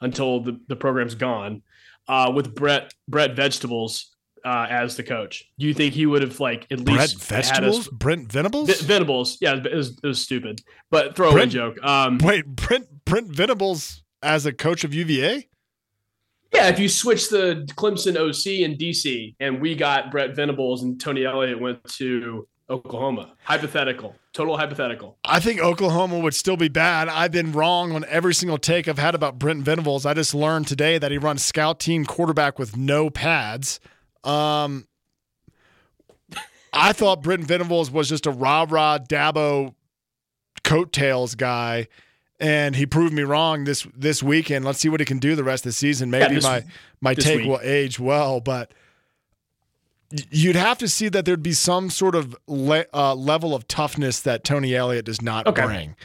until 0.00 0.40
the, 0.40 0.60
the 0.68 0.76
program's 0.76 1.16
gone, 1.16 1.62
uh, 2.06 2.30
with 2.34 2.54
Brett 2.54 2.94
Brett 3.08 3.34
Vegetables 3.34 4.14
uh, 4.44 4.66
as 4.70 4.96
the 4.96 5.02
coach. 5.02 5.44
Do 5.58 5.66
you 5.66 5.74
think 5.74 5.94
he 5.94 6.06
would 6.06 6.22
have 6.22 6.40
like 6.40 6.66
at 6.70 6.80
least 6.80 6.90
had 6.90 7.00
us 7.00 7.48
Vegetables? 7.48 7.88
Brent 7.88 8.30
Venables? 8.32 8.68
V- 8.68 8.86
Venables? 8.86 9.38
Yeah, 9.40 9.56
it 9.56 9.74
was, 9.74 9.98
it 10.02 10.06
was 10.06 10.20
stupid, 10.22 10.62
but 10.90 11.16
throwaway 11.16 11.34
Brent- 11.40 11.52
joke. 11.52 11.82
Um, 11.84 12.18
Wait, 12.18 12.46
Brent 12.46 13.04
Brent 13.04 13.28
Venables 13.28 14.02
as 14.22 14.46
a 14.46 14.52
coach 14.52 14.84
of 14.84 14.92
UVA? 14.94 15.48
yeah, 16.54 16.68
if 16.68 16.78
you 16.78 16.88
switch 16.88 17.28
the 17.28 17.66
Clemson 17.76 18.16
OC 18.16 18.64
and 18.64 18.78
DC, 18.78 19.34
and 19.38 19.60
we 19.60 19.74
got 19.74 20.10
Brett 20.10 20.34
Venables 20.34 20.82
and 20.82 20.98
Tony 21.00 21.24
Elliott 21.24 21.60
went 21.60 21.84
to 21.98 22.48
Oklahoma. 22.70 23.32
Hypothetical, 23.44 24.14
total 24.34 24.56
hypothetical. 24.58 25.16
I 25.24 25.40
think 25.40 25.60
Oklahoma 25.60 26.18
would 26.18 26.34
still 26.34 26.56
be 26.56 26.68
bad. 26.68 27.08
I've 27.08 27.32
been 27.32 27.52
wrong 27.52 27.92
on 27.92 28.04
every 28.08 28.34
single 28.34 28.58
take 28.58 28.88
I've 28.88 28.98
had 28.98 29.14
about 29.14 29.38
Brent 29.38 29.62
Venables. 29.62 30.04
I 30.04 30.12
just 30.14 30.34
learned 30.34 30.66
today 30.66 30.98
that 30.98 31.10
he 31.10 31.16
runs 31.18 31.42
scout 31.42 31.80
team 31.80 32.04
quarterback 32.04 32.58
with 32.58 32.76
no 32.76 33.08
pads. 33.08 33.80
Um, 34.28 34.86
I 36.72 36.92
thought 36.92 37.22
Brent 37.22 37.44
Venables 37.44 37.90
was 37.90 38.08
just 38.08 38.26
a 38.26 38.30
rah 38.30 38.66
rah 38.68 38.98
Dabo 38.98 39.74
coattails 40.64 41.34
guy, 41.34 41.88
and 42.38 42.76
he 42.76 42.84
proved 42.86 43.14
me 43.14 43.22
wrong 43.22 43.64
this 43.64 43.86
this 43.96 44.22
weekend. 44.22 44.64
Let's 44.64 44.78
see 44.80 44.88
what 44.88 45.00
he 45.00 45.06
can 45.06 45.18
do 45.18 45.34
the 45.34 45.44
rest 45.44 45.64
of 45.64 45.70
the 45.70 45.74
season. 45.74 46.10
Maybe 46.10 46.34
this- 46.36 46.44
my 46.44 46.64
my 47.00 47.14
take 47.14 47.38
week. 47.40 47.48
will 47.48 47.60
age 47.62 47.98
well, 47.98 48.40
but 48.40 48.72
you'd 50.30 50.56
have 50.56 50.78
to 50.78 50.88
see 50.88 51.08
that 51.08 51.24
there'd 51.24 51.42
be 51.42 51.52
some 51.52 51.90
sort 51.90 52.14
of 52.14 52.36
le- 52.46 52.86
uh, 52.94 53.14
level 53.14 53.54
of 53.54 53.66
toughness 53.68 54.20
that 54.20 54.42
Tony 54.44 54.74
Elliott 54.74 55.04
does 55.04 55.20
not 55.22 55.46
Okay. 55.46 55.64
bring. 55.64 55.96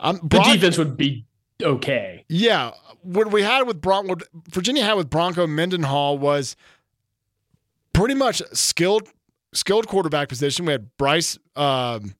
Um, 0.00 0.20
The 0.22 0.40
defense 0.40 0.78
would 0.78 0.96
be 0.96 1.24
okay. 1.62 2.24
yeah, 2.28 2.70
what 3.02 3.32
we 3.32 3.42
had 3.42 3.66
with 3.66 3.80
Bron- 3.80 4.06
what 4.08 4.22
Virginia 4.50 4.84
had 4.84 4.94
with 4.94 5.10
Bronco 5.10 5.46
Mendenhall 5.46 6.18
was 6.18 6.54
pretty 7.98 8.14
much 8.14 8.42
skilled 8.52 9.08
skilled 9.52 9.86
quarterback 9.88 10.28
position. 10.28 10.66
We 10.66 10.72
had 10.72 10.96
Bryce 10.96 11.38
um, 11.56 12.14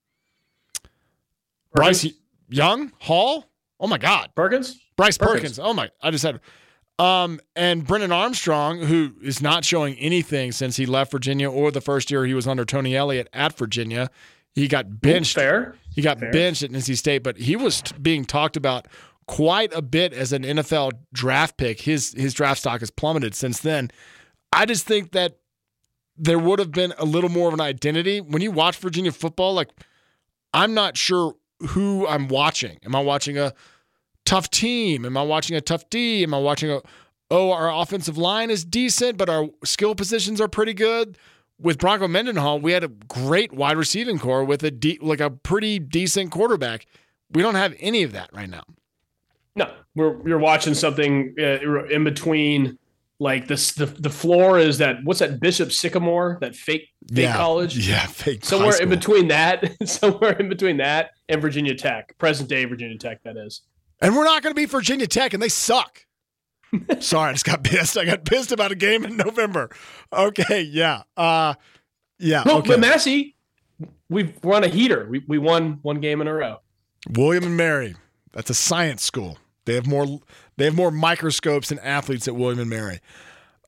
Bryce 1.72 2.06
Young 2.48 2.92
Hall. 2.98 3.44
Oh 3.80 3.86
my 3.86 3.98
God, 3.98 4.30
Perkins. 4.34 4.78
Bryce 4.96 5.16
Perkins. 5.16 5.34
Perkins. 5.34 5.58
Oh 5.58 5.72
my, 5.72 5.90
I 6.02 6.10
just 6.10 6.24
had. 6.24 6.40
Um, 6.98 7.38
and 7.54 7.86
Brennan 7.86 8.10
Armstrong, 8.10 8.80
who 8.80 9.12
is 9.22 9.40
not 9.40 9.64
showing 9.64 9.94
anything 9.98 10.50
since 10.50 10.76
he 10.76 10.84
left 10.84 11.12
Virginia 11.12 11.48
or 11.48 11.70
the 11.70 11.80
first 11.80 12.10
year 12.10 12.24
he 12.26 12.34
was 12.34 12.48
under 12.48 12.64
Tony 12.64 12.96
Elliott 12.96 13.28
at 13.32 13.56
Virginia. 13.56 14.10
He 14.52 14.66
got 14.66 15.00
benched 15.00 15.36
Fair. 15.36 15.76
he 15.94 16.02
got 16.02 16.18
Fair. 16.18 16.32
benched 16.32 16.64
at 16.64 16.70
NC 16.72 16.96
State, 16.96 17.22
but 17.22 17.36
he 17.36 17.54
was 17.54 17.82
t- 17.82 17.94
being 18.02 18.24
talked 18.24 18.56
about 18.56 18.88
quite 19.28 19.72
a 19.76 19.82
bit 19.82 20.12
as 20.12 20.32
an 20.32 20.42
NFL 20.42 20.90
draft 21.12 21.56
pick. 21.56 21.82
His 21.82 22.14
his 22.14 22.34
draft 22.34 22.58
stock 22.58 22.80
has 22.80 22.90
plummeted 22.90 23.36
since 23.36 23.60
then. 23.60 23.92
I 24.52 24.66
just 24.66 24.84
think 24.84 25.12
that 25.12 25.36
there 26.18 26.38
would 26.38 26.58
have 26.58 26.72
been 26.72 26.92
a 26.98 27.04
little 27.04 27.30
more 27.30 27.48
of 27.48 27.54
an 27.54 27.60
identity 27.60 28.20
when 28.20 28.42
you 28.42 28.50
watch 28.50 28.76
Virginia 28.76 29.12
football. 29.12 29.54
Like, 29.54 29.70
I'm 30.52 30.74
not 30.74 30.96
sure 30.96 31.34
who 31.68 32.06
I'm 32.06 32.28
watching. 32.28 32.78
Am 32.84 32.94
I 32.94 33.00
watching 33.00 33.38
a 33.38 33.54
tough 34.24 34.50
team? 34.50 35.04
Am 35.04 35.16
I 35.16 35.22
watching 35.22 35.56
a 35.56 35.60
tough 35.60 35.88
D? 35.90 36.22
Am 36.22 36.34
I 36.34 36.38
watching 36.38 36.70
a 36.70 36.80
oh 37.30 37.52
our 37.52 37.72
offensive 37.72 38.18
line 38.18 38.50
is 38.50 38.64
decent, 38.64 39.16
but 39.16 39.28
our 39.28 39.48
skill 39.64 39.94
positions 39.94 40.40
are 40.40 40.48
pretty 40.48 40.74
good? 40.74 41.18
With 41.60 41.78
Bronco 41.78 42.06
Mendenhall, 42.06 42.60
we 42.60 42.72
had 42.72 42.84
a 42.84 42.88
great 42.88 43.52
wide 43.52 43.76
receiving 43.76 44.18
core 44.18 44.44
with 44.44 44.62
a 44.62 44.70
de- 44.70 44.98
like 45.02 45.20
a 45.20 45.30
pretty 45.30 45.78
decent 45.80 46.30
quarterback. 46.30 46.86
We 47.32 47.42
don't 47.42 47.56
have 47.56 47.74
any 47.80 48.04
of 48.04 48.12
that 48.12 48.30
right 48.32 48.48
now. 48.48 48.62
No, 49.56 49.72
we're 49.96 50.26
you're 50.26 50.38
watching 50.38 50.74
something 50.74 51.34
uh, 51.38 51.84
in 51.86 52.04
between. 52.04 52.78
Like 53.20 53.48
this, 53.48 53.72
the 53.72 53.86
the 53.86 54.10
floor 54.10 54.58
is 54.58 54.78
that 54.78 54.98
what's 55.02 55.18
that 55.18 55.40
Bishop 55.40 55.72
Sycamore 55.72 56.38
that 56.40 56.54
fake 56.54 56.88
fake 57.12 57.24
yeah, 57.24 57.36
college 57.36 57.76
yeah, 57.88 58.06
fake 58.06 58.44
somewhere 58.44 58.80
in 58.80 58.88
between 58.88 59.28
that 59.28 59.76
somewhere 59.88 60.32
in 60.32 60.48
between 60.48 60.76
that 60.76 61.10
and 61.28 61.42
Virginia 61.42 61.74
Tech 61.74 62.16
present 62.18 62.48
day 62.48 62.64
Virginia 62.64 62.96
Tech 62.96 63.22
that 63.24 63.36
is 63.36 63.62
And 64.00 64.14
we're 64.16 64.24
not 64.24 64.42
going 64.42 64.52
to 64.52 64.56
be 64.56 64.66
Virginia 64.66 65.08
Tech, 65.08 65.34
and 65.34 65.42
they 65.42 65.48
suck. 65.48 66.06
Sorry, 67.00 67.30
I 67.30 67.32
just 67.32 67.44
got 67.44 67.64
pissed. 67.64 67.98
I 67.98 68.04
got 68.04 68.24
pissed 68.24 68.52
about 68.52 68.70
a 68.70 68.76
game 68.76 69.04
in 69.04 69.16
November. 69.16 69.70
Okay, 70.12 70.62
yeah, 70.62 71.02
uh, 71.16 71.54
yeah. 72.18 72.44
no 72.46 72.58
okay. 72.58 72.68
but 72.68 72.80
Massey 72.80 73.34
we've 74.08 74.32
we're 74.42 74.54
on 74.54 74.64
a 74.64 74.68
heater 74.68 75.06
we, 75.08 75.22
we 75.28 75.38
won 75.38 75.78
one 75.82 76.00
game 76.00 76.20
in 76.20 76.28
a 76.28 76.34
row 76.34 76.58
William 77.10 77.44
and 77.44 77.56
Mary. 77.56 77.96
That's 78.32 78.50
a 78.50 78.54
science 78.54 79.02
school. 79.02 79.38
They 79.68 79.74
have 79.74 79.86
more. 79.86 80.20
They 80.56 80.64
have 80.64 80.74
more 80.74 80.90
microscopes 80.90 81.70
and 81.70 81.78
athletes 81.80 82.26
at 82.26 82.34
William 82.34 82.58
and 82.58 82.70
Mary. 82.70 83.00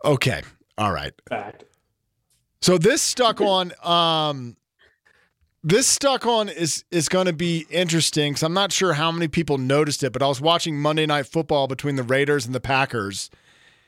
Okay, 0.03 0.41
all 0.79 0.93
right. 0.93 1.13
fact 1.29 1.65
So 2.63 2.79
this 2.79 3.03
stuck 3.03 3.41
on. 3.43 3.73
Um, 3.85 4.57
this 5.63 5.87
stuck 5.87 6.25
on 6.25 6.49
is 6.49 6.85
is 6.91 7.11
going 7.11 7.27
to 7.27 7.35
be 7.35 7.67
interesting 7.69 8.33
because 8.33 8.43
I'm 8.43 8.55
not 8.55 8.73
sure 8.73 8.95
how 8.95 9.13
many 9.13 9.29
people 9.29 9.59
noticed 9.59 10.03
it, 10.03 10.11
but 10.11 10.23
I 10.23 10.27
was 10.27 10.41
watching 10.41 10.81
Monday 10.81 11.05
Night 11.05 11.27
Football 11.27 11.67
between 11.69 11.97
the 11.97 12.03
Raiders 12.03 12.47
and 12.47 12.55
the 12.55 12.61
Packers. 12.61 13.29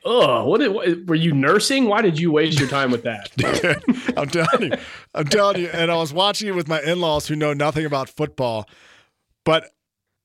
oh 0.05 0.45
what, 0.45 0.61
what 0.71 1.07
were 1.07 1.15
you 1.15 1.33
nursing 1.33 1.87
why 1.87 2.03
did 2.03 2.19
you 2.19 2.31
waste 2.31 2.59
your 2.59 2.69
time 2.69 2.91
with 2.91 3.05
that 3.05 3.31
I'm 4.19 4.29
telling 4.29 4.73
you, 4.73 4.79
I'm 5.15 5.27
telling 5.29 5.63
you. 5.63 5.69
And 5.69 5.91
I 5.91 5.97
was 5.97 6.13
watching 6.13 6.49
it 6.49 6.55
with 6.55 6.69
my 6.69 6.83
in-laws 6.83 7.29
who 7.29 7.37
know 7.37 7.55
nothing 7.55 7.87
about 7.87 8.11
football, 8.11 8.69
but 9.45 9.71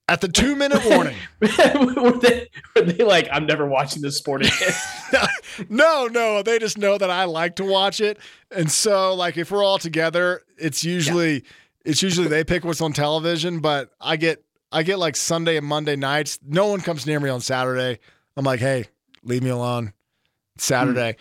at 0.10 0.22
the 0.22 0.28
two-minute 0.28 0.86
warning. 0.86 1.16
were, 1.40 2.18
they, 2.20 2.50
were 2.76 2.82
they 2.82 3.04
like 3.04 3.28
I'm 3.32 3.46
never 3.46 3.66
watching 3.66 4.02
this 4.02 4.18
sport 4.18 4.46
again 4.46 4.74
no, 5.70 6.08
no, 6.08 6.44
they 6.44 6.60
just 6.60 6.78
know 6.78 6.98
that 6.98 7.10
I 7.10 7.26
like 7.26 7.56
to 7.58 7.66
watch 7.66 8.02
it, 8.02 8.18
and 8.52 8.72
so 8.72 9.14
like 9.14 9.38
if 9.38 9.52
we're 9.52 9.64
all 9.64 9.78
together, 9.78 10.42
it's 10.58 10.84
usually 10.84 11.44
it's 11.86 12.02
usually 12.02 12.28
they 12.28 12.44
pick 12.44 12.66
what's 12.66 12.82
on 12.82 12.94
television, 12.94 13.60
but 13.60 13.92
I 14.00 14.18
get 14.18 14.44
I 14.72 14.84
get 14.84 15.00
like 15.00 15.16
Sunday 15.16 15.58
and 15.58 15.66
Monday 15.66 15.96
nights. 15.96 16.40
No 16.46 16.68
one 16.68 16.82
comes 16.82 17.06
near 17.06 17.20
me 17.20 17.30
on 17.30 17.42
Saturday. 17.42 18.00
I'm 18.36 18.46
like, 18.46 18.60
hey, 18.60 18.86
leave 19.24 19.44
me 19.44 19.50
alone. 19.50 19.94
It's 20.56 20.66
Saturday, 20.66 21.18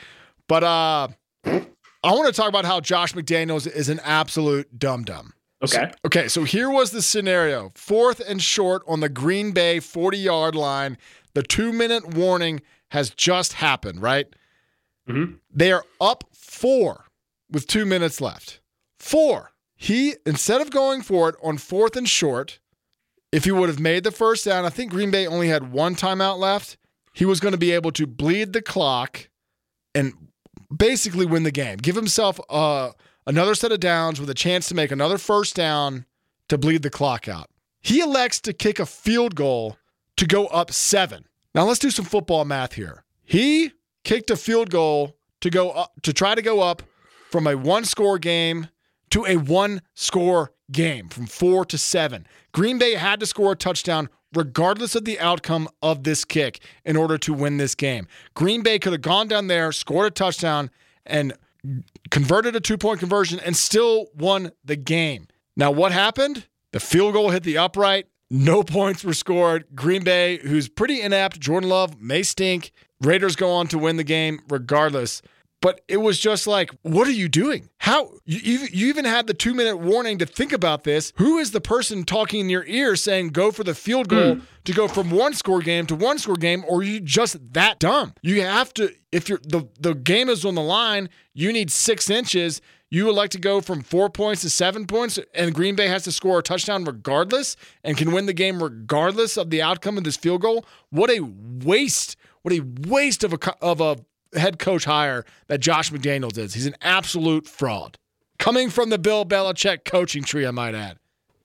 but 0.48 0.64
uh, 0.64 1.08
I 1.44 2.12
want 2.12 2.26
to 2.26 2.32
talk 2.32 2.48
about 2.48 2.64
how 2.64 2.80
Josh 2.80 3.14
McDaniels 3.14 3.66
is 3.66 3.88
an 3.88 4.00
absolute 4.02 4.78
dum 4.78 5.04
dum. 5.04 5.32
Okay 5.62 5.90
Okay, 6.04 6.28
so 6.28 6.44
here 6.44 6.70
was 6.70 6.90
the 6.90 7.02
scenario 7.02 7.72
fourth 7.74 8.20
and 8.20 8.42
short 8.42 8.82
on 8.86 9.00
the 9.00 9.08
Green 9.08 9.52
Bay 9.52 9.80
40 9.80 10.18
yard 10.18 10.54
line. 10.54 10.98
The 11.34 11.42
two 11.42 11.72
minute 11.72 12.14
warning 12.14 12.60
has 12.90 13.10
just 13.10 13.54
happened, 13.54 14.00
right? 14.02 14.26
Mhm. 15.08 15.38
They 15.52 15.72
are 15.72 15.84
up 16.00 16.24
four 16.32 17.06
with 17.50 17.66
two 17.66 17.84
minutes 17.86 18.20
left. 18.20 18.60
Four. 18.98 19.52
He, 19.76 20.14
instead 20.24 20.60
of 20.62 20.70
going 20.70 21.02
for 21.02 21.28
it 21.28 21.36
on 21.42 21.58
fourth 21.58 21.96
and 21.96 22.08
short, 22.08 22.58
if 23.30 23.44
he 23.44 23.50
would 23.50 23.68
have 23.68 23.78
made 23.80 24.04
the 24.04 24.10
first 24.10 24.44
down, 24.44 24.64
I 24.64 24.70
think 24.70 24.90
Green 24.90 25.10
Bay 25.10 25.26
only 25.26 25.48
had 25.48 25.70
one 25.70 25.94
timeout 25.94 26.38
left. 26.38 26.78
He 27.12 27.24
was 27.26 27.40
going 27.40 27.52
to 27.52 27.58
be 27.58 27.72
able 27.72 27.92
to 27.92 28.06
bleed 28.06 28.52
the 28.52 28.62
clock 28.62 29.28
and 29.94 30.14
basically 30.74 31.26
win 31.26 31.42
the 31.42 31.50
game. 31.50 31.76
Give 31.76 31.94
himself 31.96 32.40
uh, 32.48 32.92
another 33.26 33.54
set 33.54 33.72
of 33.72 33.80
downs 33.80 34.20
with 34.20 34.30
a 34.30 34.34
chance 34.34 34.68
to 34.68 34.74
make 34.74 34.90
another 34.90 35.18
first 35.18 35.56
down 35.56 36.06
to 36.48 36.58
bleed 36.58 36.82
the 36.82 36.90
clock 36.90 37.28
out. 37.28 37.50
He 37.80 38.00
elects 38.00 38.40
to 38.40 38.52
kick 38.52 38.78
a 38.78 38.86
field 38.86 39.34
goal 39.34 39.76
to 40.16 40.26
go 40.26 40.46
up 40.46 40.72
seven. 40.72 41.26
Now 41.54 41.64
let's 41.64 41.78
do 41.78 41.90
some 41.90 42.04
football 42.04 42.44
math 42.44 42.74
here. 42.74 43.04
He 43.24 43.72
kicked 44.04 44.30
a 44.30 44.36
field 44.36 44.70
goal 44.70 45.16
to 45.40 45.50
go 45.50 45.70
up 45.70 45.92
to 46.02 46.12
try 46.12 46.34
to 46.34 46.42
go 46.42 46.60
up 46.60 46.82
from 47.30 47.46
a 47.46 47.56
one 47.56 47.84
score 47.84 48.18
game 48.18 48.68
to 49.10 49.24
a 49.26 49.36
one 49.36 49.82
score 49.94 50.52
game 50.70 51.08
from 51.08 51.26
four 51.26 51.64
to 51.66 51.78
seven. 51.78 52.26
Green 52.52 52.78
Bay 52.78 52.94
had 52.94 53.20
to 53.20 53.26
score 53.26 53.52
a 53.52 53.56
touchdown 53.56 54.08
regardless 54.34 54.94
of 54.94 55.04
the 55.04 55.18
outcome 55.20 55.68
of 55.82 56.04
this 56.04 56.24
kick 56.24 56.60
in 56.84 56.96
order 56.96 57.16
to 57.18 57.32
win 57.32 57.56
this 57.56 57.74
game. 57.74 58.06
Green 58.34 58.62
Bay 58.62 58.78
could 58.78 58.92
have 58.92 59.02
gone 59.02 59.28
down 59.28 59.46
there, 59.46 59.72
scored 59.72 60.06
a 60.06 60.10
touchdown, 60.10 60.70
and 61.04 61.32
converted 62.10 62.56
a 62.56 62.60
two 62.60 62.78
point 62.78 63.00
conversion, 63.00 63.40
and 63.40 63.56
still 63.56 64.06
won 64.14 64.52
the 64.64 64.76
game. 64.76 65.26
Now, 65.56 65.70
what 65.70 65.92
happened? 65.92 66.46
The 66.72 66.80
field 66.80 67.14
goal 67.14 67.30
hit 67.30 67.42
the 67.42 67.58
upright. 67.58 68.06
No 68.30 68.62
points 68.64 69.04
were 69.04 69.14
scored. 69.14 69.64
Green 69.74 70.04
Bay, 70.04 70.38
who's 70.38 70.68
pretty 70.68 71.00
inept, 71.00 71.40
Jordan 71.40 71.68
Love 71.68 72.00
may 72.00 72.22
stink. 72.22 72.72
Raiders 73.00 73.36
go 73.36 73.50
on 73.50 73.66
to 73.68 73.78
win 73.78 73.96
the 73.96 74.04
game 74.04 74.40
regardless. 74.48 75.22
But 75.66 75.80
it 75.88 75.96
was 75.96 76.20
just 76.20 76.46
like, 76.46 76.70
what 76.82 77.08
are 77.08 77.10
you 77.12 77.28
doing? 77.28 77.68
How 77.78 78.12
you, 78.24 78.68
you, 78.70 78.86
even 78.86 79.04
had 79.04 79.26
the 79.26 79.34
two 79.34 79.52
minute 79.52 79.78
warning 79.78 80.16
to 80.18 80.24
think 80.24 80.52
about 80.52 80.84
this. 80.84 81.12
Who 81.16 81.38
is 81.38 81.50
the 81.50 81.60
person 81.60 82.04
talking 82.04 82.38
in 82.38 82.48
your 82.48 82.64
ear 82.66 82.94
saying 82.94 83.30
go 83.30 83.50
for 83.50 83.64
the 83.64 83.74
field 83.74 84.06
goal 84.06 84.36
hmm. 84.36 84.44
to 84.62 84.72
go 84.72 84.86
from 84.86 85.10
one 85.10 85.34
score 85.34 85.60
game 85.60 85.84
to 85.86 85.96
one 85.96 86.20
score 86.20 86.36
game, 86.36 86.64
or 86.68 86.78
are 86.78 86.82
you 86.84 87.00
just 87.00 87.52
that 87.54 87.80
dumb? 87.80 88.14
You 88.22 88.42
have 88.42 88.72
to 88.74 88.94
if 89.10 89.28
you're 89.28 89.40
the 89.42 89.68
the 89.80 89.96
game 89.96 90.28
is 90.28 90.44
on 90.44 90.54
the 90.54 90.62
line, 90.62 91.08
you 91.34 91.52
need 91.52 91.72
six 91.72 92.10
inches. 92.10 92.60
You 92.88 93.06
would 93.06 93.16
like 93.16 93.30
to 93.30 93.40
go 93.40 93.60
from 93.60 93.82
four 93.82 94.08
points 94.08 94.42
to 94.42 94.50
seven 94.50 94.86
points, 94.86 95.18
and 95.34 95.52
Green 95.52 95.74
Bay 95.74 95.88
has 95.88 96.04
to 96.04 96.12
score 96.12 96.38
a 96.38 96.42
touchdown 96.44 96.84
regardless 96.84 97.56
and 97.82 97.96
can 97.96 98.12
win 98.12 98.26
the 98.26 98.32
game 98.32 98.62
regardless 98.62 99.36
of 99.36 99.50
the 99.50 99.62
outcome 99.62 99.98
of 99.98 100.04
this 100.04 100.16
field 100.16 100.42
goal. 100.42 100.64
What 100.90 101.10
a 101.10 101.28
waste! 101.64 102.14
What 102.42 102.54
a 102.54 102.60
waste 102.86 103.24
of 103.24 103.32
a 103.32 103.38
of 103.60 103.80
a 103.80 103.96
head 104.36 104.58
coach 104.58 104.84
hire 104.84 105.24
that 105.48 105.58
Josh 105.58 105.90
McDaniels 105.90 106.38
is. 106.38 106.54
He's 106.54 106.66
an 106.66 106.76
absolute 106.80 107.46
fraud. 107.46 107.98
Coming 108.38 108.70
from 108.70 108.90
the 108.90 108.98
Bill 108.98 109.24
Belichick 109.24 109.84
coaching 109.84 110.22
tree, 110.22 110.46
I 110.46 110.50
might 110.50 110.74
add. 110.74 110.98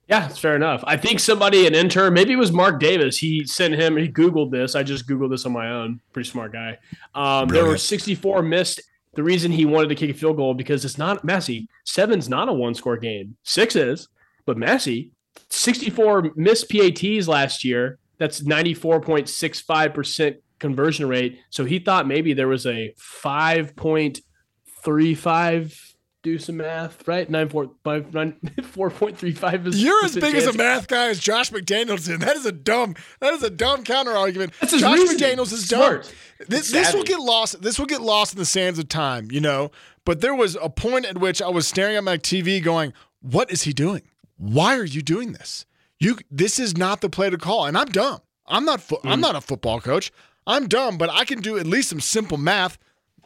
Yeah, 0.08 0.28
it's 0.28 0.38
fair 0.38 0.56
enough. 0.56 0.84
I 0.86 0.98
think 0.98 1.20
somebody, 1.20 1.66
an 1.66 1.74
intern, 1.74 2.12
maybe 2.12 2.32
it 2.34 2.36
was 2.36 2.52
Mark 2.52 2.78
Davis. 2.78 3.16
He 3.16 3.46
sent 3.46 3.74
him. 3.74 3.96
He 3.96 4.08
Googled 4.08 4.50
this. 4.50 4.74
I 4.74 4.82
just 4.82 5.08
Googled 5.08 5.30
this 5.30 5.46
on 5.46 5.52
my 5.52 5.70
own. 5.70 6.00
Pretty 6.12 6.28
smart 6.28 6.52
guy. 6.52 6.76
Um, 7.14 7.48
there 7.48 7.64
were 7.64 7.78
64 7.78 8.42
missed. 8.42 8.82
The 9.14 9.22
reason 9.22 9.52
he 9.52 9.64
wanted 9.64 9.88
to 9.88 9.94
kick 9.94 10.10
a 10.10 10.14
field 10.14 10.36
goal 10.36 10.52
because 10.54 10.84
it's 10.84 10.98
not 10.98 11.24
messy. 11.24 11.68
Seven's 11.84 12.28
not 12.28 12.48
a 12.48 12.52
one 12.52 12.74
score 12.74 12.96
game. 12.98 13.36
Six 13.42 13.74
is, 13.76 14.08
but 14.44 14.58
messy. 14.58 15.12
64 15.48 16.32
missed 16.36 16.70
PATs 16.70 17.26
last 17.28 17.64
year. 17.64 17.98
That's 18.18 18.42
94.65% 18.42 20.36
conversion 20.62 21.06
rate. 21.08 21.38
So 21.50 21.66
he 21.66 21.78
thought 21.78 22.06
maybe 22.06 22.32
there 22.32 22.48
was 22.48 22.64
a 22.66 22.94
5.35 23.22 25.88
do 26.22 26.38
some 26.38 26.58
math, 26.58 27.08
right? 27.08 27.28
Nine 27.28 27.48
four 27.48 27.72
five 27.82 28.14
nine 28.14 28.38
four 28.62 28.90
point 28.90 29.18
three 29.18 29.32
five 29.32 29.66
is 29.66 29.82
You're 29.82 30.04
as 30.04 30.14
is 30.16 30.22
big 30.22 30.36
as 30.36 30.46
a 30.46 30.52
math 30.52 30.86
guy 30.86 31.08
as 31.08 31.18
Josh 31.18 31.50
McDaniels 31.50 32.08
is. 32.08 32.16
That 32.20 32.36
is 32.36 32.46
a 32.46 32.52
dumb. 32.52 32.94
That 33.18 33.34
is 33.34 33.42
a 33.42 33.50
dumb 33.50 33.82
counter 33.82 34.12
argument. 34.12 34.52
That's 34.60 34.78
Josh 34.78 34.98
reasoning. 34.98 35.36
McDaniels 35.36 35.52
is 35.52 35.66
dumb. 35.66 35.80
Smart. 35.80 36.14
This, 36.48 36.70
this 36.70 36.94
will 36.94 37.02
get 37.02 37.18
lost. 37.18 37.60
This 37.60 37.76
will 37.76 37.86
get 37.86 38.02
lost 38.02 38.34
in 38.34 38.38
the 38.38 38.44
sands 38.44 38.78
of 38.78 38.88
time, 38.88 39.32
you 39.32 39.40
know. 39.40 39.72
But 40.04 40.20
there 40.20 40.34
was 40.34 40.56
a 40.62 40.70
point 40.70 41.06
at 41.06 41.18
which 41.18 41.42
I 41.42 41.48
was 41.48 41.66
staring 41.66 41.96
at 41.96 42.04
my 42.04 42.18
TV, 42.18 42.62
going, 42.62 42.92
"What 43.20 43.50
is 43.50 43.62
he 43.62 43.72
doing? 43.72 44.02
Why 44.36 44.78
are 44.78 44.84
you 44.84 45.02
doing 45.02 45.32
this? 45.32 45.66
You. 45.98 46.18
This 46.30 46.60
is 46.60 46.76
not 46.76 47.00
the 47.00 47.10
play 47.10 47.30
to 47.30 47.36
call." 47.36 47.66
And 47.66 47.76
I'm 47.76 47.88
dumb. 47.88 48.20
I'm 48.46 48.64
not. 48.64 48.80
Fo- 48.80 48.98
Mm. 48.98 49.10
I'm 49.10 49.20
not 49.20 49.34
a 49.34 49.40
football 49.40 49.80
coach. 49.80 50.12
I'm 50.46 50.68
dumb, 50.68 50.98
but 50.98 51.10
I 51.10 51.24
can 51.24 51.40
do 51.40 51.58
at 51.58 51.66
least 51.66 51.90
some 51.90 52.00
simple 52.00 52.38
math. 52.38 52.78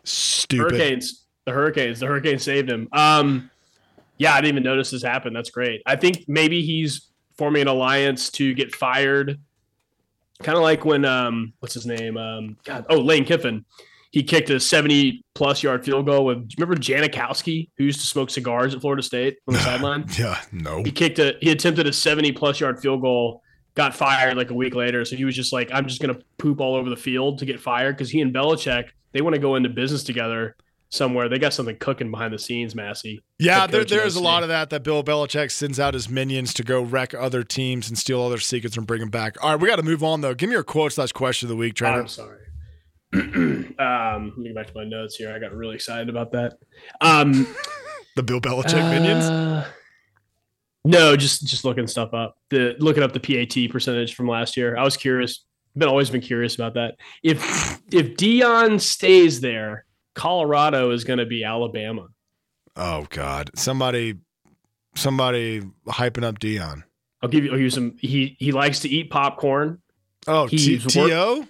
Stupid. 0.04 0.72
Hurricanes. 0.72 1.24
The 1.44 1.52
Hurricanes. 1.52 2.00
The 2.00 2.06
Hurricanes 2.06 2.42
saved 2.42 2.70
him. 2.70 2.88
Um, 2.92 3.50
yeah, 4.18 4.34
I 4.34 4.40
didn't 4.40 4.54
even 4.54 4.62
notice 4.62 4.90
this 4.90 5.02
happen. 5.02 5.32
That's 5.32 5.50
great. 5.50 5.82
I 5.86 5.96
think 5.96 6.24
maybe 6.28 6.62
he's 6.62 7.08
forming 7.36 7.62
an 7.62 7.68
alliance 7.68 8.30
to 8.32 8.54
get 8.54 8.74
fired. 8.74 9.38
Kind 10.42 10.56
of 10.56 10.62
like 10.62 10.84
when 10.84 11.04
um, 11.04 11.52
what's 11.60 11.74
his 11.74 11.86
name? 11.86 12.16
Um, 12.16 12.56
God, 12.64 12.86
oh, 12.90 12.96
Lane 12.96 13.24
Kiffin. 13.24 13.64
He 14.10 14.22
kicked 14.22 14.48
a 14.50 14.58
70 14.60 15.24
plus 15.34 15.62
yard 15.62 15.84
field 15.84 16.06
goal 16.06 16.24
with. 16.24 16.50
Remember 16.58 16.76
Janikowski, 16.76 17.70
who 17.76 17.84
used 17.84 18.00
to 18.00 18.06
smoke 18.06 18.30
cigars 18.30 18.74
at 18.74 18.80
Florida 18.80 19.02
State 19.02 19.38
on 19.46 19.54
the 19.54 19.60
sideline? 19.64 20.06
Yeah. 20.18 20.40
No. 20.52 20.82
He 20.82 20.90
kicked 20.90 21.18
a. 21.18 21.36
He 21.40 21.50
attempted 21.50 21.86
a 21.86 21.92
70 21.92 22.32
plus 22.32 22.60
yard 22.60 22.80
field 22.80 23.02
goal. 23.02 23.42
Got 23.76 23.94
fired 23.94 24.36
like 24.36 24.50
a 24.50 24.54
week 24.54 24.74
later. 24.74 25.04
So 25.04 25.14
he 25.14 25.24
was 25.24 25.36
just 25.36 25.52
like, 25.52 25.70
I'm 25.72 25.86
just 25.86 26.00
gonna 26.00 26.18
poop 26.38 26.60
all 26.60 26.74
over 26.74 26.90
the 26.90 26.96
field 26.96 27.38
to 27.38 27.46
get 27.46 27.60
fired 27.60 27.96
because 27.96 28.10
he 28.10 28.20
and 28.20 28.34
Belichick 28.34 28.88
they 29.16 29.22
want 29.22 29.34
to 29.34 29.40
go 29.40 29.54
into 29.54 29.70
business 29.70 30.04
together 30.04 30.56
somewhere. 30.90 31.28
They 31.28 31.38
got 31.38 31.54
something 31.54 31.76
cooking 31.78 32.10
behind 32.10 32.34
the 32.34 32.38
scenes, 32.38 32.74
Massey. 32.74 33.22
Yeah, 33.38 33.66
there, 33.66 33.82
there 33.82 34.06
is 34.06 34.14
a 34.14 34.20
lot 34.20 34.42
of 34.42 34.50
that 34.50 34.68
that 34.70 34.82
Bill 34.82 35.02
Belichick 35.02 35.50
sends 35.50 35.80
out 35.80 35.94
his 35.94 36.08
minions 36.08 36.52
to 36.54 36.62
go 36.62 36.82
wreck 36.82 37.14
other 37.14 37.42
teams 37.42 37.88
and 37.88 37.96
steal 37.96 38.22
other 38.22 38.38
secrets 38.38 38.76
and 38.76 38.86
bring 38.86 39.00
them 39.00 39.08
back. 39.08 39.42
All 39.42 39.52
right, 39.52 39.60
we 39.60 39.68
got 39.68 39.76
to 39.76 39.82
move 39.82 40.04
on 40.04 40.20
though. 40.20 40.34
Give 40.34 40.50
me 40.50 40.54
your 40.54 40.64
quote 40.64 40.92
slash 40.92 41.12
question 41.12 41.46
of 41.46 41.50
the 41.50 41.56
week, 41.56 41.74
Trainer. 41.74 42.00
I'm 42.00 42.08
sorry. 42.08 42.40
um, 43.14 43.72
let 43.78 44.36
me 44.38 44.44
get 44.44 44.54
back 44.54 44.66
to 44.66 44.72
my 44.74 44.84
notes 44.84 45.16
here. 45.16 45.32
I 45.32 45.38
got 45.38 45.54
really 45.54 45.76
excited 45.76 46.10
about 46.10 46.32
that. 46.32 46.58
Um, 47.00 47.46
the 48.16 48.22
Bill 48.22 48.40
Belichick 48.40 48.90
minions. 48.90 49.66
No, 50.86 51.16
just 51.16 51.46
just 51.46 51.64
looking 51.64 51.86
stuff 51.86 52.14
up. 52.14 52.36
The 52.50 52.76
looking 52.78 53.02
up 53.02 53.12
the 53.12 53.20
PAT 53.20 53.70
percentage 53.70 54.14
from 54.14 54.28
last 54.28 54.56
year. 54.56 54.76
I 54.76 54.82
was 54.84 54.96
curious. 54.96 55.44
Been 55.76 55.88
always 55.88 56.08
been 56.10 56.20
curious 56.20 56.54
about 56.54 56.74
that. 56.74 56.94
If 57.22 57.40
if 57.92 58.16
Deion 58.16 58.80
stays 58.80 59.40
there, 59.40 59.84
Colorado 60.14 60.90
is 60.92 61.04
going 61.04 61.18
to 61.18 61.26
be 61.26 61.44
Alabama. 61.44 62.06
Oh 62.76 63.06
God, 63.10 63.50
somebody, 63.54 64.14
somebody 64.94 65.62
hyping 65.86 66.24
up 66.24 66.38
Deion. 66.38 66.82
I'll 67.22 67.28
give 67.28 67.44
you. 67.44 67.52
I'll 67.52 67.70
some. 67.70 67.96
He 67.98 68.36
he 68.38 68.52
likes 68.52 68.80
to 68.80 68.88
eat 68.88 69.10
popcorn. 69.10 69.80
Oh, 70.26 70.48
T- 70.48 70.56
He's 70.56 70.96
wor- 70.96 71.08
To. 71.08 71.48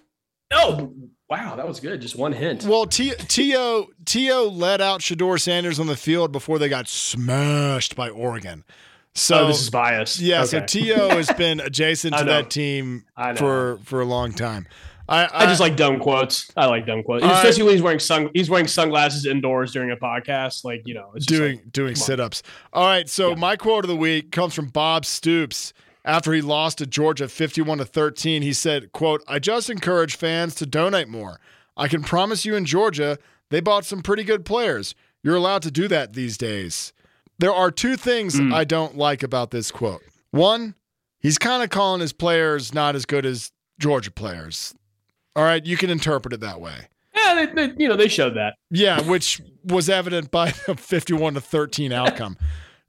Oh 0.52 0.92
wow, 1.28 1.56
that 1.56 1.66
was 1.66 1.80
good. 1.80 2.00
Just 2.00 2.16
one 2.16 2.32
hint. 2.32 2.64
Well, 2.64 2.86
T- 2.86 3.14
To 3.14 3.86
To 4.06 4.40
let 4.42 4.80
out 4.80 5.00
Shedeur 5.00 5.40
Sanders 5.40 5.78
on 5.80 5.86
the 5.86 5.96
field 5.96 6.32
before 6.32 6.58
they 6.58 6.68
got 6.68 6.88
smashed 6.88 7.96
by 7.96 8.08
Oregon. 8.08 8.64
So 9.16 9.44
oh, 9.44 9.46
this 9.48 9.60
is 9.62 9.70
biased. 9.70 10.20
yeah, 10.20 10.42
Okay. 10.42 10.46
so 10.46 10.60
To 10.60 11.08
has 11.16 11.30
been 11.32 11.60
adjacent 11.60 12.16
to 12.16 12.24
that 12.24 12.50
team 12.50 13.04
for 13.36 13.78
for 13.84 14.00
a 14.00 14.04
long 14.04 14.32
time. 14.32 14.66
I, 15.08 15.28
I 15.32 15.46
just 15.46 15.60
like 15.60 15.76
dumb 15.76 16.00
quotes. 16.00 16.50
I 16.56 16.66
like 16.66 16.84
dumb 16.84 17.02
quotes, 17.04 17.22
right. 17.22 17.32
especially 17.36 17.62
when 17.62 17.72
he's 17.74 17.82
wearing 17.82 17.98
sun. 18.00 18.28
He's 18.34 18.50
wearing 18.50 18.66
sunglasses 18.66 19.24
indoors 19.24 19.72
during 19.72 19.90
a 19.92 19.96
podcast. 19.96 20.64
Like 20.64 20.82
you 20.84 20.94
know, 20.94 21.12
it's 21.14 21.24
doing 21.26 21.56
like, 21.58 21.72
doing 21.72 21.94
sit 21.94 22.18
ups. 22.20 22.42
All 22.72 22.84
right, 22.86 23.08
so 23.08 23.30
Yeah. 23.30 23.34
my 23.36 23.56
quote 23.56 23.84
of 23.84 23.88
the 23.88 23.96
week 23.96 24.32
comes 24.32 24.52
from 24.54 24.66
Bob 24.66 25.04
Stoops. 25.06 25.72
After 26.04 26.32
he 26.32 26.40
lost 26.40 26.78
to 26.78 26.86
Georgia 26.86 27.28
51 27.28 27.78
to 27.78 27.84
13, 27.84 28.42
he 28.42 28.52
said, 28.52 28.92
quote, 28.92 29.24
I 29.26 29.40
just 29.40 29.68
encourage 29.68 30.14
fans 30.14 30.54
to 30.56 30.64
donate 30.66 31.08
more. 31.08 31.40
I 31.76 31.88
can 31.88 32.04
promise 32.04 32.44
you 32.44 32.54
in 32.54 32.64
Georgia, 32.64 33.18
they 33.50 33.58
bought 33.60 33.84
some 33.84 34.02
pretty 34.02 34.22
good 34.22 34.44
players. 34.44 34.94
You're 35.24 35.34
allowed 35.34 35.62
to 35.62 35.70
do 35.72 35.88
that 35.88 36.12
these 36.12 36.38
days. 36.38 36.92
There 37.38 37.52
are 37.52 37.70
two 37.70 37.96
things 37.96 38.34
Mm. 38.40 38.54
I 38.54 38.64
don't 38.64 38.96
like 38.96 39.22
about 39.22 39.50
this 39.50 39.70
quote. 39.70 40.02
One, 40.30 40.74
he's 41.18 41.38
kind 41.38 41.62
of 41.62 41.70
calling 41.70 42.00
his 42.00 42.12
players 42.12 42.72
not 42.74 42.94
as 42.94 43.04
good 43.06 43.26
as 43.26 43.52
Georgia 43.78 44.10
players. 44.10 44.74
All 45.34 45.44
right, 45.44 45.64
you 45.64 45.76
can 45.76 45.90
interpret 45.90 46.32
it 46.32 46.40
that 46.40 46.60
way. 46.60 46.88
yeah, 47.14 47.34
they, 47.34 47.46
they, 47.66 47.74
you 47.76 47.88
know, 47.88 47.96
they 47.96 48.08
showed 48.08 48.36
that. 48.36 48.54
Yeah, 48.70 49.00
which 49.02 49.40
was 49.64 49.88
evident 49.90 50.30
by 50.30 50.52
the 50.66 50.74
51 50.78 51.34
to 51.34 51.40
13 51.40 51.92
outcome. 51.92 52.36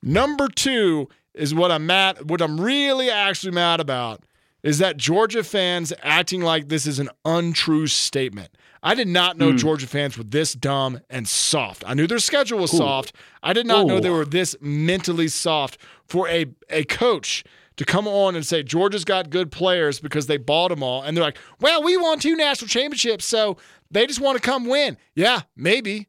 Number 0.02 0.48
two 0.48 1.10
is 1.34 1.54
what 1.54 1.72
I'm 1.72 1.86
mad, 1.86 2.30
what 2.30 2.42
I'm 2.42 2.60
really 2.60 3.10
actually 3.10 3.52
mad 3.52 3.80
about 3.80 4.24
is 4.63 4.80
that 4.80 4.98
Georgia 4.98 5.43
fans 5.43 5.93
acting 6.02 6.41
like 6.41 6.70
this 6.70 6.86
is 6.86 7.00
an 7.00 7.10
untrue 7.26 7.88
statement. 7.88 8.50
I 8.84 8.96
did 8.96 9.08
not 9.08 9.38
know 9.38 9.52
Hmm. 9.52 9.58
Georgia 9.58 9.88
fans 9.88 10.17
were 10.17 10.24
this 10.24 10.54
dumb 10.54 11.00
and 11.10 11.28
soft. 11.28 11.84
I 11.86 11.93
knew 11.93 12.08
their 12.08 12.20
schedule 12.20 12.60
was 12.60 12.74
Ooh. 12.74 12.78
soft. 12.78 13.13
I 13.43 13.54
did 13.54 13.65
not 13.65 13.88
know 13.88 14.00
they 14.00 14.10
were 14.10 14.26
this 14.26 14.56
mentally 14.62 15.28
soft 15.28 15.78
for 16.08 16.28
a, 16.30 16.46
a 16.70 16.84
coach 16.84 17.43
to 17.78 17.86
come 17.86 18.08
on 18.08 18.36
and 18.36 18.46
say 18.46 18.63
Georgia's 18.63 19.06
got 19.06 19.30
good 19.30 19.52
players 19.52 20.00
because 20.00 20.28
they 20.28 20.38
bought 20.38 20.70
them 20.70 20.82
all. 20.84 21.04
And 21.04 21.15
they're 21.15 21.24
like, 21.24 21.38
well, 21.60 21.84
we 21.84 21.96
won 21.98 22.20
two 22.20 22.36
national 22.36 22.67
championships, 22.70 23.26
so 23.26 23.58
they 23.91 24.08
just 24.08 24.20
want 24.20 24.36
to 24.38 24.41
come 24.41 24.65
win. 24.65 24.98
Yeah, 25.15 25.41
maybe. 25.56 26.08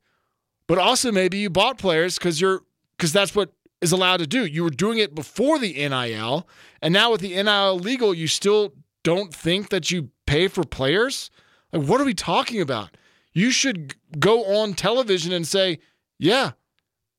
But 0.67 0.79
also 0.79 1.11
maybe 1.13 1.39
you 1.39 1.51
bought 1.51 1.79
players 1.79 2.19
because 2.19 2.41
you're 2.41 2.63
because 2.97 3.13
that's 3.13 3.35
what 3.35 3.53
is 3.81 3.93
allowed 3.93 4.19
to 4.19 4.27
do. 4.27 4.45
You 4.45 4.65
were 4.65 4.71
doing 4.71 4.99
it 4.99 5.15
before 5.15 5.59
the 5.59 5.73
NIL, 5.73 6.49
and 6.83 6.93
now 6.93 7.13
with 7.13 7.21
the 7.21 7.41
NIL 7.43 7.79
legal, 7.79 8.15
you 8.15 8.27
still 8.27 8.75
don't 9.03 9.35
think 9.35 9.71
that 9.71 9.91
you 9.91 10.11
pay 10.27 10.49
for 10.49 10.65
players? 10.65 11.31
Like, 11.73 11.89
what 11.89 12.01
are 12.01 12.05
we 12.05 12.15
talking 12.15 12.61
about? 12.61 12.97
You 13.33 13.51
should 13.51 13.95
go 14.19 14.45
on 14.45 14.75
television 14.75 15.33
and 15.33 15.47
say, 15.47 15.79
yeah, 16.19 16.53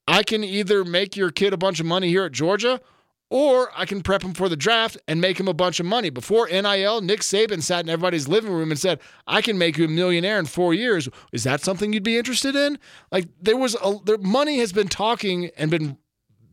I 0.07 0.23
can 0.23 0.43
either 0.43 0.83
make 0.83 1.15
your 1.15 1.31
kid 1.31 1.53
a 1.53 1.57
bunch 1.57 1.79
of 1.79 1.85
money 1.85 2.09
here 2.09 2.25
at 2.25 2.31
Georgia, 2.31 2.81
or 3.29 3.71
I 3.75 3.85
can 3.85 4.01
prep 4.01 4.23
him 4.23 4.33
for 4.33 4.49
the 4.49 4.57
draft 4.57 4.97
and 5.07 5.21
make 5.21 5.39
him 5.39 5.47
a 5.47 5.53
bunch 5.53 5.79
of 5.79 5.85
money. 5.85 6.09
Before 6.09 6.47
NIL, 6.47 7.01
Nick 7.01 7.19
Saban 7.19 7.61
sat 7.61 7.85
in 7.85 7.89
everybody's 7.89 8.27
living 8.27 8.51
room 8.51 8.71
and 8.71 8.79
said, 8.79 8.99
I 9.27 9.41
can 9.41 9.57
make 9.57 9.77
you 9.77 9.85
a 9.85 9.87
millionaire 9.87 10.39
in 10.39 10.45
four 10.45 10.73
years. 10.73 11.07
Is 11.31 11.43
that 11.43 11.61
something 11.61 11.93
you'd 11.93 12.03
be 12.03 12.17
interested 12.17 12.55
in? 12.55 12.79
Like 13.11 13.27
there 13.39 13.57
was 13.57 13.75
a 13.83 13.95
there, 14.03 14.17
money 14.17 14.57
has 14.59 14.73
been 14.73 14.87
talking 14.87 15.51
and 15.57 15.69
been 15.69 15.97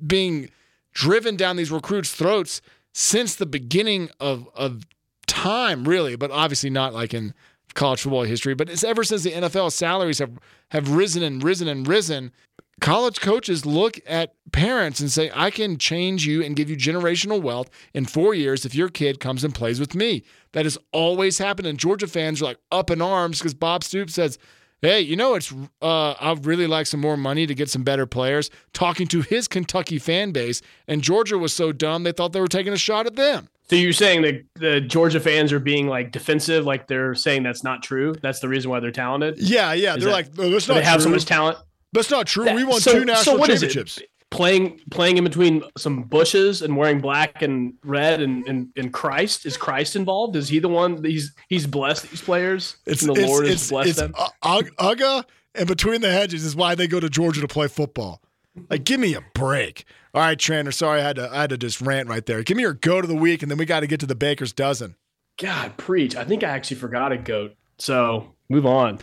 being 0.05 0.51
driven 0.93 1.37
down 1.37 1.57
these 1.57 1.71
recruits' 1.71 2.13
throats 2.13 2.61
since 2.93 3.35
the 3.35 3.47
beginning 3.47 4.11
of 4.21 4.49
of 4.55 4.87
time, 5.27 5.87
really, 5.87 6.17
but 6.17 6.31
obviously 6.31 6.71
not 6.71 6.95
like 6.95 7.13
in 7.13 7.35
college 7.75 8.01
football 8.01 8.23
history. 8.25 8.55
But 8.55 8.71
it's 8.71 8.83
ever 8.83 9.05
since 9.05 9.23
the 9.23 9.33
NFL 9.33 9.73
salaries 9.73 10.19
have 10.19 10.39
have 10.71 10.91
risen 10.91 11.23
and 11.23 11.43
risen 11.43 11.69
and 11.69 11.87
risen. 11.87 12.33
college 12.81 13.21
coaches 13.21 13.65
look 13.65 13.99
at 14.07 14.35
parents 14.53 15.01
and 15.01 15.11
say, 15.11 15.31
I 15.35 15.51
can 15.51 15.79
change 15.79 16.27
you 16.27 16.43
and 16.43 16.57
give 16.57 16.69
you 16.69 16.77
generational 16.77 17.41
wealth 17.41 17.71
in 17.95 18.05
four 18.05 18.35
years 18.35 18.67
if 18.67 18.75
your 18.75 18.91
kid 18.91 19.19
comes 19.19 19.45
and 19.45 19.55
plays 19.55 19.81
with 19.81 19.95
me. 19.95 20.25
That 20.53 20.67
has 20.67 20.77
always 20.93 21.39
happened. 21.39 21.69
And 21.69 21.79
Georgia 21.79 22.07
fans 22.07 22.43
are 22.43 22.47
like 22.47 22.59
up 22.71 22.91
in 22.91 23.01
arms 23.01 23.39
because 23.39 23.55
Bob 23.55 23.83
Stoops 23.83 24.15
says, 24.15 24.39
Hey, 24.83 25.01
you 25.01 25.17
know, 25.17 25.35
it's 25.35 25.53
uh, 25.81 26.15
I'd 26.21 26.45
really 26.45 26.67
like 26.67 26.87
some 26.87 27.01
more 27.01 27.17
money 27.17 27.47
to 27.47 27.55
get 27.55 27.71
some 27.71 27.83
better 27.83 28.07
players. 28.07 28.51
Talking 28.75 29.07
to 29.09 29.23
his 29.23 29.49
Kentucky 29.49 29.99
fan 29.99 30.33
base, 30.33 30.61
and 30.87 31.03
Georgia 31.03 31.39
was 31.39 31.53
so 31.53 31.73
dumb 31.73 32.03
they 32.03 32.13
thought 32.13 32.33
they 32.33 32.41
were 32.41 32.47
taking 32.47 32.73
a 32.73 32.77
shot 32.79 33.07
at 33.07 33.17
them. 33.17 33.49
So 33.69 33.77
you're 33.77 33.93
saying 33.93 34.23
that 34.23 34.45
the 34.55 34.81
Georgia 34.81 35.19
fans 35.19 35.53
are 35.53 35.59
being 35.59 35.89
like 35.89 36.13
defensive, 36.13 36.65
like 36.67 36.87
they're 36.87 37.15
saying 37.15 37.43
that's 37.43 37.65
not 37.65 37.83
true. 37.83 38.15
That's 38.23 38.41
the 38.41 38.49
reason 38.49 38.71
why 38.71 38.81
they're 38.81 38.93
talented. 38.93 39.39
Yeah, 39.39 39.73
yeah. 39.73 39.95
Is 39.97 40.05
they're 40.05 40.11
that- 40.11 40.13
like, 40.13 40.39
"No, 40.39 40.51
that's 40.51 40.67
So 40.67 40.75
not 40.75 40.81
they 40.81 40.85
have 40.85 41.03
so 41.03 41.09
much 41.09 41.25
talent. 41.25 41.59
That's 41.93 42.11
not 42.11 42.27
true. 42.27 42.45
That- 42.45 42.55
we 42.55 42.63
won 42.63 42.81
so- 42.81 42.93
two 42.93 42.99
so 43.01 43.05
national 43.05 43.39
what 43.39 43.51
is 43.51 43.63
it? 43.63 44.03
Playing 44.31 44.81
playing 44.91 45.19
in 45.19 45.25
between 45.25 45.63
some 45.79 46.03
bushes 46.03 46.61
and 46.61 46.77
wearing 46.77 47.01
black 47.01 47.43
and 47.43 47.75
red 47.85 48.21
and, 48.21 48.47
and, 48.49 48.69
and 48.77 48.93
Christ 48.93 49.47
is 49.47 49.57
Christ 49.57 49.95
involved? 49.95 50.35
Is 50.37 50.49
he 50.49 50.59
the 50.59 50.69
one? 50.69 51.03
He's 51.05 51.33
he's 51.49 51.67
blessed 51.67 52.11
these 52.11 52.21
players. 52.21 52.77
It's 52.87 53.03
the 53.03 53.13
it's, 53.13 53.23
Lord 53.23 53.45
it's, 53.45 53.63
has 53.63 53.71
blessed 53.71 53.89
it's 53.89 53.99
them. 53.99 54.15
U- 54.19 54.71
Ug- 54.79 55.25
and 55.55 55.67
between 55.67 56.01
the 56.01 56.11
hedges 56.11 56.45
is 56.45 56.55
why 56.55 56.75
they 56.75 56.87
go 56.87 57.01
to 57.01 57.09
Georgia 57.09 57.41
to 57.41 57.49
play 57.49 57.69
football. 57.69 58.21
Like, 58.71 58.85
give 58.85 59.01
me 59.01 59.15
a 59.15 59.23
break. 59.35 59.85
All 60.15 60.23
right, 60.23 60.39
Trainer. 60.39 60.73
Sorry, 60.73 61.01
I 61.01 61.05
had 61.05 61.17
to 61.17 61.31
I 61.31 61.43
had 61.43 61.51
to 61.51 61.59
just 61.59 61.81
rant 61.81 62.09
right 62.09 62.25
there. 62.25 62.43
Give 62.43 62.57
me 62.57 62.63
your 62.63 62.75
go 62.75 63.01
to 63.01 63.07
the 63.07 63.15
week, 63.15 63.43
and 63.43 63.51
then 63.51 63.59
we 63.59 63.65
got 63.65 63.81
to 63.81 63.87
get 63.87 64.01
to 64.01 64.07
the 64.07 64.15
Baker's 64.15 64.53
dozen. 64.53 64.97
God, 65.39 65.77
preach! 65.77 66.17
I 66.17 66.25
think 66.25 66.43
I 66.43 66.49
actually 66.49 66.79
forgot 66.79 67.13
a 67.13 67.19
goat. 67.19 67.55
So 67.79 68.35
move 68.49 68.67
on. 68.67 68.99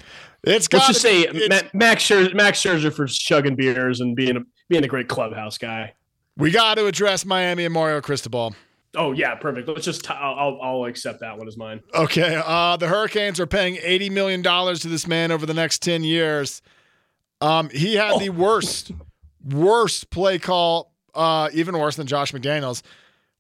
It's 0.46 0.46
Let's 0.46 0.68
got 0.68 0.88
just 0.88 1.02
say 1.02 1.28
Max 1.74 2.04
Scherzer, 2.04 2.34
Max 2.34 2.62
Scherzer 2.62 2.92
for 2.92 3.06
chugging 3.08 3.56
beers 3.56 4.02
and 4.02 4.16
being 4.16 4.38
a 4.38 4.42
being 4.70 4.84
a 4.84 4.88
great 4.88 5.08
clubhouse 5.08 5.58
guy. 5.58 5.94
we 6.38 6.52
got 6.52 6.76
to 6.76 6.86
address 6.86 7.26
Miami 7.26 7.66
and 7.66 7.74
Mario 7.74 8.02
Cristobal. 8.02 8.56
Oh 8.96 9.12
yeah, 9.12 9.34
perfect. 9.36 9.68
Let's 9.68 9.86
just 9.86 10.10
i 10.12 10.14
I'll, 10.14 10.36
I'll 10.36 10.60
I'll 10.62 10.86
accept 10.86 11.20
that 11.22 11.38
one 11.38 11.48
as 11.48 11.58
mine. 11.58 11.82
Okay, 11.96 12.40
uh, 12.46 12.78
the 12.78 12.88
Hurricanes 12.88 13.40
are 13.40 13.48
paying 13.48 13.78
eighty 13.82 14.10
million 14.10 14.42
dollars 14.42 14.82
to 14.82 14.88
this 14.88 15.08
man 15.08 15.32
over 15.32 15.46
the 15.46 15.54
next 15.54 15.82
ten 15.82 16.04
years. 16.04 16.62
Um, 17.42 17.70
he 17.70 17.96
had 17.96 18.20
the 18.20 18.30
worst, 18.30 18.92
worst 19.44 20.10
play 20.12 20.40
call, 20.40 20.94
uh, 21.14 21.50
even 21.54 21.78
worse 21.78 21.96
than 21.96 22.08
Josh 22.08 22.32
McDaniels. 22.32 22.84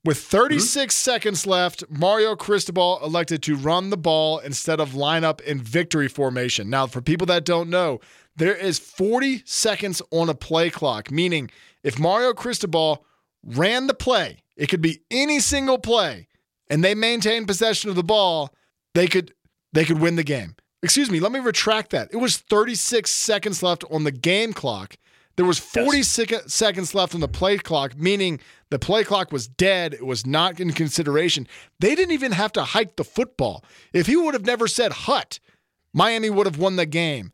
With 0.05 0.17
36 0.17 0.65
mm-hmm. 0.73 0.89
seconds 0.89 1.47
left, 1.47 1.85
Mario 1.89 2.35
Cristobal 2.35 2.99
elected 3.01 3.41
to 3.43 3.55
run 3.55 3.89
the 3.89 3.97
ball 3.97 4.39
instead 4.39 4.81
of 4.81 4.95
line 4.95 5.23
up 5.23 5.39
in 5.41 5.61
victory 5.61 6.09
formation. 6.09 6.69
Now, 6.69 6.87
for 6.87 7.01
people 7.01 7.25
that 7.27 7.45
don't 7.45 7.69
know, 7.69 8.01
there 8.35 8.55
is 8.55 8.79
40 8.79 9.43
seconds 9.45 10.01
on 10.11 10.27
a 10.27 10.33
play 10.33 10.69
clock, 10.69 11.09
meaning 11.09 11.49
if 11.83 11.97
Mario 11.97 12.33
Cristobal 12.33 13.05
ran 13.45 13.87
the 13.87 13.93
play, 13.93 14.39
it 14.57 14.67
could 14.67 14.81
be 14.81 15.01
any 15.09 15.39
single 15.39 15.77
play, 15.77 16.27
and 16.69 16.83
they 16.83 16.95
maintained 16.95 17.47
possession 17.47 17.89
of 17.89 17.95
the 17.95 18.03
ball, 18.03 18.53
they 18.93 19.07
could 19.07 19.33
they 19.71 19.85
could 19.85 19.99
win 19.99 20.17
the 20.17 20.23
game. 20.23 20.55
Excuse 20.83 21.09
me, 21.09 21.19
let 21.19 21.31
me 21.31 21.39
retract 21.39 21.91
that. 21.91 22.09
It 22.11 22.17
was 22.17 22.37
36 22.37 23.09
seconds 23.09 23.63
left 23.63 23.83
on 23.89 24.03
the 24.03 24.11
game 24.11 24.53
clock. 24.53 24.97
There 25.35 25.45
was 25.45 25.57
40 25.57 26.03
sec- 26.03 26.49
seconds 26.49 26.93
left 26.93 27.15
on 27.15 27.21
the 27.21 27.27
play 27.27 27.57
clock, 27.57 27.97
meaning 27.97 28.39
the 28.73 28.79
play 28.79 29.03
clock 29.03 29.31
was 29.31 29.47
dead. 29.47 29.93
It 29.93 30.03
was 30.03 30.25
not 30.25 30.59
in 30.59 30.71
consideration. 30.71 31.47
They 31.79 31.93
didn't 31.93 32.13
even 32.13 32.31
have 32.31 32.51
to 32.53 32.63
hike 32.63 32.95
the 32.95 33.03
football. 33.03 33.63
If 33.93 34.07
he 34.07 34.15
would 34.15 34.33
have 34.33 34.47
never 34.47 34.67
said 34.67 34.91
hut, 34.91 35.39
Miami 35.93 36.31
would 36.31 36.47
have 36.47 36.57
won 36.57 36.75
the 36.75 36.87
game. 36.87 37.31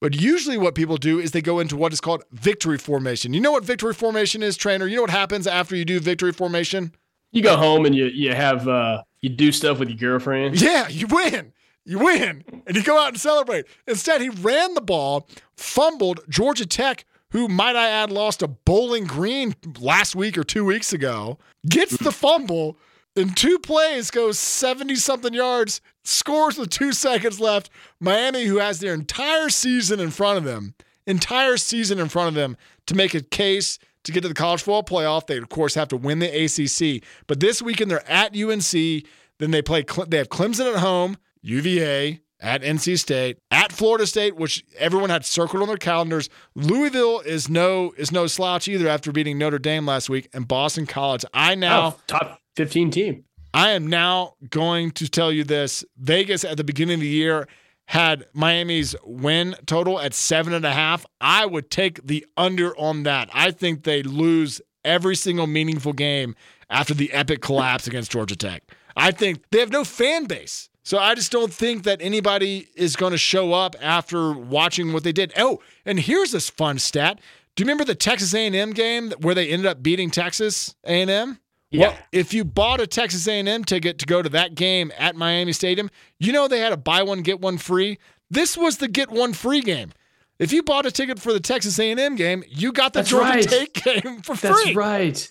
But 0.00 0.14
usually, 0.14 0.56
what 0.56 0.76
people 0.76 0.96
do 0.96 1.18
is 1.18 1.32
they 1.32 1.42
go 1.42 1.58
into 1.58 1.76
what 1.76 1.92
is 1.92 2.00
called 2.00 2.22
victory 2.30 2.78
formation. 2.78 3.34
You 3.34 3.40
know 3.40 3.50
what 3.50 3.64
victory 3.64 3.94
formation 3.94 4.44
is, 4.44 4.56
trainer? 4.56 4.86
You 4.86 4.94
know 4.94 5.02
what 5.02 5.10
happens 5.10 5.48
after 5.48 5.74
you 5.74 5.84
do 5.84 5.98
victory 5.98 6.30
formation? 6.30 6.92
You 7.32 7.42
go 7.42 7.56
home 7.56 7.84
and 7.84 7.92
you 7.92 8.04
you 8.06 8.32
have 8.32 8.68
uh 8.68 9.02
you 9.20 9.28
do 9.28 9.50
stuff 9.50 9.80
with 9.80 9.88
your 9.88 9.98
girlfriend. 9.98 10.62
Yeah, 10.62 10.86
you 10.86 11.08
win. 11.08 11.52
You 11.84 11.98
win. 11.98 12.44
And 12.64 12.76
you 12.76 12.84
go 12.84 12.96
out 12.96 13.08
and 13.08 13.20
celebrate. 13.20 13.66
Instead, 13.88 14.20
he 14.20 14.28
ran 14.28 14.74
the 14.74 14.80
ball, 14.80 15.28
fumbled 15.56 16.20
Georgia 16.28 16.66
Tech, 16.66 17.04
who, 17.36 17.48
might 17.48 17.76
I 17.76 17.90
add, 17.90 18.10
lost 18.10 18.40
a 18.40 18.48
bowling 18.48 19.04
green 19.04 19.54
last 19.78 20.16
week 20.16 20.38
or 20.38 20.42
two 20.42 20.64
weeks 20.64 20.94
ago, 20.94 21.38
gets 21.68 21.94
the 21.98 22.10
fumble. 22.10 22.78
In 23.14 23.34
two 23.34 23.58
plays, 23.58 24.10
goes 24.10 24.38
70 24.38 24.94
something 24.94 25.34
yards, 25.34 25.82
scores 26.02 26.56
with 26.56 26.70
two 26.70 26.94
seconds 26.94 27.38
left. 27.38 27.68
Miami, 28.00 28.46
who 28.46 28.56
has 28.56 28.80
their 28.80 28.94
entire 28.94 29.50
season 29.50 30.00
in 30.00 30.12
front 30.12 30.38
of 30.38 30.44
them, 30.44 30.76
entire 31.06 31.58
season 31.58 31.98
in 31.98 32.08
front 32.08 32.28
of 32.28 32.34
them 32.34 32.56
to 32.86 32.94
make 32.94 33.12
a 33.12 33.20
case 33.20 33.78
to 34.04 34.12
get 34.12 34.22
to 34.22 34.28
the 34.28 34.34
college 34.34 34.62
football 34.62 34.82
playoff. 34.82 35.26
They, 35.26 35.36
of 35.36 35.50
course, 35.50 35.74
have 35.74 35.88
to 35.88 35.96
win 35.98 36.20
the 36.20 36.44
ACC. 36.44 37.06
But 37.26 37.40
this 37.40 37.60
weekend, 37.60 37.90
they're 37.90 38.10
at 38.10 38.34
UNC. 38.34 38.72
Then 38.72 39.50
they 39.50 39.60
play. 39.60 39.84
They 40.08 40.16
have 40.16 40.30
Clemson 40.30 40.72
at 40.72 40.80
home, 40.80 41.18
UVA 41.42 42.22
at 42.40 42.62
NC 42.62 42.98
State, 42.98 43.38
at 43.50 43.72
Florida 43.72 44.06
State, 44.06 44.36
which 44.36 44.64
everyone 44.78 45.10
had 45.10 45.24
circled 45.24 45.62
on 45.62 45.68
their 45.68 45.76
calendars. 45.76 46.28
Louisville 46.54 47.20
is 47.20 47.48
no 47.48 47.92
is 47.96 48.12
no 48.12 48.26
slouch 48.26 48.68
either 48.68 48.88
after 48.88 49.12
beating 49.12 49.38
Notre 49.38 49.58
Dame 49.58 49.86
last 49.86 50.08
week, 50.10 50.28
and 50.32 50.46
Boston 50.46 50.86
College. 50.86 51.24
I 51.32 51.54
now. 51.54 51.86
Oh, 51.86 52.00
top 52.06 52.40
fifteen 52.54 52.90
team. 52.90 53.24
I 53.54 53.70
am 53.70 53.86
now 53.86 54.34
going 54.50 54.90
to 54.92 55.08
tell 55.08 55.32
you 55.32 55.42
this. 55.42 55.84
Vegas 55.96 56.44
at 56.44 56.58
the 56.58 56.64
beginning 56.64 56.94
of 56.96 57.00
the 57.00 57.08
year 57.08 57.48
had 57.86 58.26
Miami's 58.34 58.94
win 59.04 59.54
total 59.64 59.98
at 59.98 60.12
seven 60.12 60.52
and 60.52 60.64
a 60.64 60.72
half. 60.72 61.06
I 61.20 61.46
would 61.46 61.70
take 61.70 62.06
the 62.06 62.26
under 62.36 62.76
on 62.76 63.04
that. 63.04 63.30
I 63.32 63.52
think 63.52 63.84
they 63.84 64.02
lose 64.02 64.60
every 64.84 65.16
single 65.16 65.46
meaningful 65.46 65.92
game 65.92 66.34
after 66.68 66.92
the 66.92 67.12
epic 67.12 67.40
collapse 67.40 67.86
against 67.86 68.10
Georgia 68.10 68.36
Tech. 68.36 68.62
I 68.96 69.10
think 69.10 69.42
they 69.50 69.60
have 69.60 69.70
no 69.70 69.84
fan 69.84 70.24
base. 70.24 70.68
So 70.86 70.98
I 70.98 71.16
just 71.16 71.32
don't 71.32 71.52
think 71.52 71.82
that 71.82 72.00
anybody 72.00 72.68
is 72.76 72.94
going 72.94 73.10
to 73.10 73.18
show 73.18 73.52
up 73.52 73.74
after 73.80 74.32
watching 74.32 74.92
what 74.92 75.02
they 75.02 75.10
did. 75.10 75.32
Oh, 75.36 75.60
and 75.84 75.98
here's 75.98 76.30
this 76.30 76.48
fun 76.48 76.78
stat. 76.78 77.18
Do 77.56 77.62
you 77.62 77.64
remember 77.64 77.82
the 77.82 77.96
Texas 77.96 78.32
A&M 78.32 78.70
game 78.70 79.10
where 79.20 79.34
they 79.34 79.48
ended 79.48 79.66
up 79.66 79.82
beating 79.82 80.12
Texas 80.12 80.76
A&M? 80.84 81.40
Yeah. 81.72 81.88
Well, 81.88 81.98
if 82.12 82.32
you 82.32 82.44
bought 82.44 82.80
a 82.80 82.86
Texas 82.86 83.26
A&M 83.26 83.64
ticket 83.64 83.98
to 83.98 84.06
go 84.06 84.22
to 84.22 84.28
that 84.28 84.54
game 84.54 84.92
at 84.96 85.16
Miami 85.16 85.52
Stadium, 85.52 85.90
you 86.20 86.32
know 86.32 86.46
they 86.46 86.60
had 86.60 86.72
a 86.72 86.76
buy 86.76 87.02
one 87.02 87.22
get 87.22 87.40
one 87.40 87.58
free. 87.58 87.98
This 88.30 88.56
was 88.56 88.76
the 88.78 88.86
get 88.86 89.10
one 89.10 89.32
free 89.32 89.62
game. 89.62 89.90
If 90.38 90.52
you 90.52 90.62
bought 90.62 90.86
a 90.86 90.92
ticket 90.92 91.18
for 91.18 91.32
the 91.32 91.40
Texas 91.40 91.80
A&M 91.80 92.14
game, 92.14 92.44
you 92.48 92.70
got 92.70 92.92
the 92.92 93.00
That's 93.00 93.10
Georgia 93.10 93.28
right. 93.30 93.48
Tech 93.48 93.72
game 93.72 94.20
for 94.20 94.36
That's 94.36 94.62
free. 94.62 94.74
right. 94.74 95.30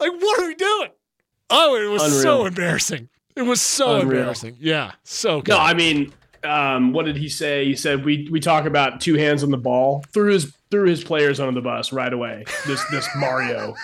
Like, 0.00 0.12
what 0.12 0.38
are 0.38 0.46
we 0.48 0.54
doing? 0.54 0.90
Oh, 1.48 1.76
it 1.82 1.90
was 1.90 2.20
so 2.20 2.44
embarrassing. 2.44 3.08
It 3.36 3.42
was 3.42 3.60
so 3.60 3.96
Unreal. 4.00 4.18
embarrassing. 4.20 4.56
Yeah, 4.58 4.92
so 5.04 5.42
good. 5.42 5.52
No, 5.52 5.58
I 5.58 5.74
mean, 5.74 6.12
um, 6.42 6.92
what 6.92 7.04
did 7.04 7.16
he 7.16 7.28
say? 7.28 7.66
He 7.66 7.76
said 7.76 8.04
we 8.04 8.28
we 8.30 8.40
talk 8.40 8.64
about 8.64 9.00
two 9.00 9.14
hands 9.14 9.42
on 9.42 9.50
the 9.50 9.58
ball. 9.58 10.04
Threw 10.12 10.32
his 10.32 10.54
threw 10.70 10.88
his 10.88 11.04
players 11.04 11.38
under 11.38 11.52
the 11.52 11.62
bus 11.62 11.92
right 11.92 12.12
away. 12.12 12.44
This 12.66 12.82
this 12.90 13.08
Mario. 13.16 13.74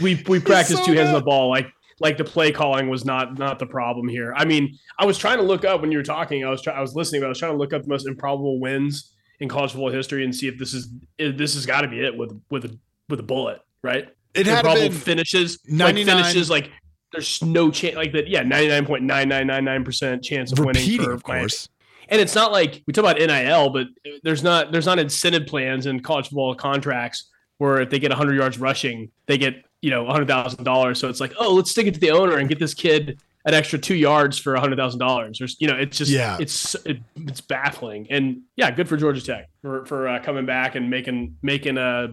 We 0.00 0.22
we 0.26 0.40
practiced 0.40 0.80
so 0.80 0.86
two 0.86 0.92
hands 0.94 1.08
on 1.08 1.14
the 1.14 1.20
ball 1.20 1.50
like 1.50 1.68
like 2.00 2.16
the 2.16 2.24
play 2.24 2.52
calling 2.52 2.88
was 2.88 3.04
not 3.04 3.38
not 3.38 3.58
the 3.58 3.66
problem 3.66 4.08
here. 4.08 4.32
I 4.36 4.44
mean, 4.44 4.76
I 4.98 5.04
was 5.04 5.18
trying 5.18 5.36
to 5.36 5.44
look 5.44 5.64
up 5.64 5.80
when 5.80 5.92
you 5.92 5.98
were 5.98 6.04
talking. 6.04 6.44
I 6.44 6.50
was 6.50 6.62
try, 6.62 6.72
I 6.72 6.80
was 6.80 6.94
listening, 6.94 7.20
but 7.20 7.26
I 7.26 7.28
was 7.28 7.38
trying 7.38 7.52
to 7.52 7.58
look 7.58 7.72
up 7.72 7.82
the 7.82 7.88
most 7.88 8.06
improbable 8.06 8.58
wins 8.60 9.12
in 9.40 9.48
college 9.48 9.72
football 9.72 9.90
history 9.90 10.24
and 10.24 10.34
see 10.34 10.48
if 10.48 10.58
this 10.58 10.74
is 10.74 10.88
if 11.18 11.36
this 11.36 11.54
has 11.54 11.66
got 11.66 11.82
to 11.82 11.88
be 11.88 12.00
it 12.00 12.16
with 12.16 12.32
with 12.50 12.64
a 12.64 12.78
with 13.08 13.20
a 13.20 13.24
bullet, 13.24 13.60
right? 13.82 14.08
it 14.34 14.46
had 14.46 14.58
improbable 14.58 14.88
been 14.88 14.98
finishes, 14.98 15.60
99 15.68 16.16
like 16.16 16.24
finishes, 16.24 16.50
like 16.50 16.70
there's 17.14 17.42
no 17.42 17.70
chance, 17.70 17.96
like 17.96 18.12
that. 18.12 18.28
Yeah, 18.28 18.42
ninety 18.42 18.68
nine 18.68 18.84
point 18.84 19.02
nine 19.04 19.28
nine 19.28 19.46
nine 19.46 19.64
nine 19.64 19.84
percent 19.84 20.22
chance 20.22 20.52
of 20.52 20.58
winning 20.58 20.82
repeating, 20.82 21.06
for 21.06 21.12
of 21.12 21.22
course. 21.22 21.68
And 22.08 22.20
it's 22.20 22.34
not 22.34 22.52
like 22.52 22.82
we 22.86 22.92
talk 22.92 23.04
about 23.04 23.16
NIL, 23.18 23.70
but 23.70 23.86
there's 24.22 24.42
not 24.42 24.72
there's 24.72 24.86
not 24.86 24.98
incentive 24.98 25.46
plans 25.46 25.86
in 25.86 26.00
college 26.00 26.26
football 26.26 26.54
contracts 26.54 27.30
where 27.58 27.80
if 27.80 27.88
they 27.88 27.98
get 27.98 28.10
100 28.10 28.34
yards 28.34 28.58
rushing, 28.58 29.10
they 29.26 29.38
get 29.38 29.64
you 29.80 29.90
know 29.90 30.04
$100,000. 30.04 30.96
So 30.96 31.08
it's 31.08 31.20
like, 31.20 31.32
oh, 31.38 31.54
let's 31.54 31.70
stick 31.70 31.86
it 31.86 31.94
to 31.94 32.00
the 32.00 32.10
owner 32.10 32.36
and 32.36 32.48
get 32.48 32.58
this 32.58 32.74
kid 32.74 33.18
an 33.46 33.52
extra 33.54 33.78
two 33.78 33.94
yards 33.94 34.38
for 34.38 34.54
$100,000. 34.54 35.38
There's 35.38 35.56
you 35.60 35.68
know, 35.68 35.76
it's 35.76 35.98
just 35.98 36.10
Yeah. 36.10 36.36
it's 36.40 36.74
it, 36.86 36.98
it's 37.16 37.40
baffling. 37.40 38.06
And 38.10 38.42
yeah, 38.56 38.70
good 38.70 38.88
for 38.88 38.96
Georgia 38.96 39.22
Tech 39.22 39.48
for 39.62 39.84
for 39.86 40.08
uh, 40.08 40.20
coming 40.22 40.44
back 40.46 40.74
and 40.74 40.90
making 40.90 41.36
making 41.42 41.78
uh 41.78 42.08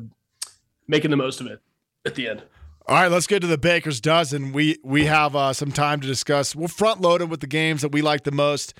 making 0.88 1.10
the 1.12 1.18
most 1.18 1.42
of 1.42 1.48
it 1.48 1.60
at 2.06 2.16
the 2.16 2.30
end. 2.30 2.44
All 2.92 2.98
right, 2.98 3.10
let's 3.10 3.26
get 3.26 3.40
to 3.40 3.48
the 3.48 3.58
Baker's 3.58 4.02
dozen. 4.02 4.52
We 4.52 4.78
we 4.84 5.06
have 5.06 5.34
uh, 5.34 5.54
some 5.54 5.72
time 5.72 6.02
to 6.02 6.08
discuss. 6.08 6.54
We'll 6.54 6.68
front 6.68 7.00
load 7.00 7.22
it 7.22 7.30
with 7.30 7.40
the 7.40 7.48
games 7.48 7.84
that 7.84 7.94
we 7.94 8.02
like 8.02 8.26
the 8.26 8.34
most, 8.34 8.74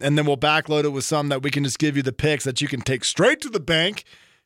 and 0.00 0.16
then 0.16 0.24
we'll 0.24 0.36
back 0.36 0.70
load 0.70 0.86
it 0.86 0.88
with 0.88 1.04
some 1.04 1.28
that 1.28 1.42
we 1.42 1.50
can 1.50 1.64
just 1.64 1.78
give 1.78 1.94
you 1.94 2.02
the 2.02 2.10
picks 2.14 2.44
that 2.44 2.62
you 2.62 2.66
can 2.68 2.80
take 2.80 3.04
straight 3.04 3.42
to 3.42 3.50
the 3.50 3.60
bank. 3.60 4.04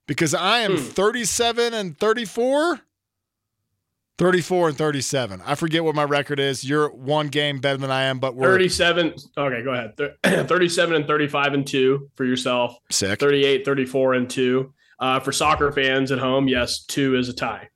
Because 0.08 0.34
I 0.34 0.58
am 0.62 0.72
Hmm. 0.72 0.82
37 0.82 1.72
and 1.72 1.96
34. 1.96 2.80
34 4.18 4.68
and 4.70 4.76
37. 4.76 5.40
I 5.46 5.54
forget 5.54 5.84
what 5.84 5.94
my 5.94 6.02
record 6.02 6.40
is. 6.40 6.64
You're 6.64 6.90
one 6.90 7.28
game 7.28 7.60
better 7.60 7.78
than 7.78 7.92
I 7.92 8.02
am, 8.02 8.18
but 8.18 8.34
we're 8.34 8.50
37 8.50 9.14
okay 9.38 9.62
go 9.62 9.70
ahead 9.70 9.94
37 10.48 10.96
and 10.96 11.06
35 11.06 11.54
and 11.54 11.64
2 11.64 12.10
for 12.16 12.24
yourself 12.24 12.76
sick. 12.90 13.20
38 13.20 13.64
34 13.64 14.14
and 14.14 14.28
2 14.28 14.74
Uh, 14.98 15.20
for 15.20 15.30
soccer 15.30 15.70
fans 15.70 16.10
at 16.10 16.18
home, 16.18 16.48
yes, 16.48 16.84
two 16.84 17.16
is 17.16 17.28
a 17.28 17.32
tie. 17.32 17.68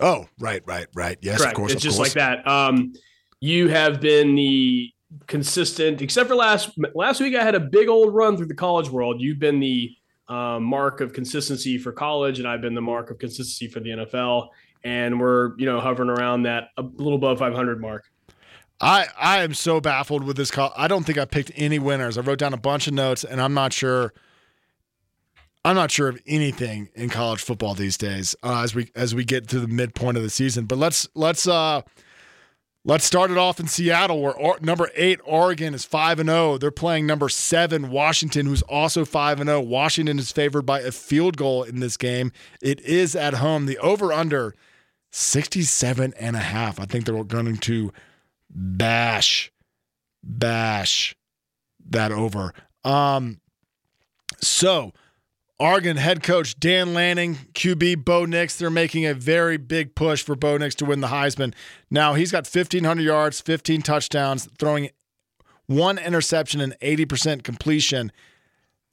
Oh, 0.00 0.26
right, 0.38 0.62
right, 0.66 0.86
right. 0.94 1.18
Yes, 1.20 1.38
Correct. 1.38 1.52
of 1.52 1.56
course. 1.56 1.72
It's 1.72 1.80
of 1.80 1.82
just 1.82 1.96
course. 1.98 2.16
like 2.16 2.42
that. 2.44 2.46
Um, 2.46 2.92
you 3.40 3.68
have 3.68 4.00
been 4.00 4.34
the 4.34 4.92
consistent, 5.26 6.00
except 6.00 6.28
for 6.28 6.34
last 6.34 6.70
last 6.94 7.20
week. 7.20 7.34
I 7.34 7.42
had 7.42 7.54
a 7.54 7.60
big 7.60 7.88
old 7.88 8.14
run 8.14 8.36
through 8.36 8.46
the 8.46 8.54
college 8.54 8.88
world. 8.88 9.20
You've 9.20 9.38
been 9.38 9.60
the 9.60 9.94
um, 10.28 10.64
mark 10.64 11.00
of 11.00 11.12
consistency 11.12 11.78
for 11.78 11.92
college, 11.92 12.38
and 12.38 12.48
I've 12.48 12.60
been 12.62 12.74
the 12.74 12.80
mark 12.80 13.10
of 13.10 13.18
consistency 13.18 13.68
for 13.68 13.80
the 13.80 13.90
NFL. 13.90 14.48
And 14.84 15.20
we're 15.20 15.56
you 15.58 15.66
know 15.66 15.80
hovering 15.80 16.08
around 16.08 16.44
that 16.44 16.68
a 16.76 16.82
little 16.82 17.14
above 17.14 17.38
500 17.38 17.80
mark. 17.80 18.10
I 18.80 19.06
I 19.16 19.42
am 19.42 19.54
so 19.54 19.80
baffled 19.80 20.24
with 20.24 20.36
this 20.36 20.50
call. 20.50 20.72
I 20.76 20.88
don't 20.88 21.04
think 21.04 21.18
I 21.18 21.24
picked 21.24 21.52
any 21.54 21.78
winners. 21.78 22.18
I 22.18 22.22
wrote 22.22 22.38
down 22.38 22.52
a 22.52 22.58
bunch 22.58 22.86
of 22.86 22.94
notes, 22.94 23.24
and 23.24 23.40
I'm 23.40 23.54
not 23.54 23.72
sure. 23.72 24.12
I'm 25.64 25.76
not 25.76 25.90
sure 25.90 26.08
of 26.08 26.20
anything 26.26 26.88
in 26.94 27.08
college 27.08 27.40
football 27.40 27.74
these 27.74 27.96
days 27.96 28.34
uh, 28.42 28.62
as 28.62 28.74
we 28.74 28.90
as 28.96 29.14
we 29.14 29.24
get 29.24 29.48
to 29.48 29.60
the 29.60 29.68
midpoint 29.68 30.16
of 30.16 30.22
the 30.22 30.30
season. 30.30 30.66
But 30.66 30.78
let's 30.78 31.08
let's 31.14 31.46
uh 31.46 31.82
let's 32.84 33.04
start 33.04 33.30
it 33.30 33.38
off 33.38 33.60
in 33.60 33.68
Seattle, 33.68 34.20
where 34.20 34.34
or, 34.34 34.58
number 34.60 34.90
eight 34.96 35.20
Oregon 35.24 35.72
is 35.72 35.84
five 35.84 36.18
and 36.18 36.28
zero. 36.28 36.58
They're 36.58 36.72
playing 36.72 37.06
number 37.06 37.28
seven 37.28 37.90
Washington, 37.90 38.46
who's 38.46 38.62
also 38.62 39.04
five 39.04 39.40
and 39.40 39.48
zero. 39.48 39.60
Washington 39.60 40.18
is 40.18 40.32
favored 40.32 40.62
by 40.62 40.80
a 40.80 40.90
field 40.90 41.36
goal 41.36 41.62
in 41.62 41.78
this 41.78 41.96
game. 41.96 42.32
It 42.60 42.80
is 42.80 43.14
at 43.14 43.34
home. 43.34 43.66
The 43.66 43.78
over 43.78 44.12
under 44.12 44.54
67 45.12 46.14
and 46.18 46.36
a 46.36 46.40
half. 46.40 46.80
I 46.80 46.86
think 46.86 47.04
they're 47.04 47.22
going 47.22 47.58
to 47.58 47.92
bash 48.50 49.52
bash 50.24 51.14
that 51.90 52.10
over. 52.10 52.52
Um 52.84 53.40
so 54.40 54.92
Oregon 55.62 55.96
head 55.96 56.24
coach 56.24 56.58
Dan 56.58 56.92
Lanning, 56.92 57.36
QB 57.54 58.04
Bo 58.04 58.24
Nix, 58.24 58.56
they're 58.56 58.68
making 58.68 59.06
a 59.06 59.14
very 59.14 59.56
big 59.56 59.94
push 59.94 60.20
for 60.20 60.34
Bo 60.34 60.56
Nix 60.56 60.74
to 60.74 60.84
win 60.84 61.00
the 61.00 61.06
Heisman. 61.06 61.54
Now 61.88 62.14
he's 62.14 62.32
got 62.32 62.52
1,500 62.52 63.00
yards, 63.00 63.40
15 63.40 63.80
touchdowns, 63.82 64.48
throwing 64.58 64.90
one 65.66 65.98
interception 65.98 66.60
and 66.60 66.74
80% 66.80 67.44
completion. 67.44 68.10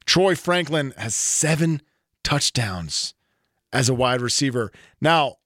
Troy 0.06 0.36
Franklin 0.36 0.94
has 0.96 1.16
seven 1.16 1.82
touchdowns 2.24 3.16
as 3.74 3.90
a 3.90 3.96
wide 3.96 4.22
receiver. 4.22 4.72
Now, 5.02 5.38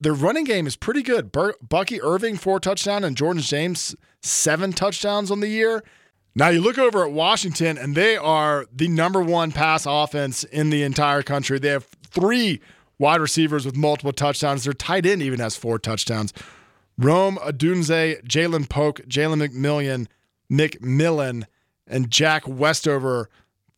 their 0.00 0.14
running 0.14 0.44
game 0.44 0.66
is 0.66 0.76
pretty 0.76 1.02
good. 1.02 1.30
Bucky 1.30 2.00
Irving, 2.00 2.38
four 2.38 2.58
touchdowns, 2.58 3.04
and 3.04 3.18
Jordan 3.18 3.42
James, 3.42 3.94
seven 4.22 4.72
touchdowns 4.72 5.30
on 5.30 5.40
the 5.40 5.48
year. 5.48 5.84
Now 6.34 6.48
you 6.48 6.60
look 6.60 6.78
over 6.78 7.04
at 7.04 7.12
Washington, 7.12 7.76
and 7.76 7.94
they 7.94 8.16
are 8.16 8.66
the 8.72 8.88
number 8.88 9.20
one 9.20 9.50
pass 9.50 9.84
offense 9.86 10.44
in 10.44 10.70
the 10.70 10.82
entire 10.82 11.22
country. 11.22 11.58
They 11.58 11.68
have 11.68 11.88
three 12.06 12.60
wide 12.98 13.20
receivers 13.20 13.66
with 13.66 13.76
multiple 13.76 14.12
touchdowns. 14.12 14.64
Their 14.64 14.72
tight 14.72 15.06
end 15.06 15.22
even 15.22 15.40
has 15.40 15.56
four 15.56 15.78
touchdowns. 15.78 16.32
Rome 16.96 17.38
Odunze, 17.42 18.22
Jalen 18.24 18.68
Polk, 18.68 19.00
Jalen 19.08 19.46
McMillian, 19.46 20.06
McMillan, 20.52 21.44
and 21.86 22.10
Jack 22.10 22.46
Westover, 22.46 23.28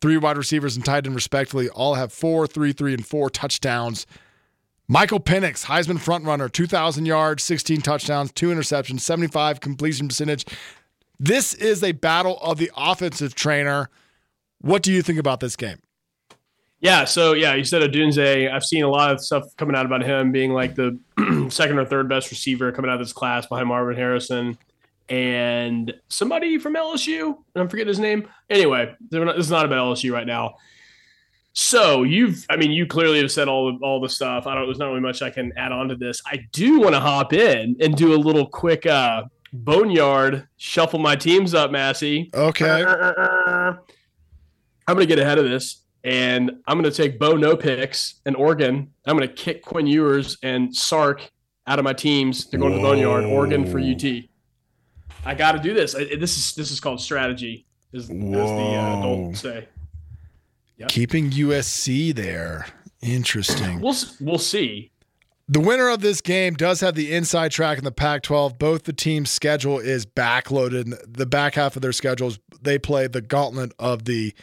three 0.01 0.17
wide 0.17 0.37
receivers 0.37 0.75
and 0.75 0.83
tight 0.83 1.05
end 1.05 1.15
respectively, 1.15 1.69
all 1.69 1.95
have 1.95 2.11
four, 2.11 2.45
three, 2.45 2.73
three, 2.73 2.93
and 2.93 3.05
four 3.05 3.29
touchdowns. 3.29 4.05
Michael 4.89 5.21
Penix, 5.21 5.65
Heisman 5.65 5.97
frontrunner, 5.97 6.51
2,000 6.51 7.05
yards, 7.05 7.41
16 7.43 7.81
touchdowns, 7.81 8.31
two 8.33 8.49
interceptions, 8.49 8.99
75 8.99 9.61
completion 9.61 10.09
percentage. 10.09 10.45
This 11.19 11.53
is 11.53 11.83
a 11.83 11.91
battle 11.91 12.37
of 12.41 12.57
the 12.57 12.71
offensive 12.75 13.35
trainer. 13.35 13.89
What 14.59 14.81
do 14.83 14.91
you 14.91 15.01
think 15.01 15.19
about 15.19 15.39
this 15.39 15.55
game? 15.55 15.79
Yeah, 16.79 17.05
so 17.05 17.31
yeah, 17.31 17.53
you 17.53 17.63
said 17.63 17.81
Odunze. 17.81 18.51
I've 18.51 18.65
seen 18.65 18.83
a 18.83 18.89
lot 18.89 19.11
of 19.11 19.21
stuff 19.21 19.45
coming 19.55 19.73
out 19.73 19.85
about 19.85 20.03
him 20.03 20.33
being 20.33 20.51
like 20.51 20.75
the 20.75 20.99
second 21.49 21.79
or 21.79 21.85
third 21.85 22.09
best 22.09 22.29
receiver 22.29 22.73
coming 22.73 22.91
out 22.91 22.95
of 22.95 23.05
this 23.05 23.13
class 23.13 23.45
behind 23.45 23.69
Marvin 23.69 23.95
Harrison 23.95 24.57
and 25.07 25.93
somebody 26.09 26.57
from 26.57 26.75
LSU. 26.75 27.27
And 27.27 27.61
I'm 27.61 27.69
forgetting 27.69 27.87
his 27.87 27.99
name. 27.99 28.27
Anyway, 28.49 28.93
not, 29.11 29.35
this 29.35 29.45
is 29.45 29.51
not 29.51 29.65
about 29.65 29.95
LSU 29.95 30.11
right 30.11 30.27
now. 30.27 30.55
So 31.53 32.03
you've, 32.03 32.45
I 32.49 32.57
mean, 32.57 32.71
you 32.71 32.85
clearly 32.85 33.21
have 33.21 33.31
said 33.31 33.47
all 33.47 33.77
all 33.83 34.01
the 34.01 34.09
stuff. 34.09 34.47
I 34.47 34.55
don't. 34.55 34.65
There's 34.65 34.79
not 34.79 34.87
really 34.87 35.01
much 35.01 35.21
I 35.21 35.29
can 35.29 35.53
add 35.55 35.71
on 35.71 35.87
to 35.89 35.95
this. 35.95 36.21
I 36.25 36.39
do 36.51 36.81
want 36.81 36.95
to 36.95 36.99
hop 36.99 37.31
in 37.31 37.77
and 37.79 37.95
do 37.95 38.13
a 38.13 38.17
little 38.17 38.47
quick 38.47 38.85
uh, 38.87 39.23
boneyard 39.53 40.47
shuffle 40.57 40.99
my 40.99 41.15
teams 41.15 41.53
up, 41.53 41.71
Massey. 41.71 42.29
Okay. 42.33 42.83
Uh, 42.83 42.89
uh, 42.89 43.13
uh, 43.17 43.73
I'm 44.87 44.95
gonna 44.95 45.05
get 45.05 45.19
ahead 45.19 45.37
of 45.37 45.45
this, 45.45 45.83
and 46.03 46.51
I'm 46.67 46.77
gonna 46.77 46.91
take 46.91 47.19
Bo 47.19 47.35
no 47.37 47.55
picks 47.55 48.15
and 48.25 48.35
Oregon. 48.35 48.91
I'm 49.05 49.15
gonna 49.15 49.27
kick 49.27 49.61
Quinn 49.61 49.87
Ewers 49.87 50.37
and 50.43 50.75
Sark 50.75 51.29
out 51.67 51.79
of 51.79 51.85
my 51.85 51.93
teams. 51.93 52.45
They're 52.45 52.59
going 52.59 52.73
to 52.73 52.77
the 52.77 52.83
boneyard. 52.83 53.25
Oregon 53.25 53.65
for 53.65 53.79
UT. 53.79 54.03
I 55.25 55.35
got 55.35 55.53
to 55.53 55.59
do 55.59 55.73
this. 55.73 55.95
I, 55.95 56.15
this 56.15 56.37
is 56.37 56.55
this 56.55 56.71
is 56.71 56.79
called 56.79 56.99
strategy, 56.99 57.65
as, 57.93 58.03
as 58.03 58.07
the 58.09 58.15
uh, 58.15 58.99
Whoa. 58.99 58.99
adults 58.99 59.41
say. 59.41 59.67
Keeping 60.89 61.31
USC 61.31 62.13
there. 62.13 62.65
Interesting. 63.01 63.79
We'll 63.79 63.95
we'll 64.19 64.37
see. 64.37 64.91
The 65.49 65.59
winner 65.59 65.89
of 65.89 65.99
this 65.99 66.21
game 66.21 66.53
does 66.53 66.79
have 66.79 66.95
the 66.95 67.13
inside 67.13 67.51
track 67.51 67.77
in 67.77 67.83
the 67.83 67.91
Pac 67.91 68.23
12. 68.23 68.57
Both 68.57 68.83
the 68.83 68.93
teams' 68.93 69.29
schedule 69.29 69.77
is 69.77 70.05
backloaded. 70.05 70.95
The 71.05 71.25
back 71.25 71.55
half 71.55 71.75
of 71.75 71.81
their 71.81 71.91
schedules, 71.91 72.39
they 72.61 72.79
play 72.79 73.07
the 73.07 73.21
gauntlet 73.21 73.73
of 73.77 74.05
the 74.05 74.33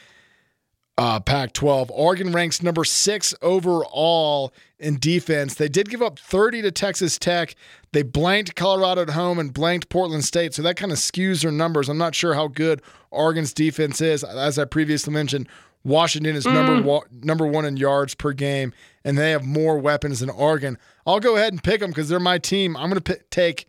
uh, 0.99 1.19
Pac 1.19 1.55
12. 1.55 1.91
Oregon 1.91 2.33
ranks 2.33 2.63
number 2.63 2.85
six 2.85 3.35
overall 3.41 4.53
in 4.79 4.99
defense. 4.99 5.55
They 5.55 5.71
did 5.71 5.89
give 5.89 6.03
up 6.03 6.19
30 6.19 6.61
to 6.61 6.71
Texas 6.71 7.19
Tech. 7.19 7.55
They 7.93 8.03
blanked 8.03 8.55
Colorado 8.55 9.01
at 9.01 9.11
home 9.11 9.39
and 9.39 9.55
blanked 9.55 9.89
Portland 9.89 10.27
State. 10.27 10.53
So 10.53 10.61
that 10.61 10.77
kind 10.77 10.93
of 10.93 10.99
skews 10.99 11.41
their 11.41 11.51
numbers. 11.51 11.89
I'm 11.89 11.97
not 11.97 12.15
sure 12.15 12.35
how 12.35 12.49
good 12.49 12.83
Oregon's 13.11 13.55
defense 13.55 14.03
is. 14.03 14.23
As 14.23 14.59
I 14.59 14.67
previously 14.67 15.15
mentioned, 15.15 15.49
Washington 15.85 16.37
is 16.37 16.45
number 16.45 16.77
mm. 16.77 16.85
wa- 16.85 17.05
number 17.11 17.47
one 17.47 17.65
in 17.65 17.77
yards 17.77 18.15
per 18.15 18.33
game, 18.33 18.73
and 19.05 19.17
they 19.17 19.31
have 19.31 19.45
more 19.45 19.79
weapons 19.79 20.21
than 20.21 20.31
Oregon. 20.31 20.79
I'll 21.07 21.21
go 21.21 21.37
ahead 21.37 21.53
and 21.53 21.63
pick 21.63 21.81
them 21.81 21.91
because 21.91 22.09
they're 22.09 22.21
my 22.21 22.39
team. 22.39 22.77
I'm 22.77 22.91
going 22.91 23.01
to 23.01 23.15
p- 23.15 23.23
take, 23.31 23.67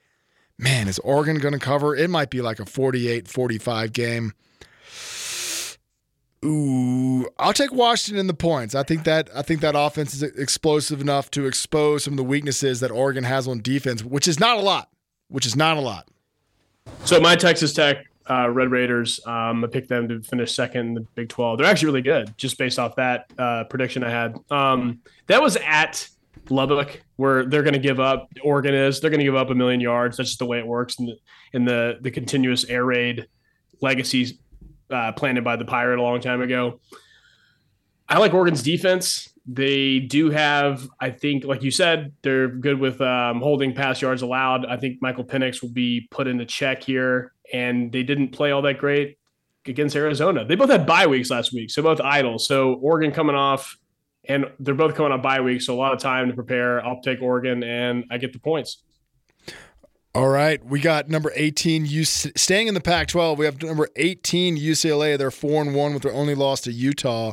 man, 0.57 0.87
is 0.87 0.99
Oregon 0.99 1.37
going 1.39 1.53
to 1.53 1.59
cover? 1.59 1.95
It 1.95 2.09
might 2.09 2.29
be 2.29 2.41
like 2.41 2.59
a 2.59 2.65
48 2.65 3.27
45 3.27 3.93
game. 3.93 4.33
Ooh, 6.43 7.29
I'll 7.37 7.53
take 7.53 7.71
Washington 7.71 8.19
in 8.19 8.27
the 8.27 8.33
points. 8.33 8.73
I 8.73 8.83
think 8.83 9.03
that 9.03 9.29
I 9.35 9.43
think 9.43 9.61
that 9.61 9.75
offense 9.77 10.15
is 10.15 10.23
explosive 10.23 10.99
enough 10.99 11.29
to 11.31 11.45
expose 11.45 12.03
some 12.03 12.13
of 12.13 12.17
the 12.17 12.23
weaknesses 12.23 12.79
that 12.79 12.89
Oregon 12.89 13.23
has 13.23 13.47
on 13.47 13.61
defense, 13.61 14.03
which 14.03 14.27
is 14.27 14.39
not 14.39 14.57
a 14.57 14.61
lot. 14.61 14.89
Which 15.27 15.45
is 15.45 15.55
not 15.55 15.77
a 15.77 15.81
lot. 15.81 16.09
So 17.05 17.21
my 17.21 17.35
Texas 17.35 17.73
Tech 17.73 18.05
uh, 18.31 18.49
Red 18.49 18.71
Raiders, 18.71 19.19
um, 19.25 19.63
I 19.63 19.67
picked 19.67 19.89
them 19.89 20.07
to 20.07 20.21
finish 20.21 20.53
second 20.53 20.87
in 20.87 20.93
the 20.93 21.01
Big 21.15 21.27
12. 21.27 21.57
They're 21.57 21.67
actually 21.67 21.87
really 21.87 22.01
good, 22.01 22.33
just 22.37 22.57
based 22.57 22.79
off 22.79 22.95
that 22.95 23.25
uh, 23.37 23.65
prediction 23.65 24.03
I 24.03 24.09
had. 24.09 24.37
Um, 24.49 25.01
that 25.27 25.41
was 25.41 25.57
at 25.57 26.07
Lubbock, 26.49 27.01
where 27.17 27.45
they're 27.45 27.63
going 27.63 27.73
to 27.73 27.79
give 27.79 27.99
up. 27.99 28.29
Oregon 28.41 28.73
is 28.73 29.01
they're 29.01 29.09
going 29.09 29.19
to 29.19 29.25
give 29.25 29.35
up 29.35 29.49
a 29.49 29.55
million 29.55 29.81
yards. 29.81 30.15
That's 30.15 30.29
just 30.29 30.39
the 30.39 30.45
way 30.45 30.59
it 30.59 30.67
works 30.67 30.97
in 30.99 31.07
the 31.07 31.17
in 31.53 31.65
the 31.65 31.97
the 32.01 32.09
continuous 32.09 32.63
air 32.65 32.85
raid 32.85 33.27
legacies 33.81 34.35
uh, 34.89 35.11
planted 35.11 35.43
by 35.43 35.57
the 35.57 35.65
Pirate 35.65 35.99
a 35.99 36.01
long 36.01 36.21
time 36.21 36.41
ago. 36.41 36.79
I 38.07 38.17
like 38.17 38.33
Oregon's 38.33 38.63
defense. 38.63 39.29
They 39.45 39.99
do 39.99 40.29
have, 40.29 40.87
I 40.99 41.09
think, 41.09 41.45
like 41.45 41.63
you 41.63 41.71
said, 41.71 42.13
they're 42.21 42.49
good 42.49 42.79
with 42.79 43.01
um, 43.01 43.41
holding 43.41 43.73
pass 43.73 44.01
yards 44.01 44.21
allowed. 44.21 44.65
I 44.65 44.77
think 44.77 45.01
Michael 45.01 45.23
Penix 45.23 45.61
will 45.61 45.69
be 45.69 46.07
put 46.11 46.27
into 46.27 46.45
check 46.45 46.83
here, 46.83 47.31
and 47.53 47.91
they 47.91 48.03
didn't 48.03 48.29
play 48.29 48.51
all 48.51 48.61
that 48.63 48.77
great 48.77 49.17
against 49.65 49.95
Arizona. 49.95 50.45
They 50.45 50.55
both 50.55 50.69
had 50.69 50.85
bye 50.85 51.07
weeks 51.07 51.29
last 51.29 51.53
week, 51.53 51.69
so 51.69 51.81
both 51.81 52.01
idle. 52.01 52.39
So 52.39 52.73
Oregon 52.75 53.11
coming 53.11 53.35
off, 53.35 53.77
and 54.25 54.45
they're 54.59 54.75
both 54.75 54.95
coming 54.95 55.11
on 55.11 55.21
bye 55.21 55.41
week, 55.41 55.61
so 55.61 55.73
a 55.73 55.77
lot 55.77 55.93
of 55.93 55.99
time 55.99 56.27
to 56.27 56.33
prepare. 56.33 56.85
I'll 56.85 57.01
take 57.01 57.21
Oregon, 57.21 57.63
and 57.63 58.05
I 58.09 58.17
get 58.17 58.33
the 58.33 58.39
points. 58.39 58.83
All 60.13 60.27
right, 60.27 60.63
we 60.65 60.81
got 60.81 61.07
number 61.07 61.31
18 61.35 61.85
UC, 61.85 62.37
staying 62.37 62.67
in 62.67 62.73
the 62.73 62.81
Pac-12. 62.81 63.37
We 63.37 63.45
have 63.45 63.61
number 63.63 63.87
18 63.95 64.57
UCLA. 64.57 65.17
They're 65.17 65.31
4 65.31 65.61
and 65.61 65.73
1 65.73 65.93
with 65.93 66.03
their 66.03 66.11
only 66.11 66.35
loss 66.35 66.59
to 66.61 66.71
Utah. 66.73 67.31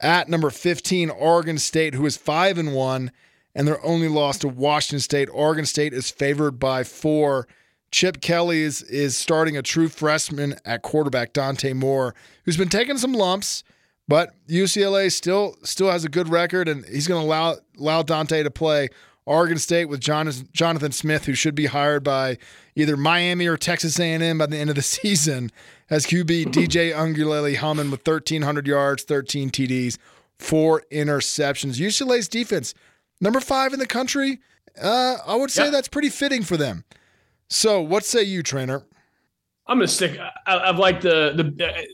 At 0.00 0.28
number 0.28 0.48
15 0.48 1.10
Oregon 1.10 1.58
State 1.58 1.94
who 1.94 2.06
is 2.06 2.16
5 2.16 2.56
and 2.56 2.74
1 2.74 3.12
and 3.54 3.68
their 3.68 3.84
only 3.84 4.08
loss 4.08 4.38
to 4.38 4.48
Washington 4.48 5.00
State. 5.00 5.28
Oregon 5.30 5.66
State 5.66 5.92
is 5.92 6.10
favored 6.10 6.58
by 6.58 6.84
4. 6.84 7.46
Chip 7.96 8.20
Kelly 8.20 8.60
is 8.60 8.82
is 8.82 9.16
starting 9.16 9.56
a 9.56 9.62
true 9.62 9.88
freshman 9.88 10.56
at 10.66 10.82
quarterback 10.82 11.32
Dante 11.32 11.72
Moore 11.72 12.14
who's 12.44 12.58
been 12.58 12.68
taking 12.68 12.98
some 12.98 13.14
lumps, 13.14 13.64
but 14.06 14.34
UCLA 14.48 15.10
still 15.10 15.56
still 15.62 15.90
has 15.90 16.04
a 16.04 16.10
good 16.10 16.28
record 16.28 16.68
and 16.68 16.84
he's 16.84 17.08
going 17.08 17.22
to 17.22 17.26
allow 17.26 17.56
allow 17.78 18.02
Dante 18.02 18.42
to 18.42 18.50
play. 18.50 18.90
Oregon 19.24 19.56
State 19.56 19.86
with 19.86 20.00
Jonathan, 20.00 20.46
Jonathan 20.52 20.92
Smith, 20.92 21.24
who 21.24 21.32
should 21.32 21.54
be 21.54 21.64
hired 21.66 22.04
by 22.04 22.36
either 22.74 22.98
Miami 22.98 23.46
or 23.46 23.56
Texas 23.56 23.98
A&M 23.98 24.36
by 24.36 24.44
the 24.44 24.58
end 24.58 24.68
of 24.68 24.76
the 24.76 24.82
season, 24.98 25.50
as 25.88 26.04
QB 26.04 26.44
DJ 26.52 26.92
Uiagalelei 26.92 27.56
Hammond 27.56 27.90
with 27.92 28.06
1,300 28.06 28.66
yards, 28.66 29.04
13 29.04 29.48
TDs, 29.48 29.96
four 30.38 30.82
interceptions. 30.92 31.80
UCLA's 31.80 32.28
defense, 32.28 32.74
number 33.22 33.40
five 33.40 33.72
in 33.72 33.78
the 33.78 33.86
country. 33.86 34.38
Uh, 34.80 35.16
I 35.26 35.34
would 35.34 35.50
say 35.50 35.64
Yeah. 35.64 35.70
that's 35.70 35.88
pretty 35.88 36.10
fitting 36.10 36.42
for 36.42 36.58
them. 36.58 36.84
So, 37.48 37.80
what 37.80 38.04
say 38.04 38.22
you, 38.22 38.42
trainer? 38.42 38.84
I'm 39.66 39.78
gonna 39.78 39.88
stick. 39.88 40.18
I, 40.46 40.58
I've 40.58 40.78
liked 40.78 41.02
the 41.02 41.32
the. 41.36 41.86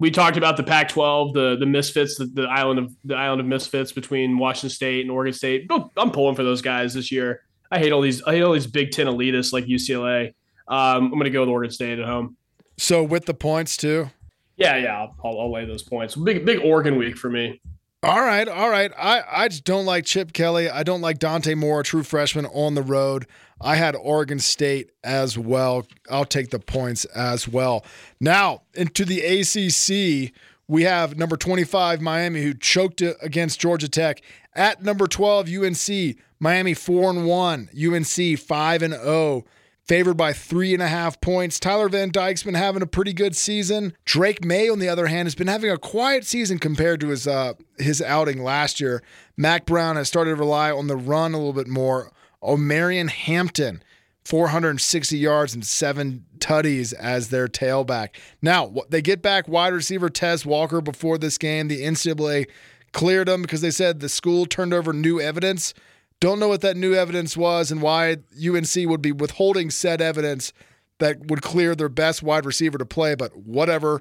We 0.00 0.10
talked 0.10 0.36
about 0.36 0.56
the 0.56 0.64
Pac-12, 0.64 1.32
the 1.32 1.56
the 1.60 1.66
misfits, 1.66 2.16
the, 2.16 2.26
the 2.26 2.42
island 2.42 2.80
of 2.80 2.94
the 3.04 3.14
island 3.14 3.40
of 3.40 3.46
misfits 3.46 3.92
between 3.92 4.38
Washington 4.38 4.70
State 4.70 5.02
and 5.02 5.10
Oregon 5.10 5.32
State. 5.32 5.70
I'm 5.96 6.10
pulling 6.10 6.34
for 6.34 6.42
those 6.42 6.62
guys 6.62 6.94
this 6.94 7.12
year. 7.12 7.42
I 7.70 7.78
hate 7.78 7.92
all 7.92 8.00
these. 8.00 8.22
I 8.22 8.32
hate 8.32 8.42
all 8.42 8.52
these 8.52 8.66
Big 8.66 8.90
Ten 8.90 9.06
elitists 9.06 9.52
like 9.52 9.64
UCLA. 9.64 10.34
Um, 10.68 11.12
I'm 11.12 11.18
gonna 11.18 11.30
go 11.30 11.40
with 11.40 11.48
Oregon 11.48 11.70
State 11.70 11.98
at 11.98 12.06
home. 12.06 12.36
So, 12.78 13.02
with 13.02 13.26
the 13.26 13.34
points 13.34 13.76
too. 13.76 14.10
Yeah, 14.56 14.76
yeah, 14.76 14.98
I'll, 14.98 15.16
I'll, 15.24 15.40
I'll 15.40 15.52
lay 15.52 15.64
those 15.64 15.82
points. 15.82 16.14
Big 16.16 16.44
big 16.44 16.60
Oregon 16.60 16.96
week 16.96 17.16
for 17.16 17.30
me. 17.30 17.60
All 18.04 18.20
right, 18.20 18.48
all 18.48 18.68
right. 18.68 18.90
I, 18.98 19.22
I 19.30 19.48
just 19.48 19.62
don't 19.62 19.86
like 19.86 20.04
Chip 20.04 20.32
Kelly. 20.32 20.68
I 20.68 20.82
don't 20.82 21.02
like 21.02 21.20
Dante 21.20 21.54
Moore, 21.54 21.84
true 21.84 22.02
freshman 22.02 22.46
on 22.46 22.74
the 22.74 22.82
road. 22.82 23.28
I 23.60 23.76
had 23.76 23.94
Oregon 23.94 24.40
State 24.40 24.90
as 25.04 25.38
well. 25.38 25.86
I'll 26.10 26.24
take 26.24 26.50
the 26.50 26.58
points 26.58 27.04
as 27.04 27.46
well. 27.46 27.84
Now, 28.18 28.62
into 28.74 29.04
the 29.04 29.20
ACC, 29.20 30.32
we 30.66 30.82
have 30.82 31.16
number 31.16 31.36
25, 31.36 32.00
Miami, 32.00 32.42
who 32.42 32.54
choked 32.54 33.02
against 33.22 33.60
Georgia 33.60 33.88
Tech. 33.88 34.20
At 34.56 34.82
number 34.82 35.06
12, 35.06 35.48
UNC, 35.48 36.16
Miami 36.40 36.74
4 36.74 37.10
and 37.10 37.24
1, 37.24 37.68
UNC 37.72 38.38
5 38.38 38.82
and 38.82 38.94
0 38.94 39.44
favored 39.86 40.14
by 40.14 40.32
three 40.32 40.72
and 40.74 40.82
a 40.82 40.88
half 40.88 41.20
points. 41.20 41.58
Tyler 41.58 41.88
Van 41.88 42.10
Dyke's 42.10 42.42
been 42.42 42.54
having 42.54 42.82
a 42.82 42.86
pretty 42.86 43.12
good 43.12 43.36
season. 43.36 43.94
Drake 44.04 44.44
Maye, 44.44 44.68
on 44.68 44.78
the 44.78 44.88
other 44.88 45.06
hand, 45.06 45.26
has 45.26 45.34
been 45.34 45.48
having 45.48 45.70
a 45.70 45.78
quiet 45.78 46.24
season 46.24 46.58
compared 46.58 47.00
to 47.00 47.08
his 47.08 47.26
uh, 47.26 47.54
his 47.78 48.00
outing 48.00 48.42
last 48.42 48.80
year. 48.80 49.02
Mack 49.36 49.66
Brown 49.66 49.96
has 49.96 50.08
started 50.08 50.30
to 50.30 50.36
rely 50.36 50.70
on 50.70 50.86
the 50.86 50.96
run 50.96 51.34
a 51.34 51.38
little 51.38 51.52
bit 51.52 51.68
more. 51.68 52.10
Omarion 52.42 53.08
Hampton, 53.08 53.82
460 54.24 55.16
yards 55.16 55.54
and 55.54 55.64
seven 55.64 56.24
tutties 56.38 56.92
as 56.94 57.28
their 57.28 57.48
tailback. 57.48 58.10
Now 58.40 58.72
they 58.88 59.02
get 59.02 59.22
back 59.22 59.48
wide 59.48 59.72
receiver 59.72 60.08
Tez 60.08 60.44
Walker 60.46 60.80
before 60.80 61.18
this 61.18 61.38
game. 61.38 61.68
The 61.68 61.82
NCAA 61.82 62.48
cleared 62.92 63.28
him 63.28 63.42
because 63.42 63.60
they 63.60 63.70
said 63.70 64.00
the 64.00 64.08
school 64.08 64.46
turned 64.46 64.74
over 64.74 64.92
new 64.92 65.20
evidence. 65.20 65.74
Don't 66.22 66.38
know 66.38 66.46
what 66.46 66.60
that 66.60 66.76
new 66.76 66.94
evidence 66.94 67.36
was 67.36 67.72
and 67.72 67.82
why 67.82 68.18
UNC 68.40 68.76
would 68.88 69.02
be 69.02 69.10
withholding 69.10 69.70
said 69.70 70.00
evidence 70.00 70.52
that 71.00 71.26
would 71.26 71.42
clear 71.42 71.74
their 71.74 71.88
best 71.88 72.22
wide 72.22 72.46
receiver 72.46 72.78
to 72.78 72.86
play, 72.86 73.16
but 73.16 73.36
whatever. 73.36 74.00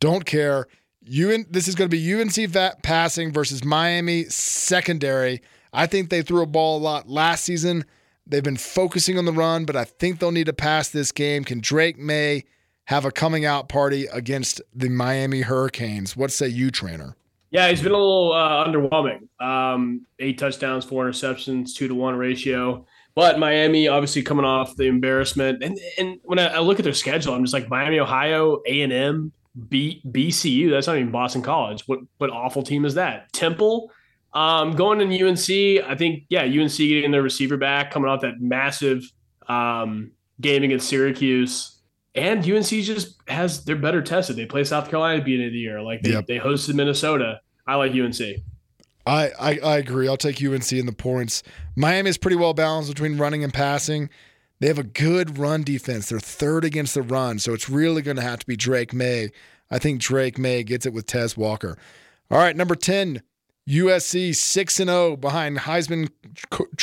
Don't 0.00 0.24
care. 0.24 0.66
UN, 1.02 1.44
this 1.50 1.68
is 1.68 1.74
going 1.74 1.90
to 1.90 1.94
be 1.94 2.14
UNC 2.14 2.48
va- 2.48 2.78
passing 2.82 3.30
versus 3.30 3.62
Miami 3.62 4.24
secondary. 4.24 5.42
I 5.70 5.86
think 5.86 6.08
they 6.08 6.22
threw 6.22 6.40
a 6.40 6.46
ball 6.46 6.78
a 6.78 6.80
lot 6.80 7.10
last 7.10 7.44
season. 7.44 7.84
They've 8.26 8.42
been 8.42 8.56
focusing 8.56 9.18
on 9.18 9.26
the 9.26 9.32
run, 9.32 9.66
but 9.66 9.76
I 9.76 9.84
think 9.84 10.20
they'll 10.20 10.32
need 10.32 10.46
to 10.46 10.54
pass 10.54 10.88
this 10.88 11.12
game. 11.12 11.44
Can 11.44 11.60
Drake 11.60 11.98
Maye 11.98 12.44
have 12.86 13.04
a 13.04 13.12
coming 13.12 13.44
out 13.44 13.68
party 13.68 14.06
against 14.06 14.62
the 14.74 14.88
Miami 14.88 15.42
Hurricanes? 15.42 16.16
What 16.16 16.32
say 16.32 16.48
you, 16.48 16.70
trainer? 16.70 17.16
Yeah, 17.54 17.68
he's 17.68 17.80
been 17.80 17.92
a 17.92 17.96
little 17.96 18.32
uh, 18.32 18.66
underwhelming. 18.66 19.28
Um, 19.40 20.04
eight 20.18 20.38
touchdowns, 20.38 20.84
four 20.84 21.06
interceptions, 21.08 21.72
two 21.72 21.86
to 21.86 21.94
one 21.94 22.16
ratio. 22.16 22.84
But 23.14 23.38
Miami, 23.38 23.86
obviously 23.86 24.22
coming 24.24 24.44
off 24.44 24.74
the 24.74 24.86
embarrassment, 24.86 25.62
and 25.62 25.78
and 25.96 26.18
when 26.24 26.40
I, 26.40 26.46
I 26.48 26.58
look 26.58 26.80
at 26.80 26.84
their 26.84 26.92
schedule, 26.92 27.32
I'm 27.32 27.44
just 27.44 27.54
like 27.54 27.68
Miami, 27.68 28.00
Ohio, 28.00 28.60
A 28.66 28.80
and 28.82 28.92
M, 28.92 29.32
B, 29.68 30.02
BCU. 30.04 30.68
That's 30.68 30.88
not 30.88 30.96
even 30.96 31.12
Boston 31.12 31.42
College. 31.42 31.84
What 31.86 32.00
what 32.18 32.30
awful 32.30 32.64
team 32.64 32.84
is 32.84 32.94
that? 32.94 33.32
Temple. 33.32 33.92
Um, 34.32 34.74
going 34.74 35.00
in 35.00 35.12
UNC, 35.12 35.48
I 35.88 35.94
think 35.96 36.24
yeah, 36.28 36.42
UNC 36.42 36.76
getting 36.76 37.12
their 37.12 37.22
receiver 37.22 37.56
back, 37.56 37.92
coming 37.92 38.10
off 38.10 38.22
that 38.22 38.40
massive 38.40 39.04
um, 39.48 40.10
game 40.40 40.64
against 40.64 40.88
Syracuse. 40.88 41.70
And 42.16 42.48
UNC 42.48 42.66
just 42.66 43.16
has 43.28 43.64
they're 43.64 43.76
better 43.76 44.02
tested. 44.02 44.34
They 44.34 44.46
play 44.46 44.64
South 44.64 44.88
Carolina 44.90 45.18
at 45.20 45.24
the 45.24 45.34
end 45.36 45.44
of 45.46 45.52
the 45.52 45.58
year. 45.58 45.80
Like 45.82 46.02
they, 46.02 46.10
Yep. 46.10 46.26
they 46.26 46.38
hosted 46.40 46.74
Minnesota. 46.74 47.40
I 47.66 47.76
like 47.76 47.92
UNC. 47.92 48.20
I, 49.06 49.30
I 49.38 49.58
I 49.58 49.76
agree. 49.78 50.08
I'll 50.08 50.16
take 50.16 50.42
UNC 50.42 50.72
in 50.72 50.86
the 50.86 50.92
points. 50.92 51.42
Miami 51.76 52.10
is 52.10 52.18
pretty 52.18 52.36
well 52.36 52.54
balanced 52.54 52.90
between 52.90 53.18
running 53.18 53.44
and 53.44 53.52
passing. 53.52 54.08
They 54.60 54.68
have 54.68 54.78
a 54.78 54.84
good 54.84 55.38
run 55.38 55.62
defense. 55.62 56.08
They're 56.08 56.20
third 56.20 56.64
against 56.64 56.94
the 56.94 57.02
run, 57.02 57.38
so 57.38 57.52
it's 57.52 57.68
really 57.68 58.02
going 58.02 58.16
to 58.16 58.22
have 58.22 58.38
to 58.38 58.46
be 58.46 58.56
Drake 58.56 58.94
Maye. 58.94 59.30
I 59.70 59.78
think 59.78 60.00
Drake 60.00 60.38
Maye 60.38 60.62
gets 60.62 60.86
it 60.86 60.92
with 60.92 61.06
Tez 61.06 61.36
Walker. 61.36 61.76
All 62.30 62.38
right, 62.38 62.56
number 62.56 62.74
10, 62.74 63.20
USC 63.68 64.34
6 64.34 64.80
and 64.80 64.88
0 64.88 65.16
behind 65.16 65.58
Heisman 65.58 66.08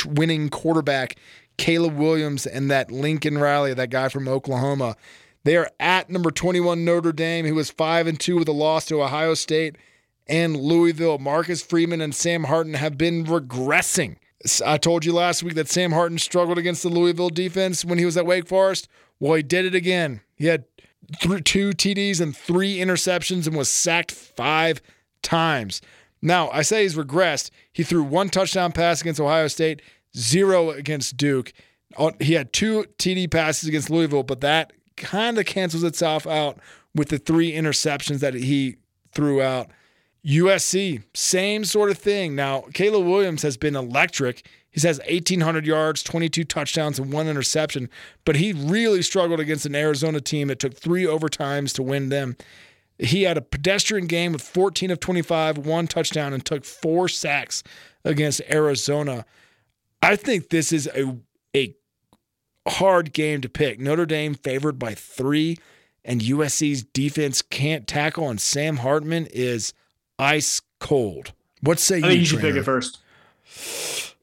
winning 0.06 0.48
quarterback 0.48 1.16
Caleb 1.56 1.96
Williams 1.96 2.46
and 2.46 2.70
that 2.70 2.90
Lincoln 2.90 3.38
Riley, 3.38 3.74
that 3.74 3.90
guy 3.90 4.08
from 4.08 4.28
Oklahoma. 4.28 4.96
They 5.44 5.56
are 5.56 5.70
at 5.80 6.08
number 6.08 6.30
21 6.30 6.84
Notre 6.84 7.12
Dame, 7.12 7.46
who 7.46 7.54
was 7.54 7.70
5 7.70 8.06
and 8.06 8.20
2 8.20 8.38
with 8.38 8.48
a 8.48 8.52
loss 8.52 8.84
to 8.86 9.02
Ohio 9.02 9.34
State 9.34 9.76
and 10.26 10.56
Louisville. 10.56 11.18
Marcus 11.18 11.62
Freeman 11.62 12.00
and 12.00 12.14
Sam 12.14 12.44
Hartman 12.44 12.74
have 12.74 12.96
been 12.98 13.24
regressing. 13.24 14.16
I 14.64 14.76
told 14.76 15.04
you 15.04 15.12
last 15.12 15.42
week 15.42 15.54
that 15.54 15.68
Sam 15.68 15.92
Hartman 15.92 16.18
struggled 16.18 16.58
against 16.58 16.82
the 16.82 16.88
Louisville 16.88 17.30
defense 17.30 17.84
when 17.84 17.98
he 17.98 18.04
was 18.04 18.16
at 18.16 18.26
Wake 18.26 18.48
Forest. 18.48 18.88
Well, 19.20 19.34
he 19.34 19.42
did 19.42 19.64
it 19.66 19.74
again. 19.74 20.20
He 20.34 20.46
had 20.46 20.64
th- 21.20 21.44
two 21.44 21.70
TDs 21.70 22.20
and 22.20 22.36
three 22.36 22.78
interceptions 22.78 23.46
and 23.46 23.56
was 23.56 23.68
sacked 23.68 24.10
five 24.10 24.82
times. 25.22 25.80
Now, 26.20 26.50
I 26.50 26.62
say 26.62 26.82
he's 26.82 26.96
regressed. 26.96 27.50
He 27.72 27.82
threw 27.84 28.02
one 28.02 28.30
touchdown 28.30 28.72
pass 28.72 29.00
against 29.00 29.20
Ohio 29.20 29.46
State, 29.48 29.80
zero 30.16 30.70
against 30.70 31.16
Duke. 31.16 31.52
Uh, 31.96 32.10
He 32.20 32.32
had 32.34 32.52
two 32.52 32.84
TD 32.98 33.30
passes 33.30 33.68
against 33.68 33.90
Louisville, 33.90 34.22
but 34.24 34.40
that 34.40 34.72
kind 34.96 35.38
of 35.38 35.46
cancels 35.46 35.84
itself 35.84 36.26
out 36.26 36.58
with 36.94 37.08
the 37.10 37.18
three 37.18 37.52
interceptions 37.52 38.20
that 38.20 38.34
he 38.34 38.76
threw 39.12 39.40
out. 39.40 39.68
USC, 40.26 41.02
same 41.14 41.64
sort 41.64 41.90
of 41.90 41.98
thing. 41.98 42.36
Now, 42.36 42.64
Caleb 42.72 43.06
Williams 43.06 43.42
has 43.42 43.56
been 43.56 43.74
electric. 43.74 44.46
He 44.70 44.80
has 44.86 45.00
1,800 45.08 45.66
yards, 45.66 46.02
22 46.02 46.44
touchdowns, 46.44 46.98
and 46.98 47.12
one 47.12 47.28
interception, 47.28 47.90
but 48.24 48.36
he 48.36 48.52
really 48.52 49.02
struggled 49.02 49.40
against 49.40 49.66
an 49.66 49.74
Arizona 49.74 50.20
team 50.20 50.48
that 50.48 50.60
took 50.60 50.74
three 50.74 51.04
overtimes 51.04 51.74
to 51.74 51.82
win 51.82 52.08
them. 52.08 52.36
He 52.98 53.24
had 53.24 53.36
a 53.36 53.42
pedestrian 53.42 54.06
game 54.06 54.32
with 54.32 54.42
14 54.42 54.92
of 54.92 55.00
25, 55.00 55.58
one 55.58 55.88
touchdown, 55.88 56.32
and 56.32 56.44
took 56.44 56.64
four 56.64 57.08
sacks 57.08 57.62
against 58.04 58.40
Arizona. 58.48 59.24
I 60.00 60.16
think 60.16 60.50
this 60.50 60.72
is 60.72 60.88
a, 60.94 61.16
a 61.54 61.74
hard 62.66 63.12
game 63.12 63.40
to 63.40 63.48
pick. 63.48 63.80
Notre 63.80 64.06
Dame 64.06 64.34
favored 64.34 64.78
by 64.78 64.94
three, 64.94 65.58
and 66.04 66.20
USC's 66.20 66.84
defense 66.84 67.42
can't 67.42 67.88
tackle, 67.88 68.30
and 68.30 68.40
Sam 68.40 68.78
Hartman 68.78 69.26
is 69.32 69.74
ice 70.22 70.62
cold. 70.80 71.32
What 71.60 71.78
say 71.78 71.96
I 71.96 71.98
you, 71.98 72.04
think 72.06 72.20
you 72.20 72.24
should 72.26 72.40
pick 72.40 72.54
it 72.56 72.62
first. 72.62 72.98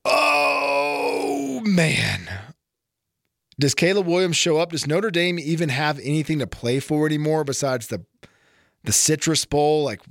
Oh 0.05 1.61
man. 1.65 2.27
Does 3.59 3.75
Caleb 3.75 4.07
Williams 4.07 4.37
show 4.37 4.57
up? 4.57 4.71
Does 4.71 4.87
Notre 4.87 5.11
Dame 5.11 5.37
even 5.37 5.69
have 5.69 5.99
anything 5.99 6.39
to 6.39 6.47
play 6.47 6.79
for 6.79 7.05
anymore 7.05 7.43
besides 7.43 7.87
the 7.87 8.03
the 8.83 8.91
Citrus 8.93 9.45
Bowl? 9.45 9.83
Like 9.83 10.01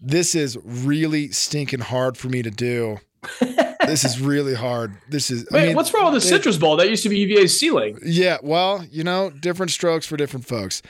this 0.00 0.34
is 0.34 0.56
really 0.64 1.28
stinking 1.32 1.80
hard 1.80 2.16
for 2.16 2.28
me 2.28 2.42
to 2.42 2.50
do. 2.50 2.98
this 3.40 4.04
is 4.04 4.20
really 4.20 4.54
hard. 4.54 4.96
This 5.08 5.30
is 5.30 5.46
Wait, 5.50 5.62
I 5.62 5.66
mean, 5.68 5.76
what's 5.76 5.92
wrong 5.92 6.12
with 6.12 6.22
the 6.22 6.26
it- 6.26 6.30
Citrus 6.30 6.56
Bowl? 6.58 6.76
That 6.76 6.88
used 6.88 7.02
to 7.02 7.08
be 7.08 7.18
UVA's 7.18 7.58
ceiling. 7.58 7.98
yeah, 8.04 8.38
well, 8.42 8.84
you 8.90 9.02
know, 9.02 9.30
different 9.30 9.72
strokes 9.72 10.06
for 10.06 10.16
different 10.16 10.46
folks. 10.46 10.80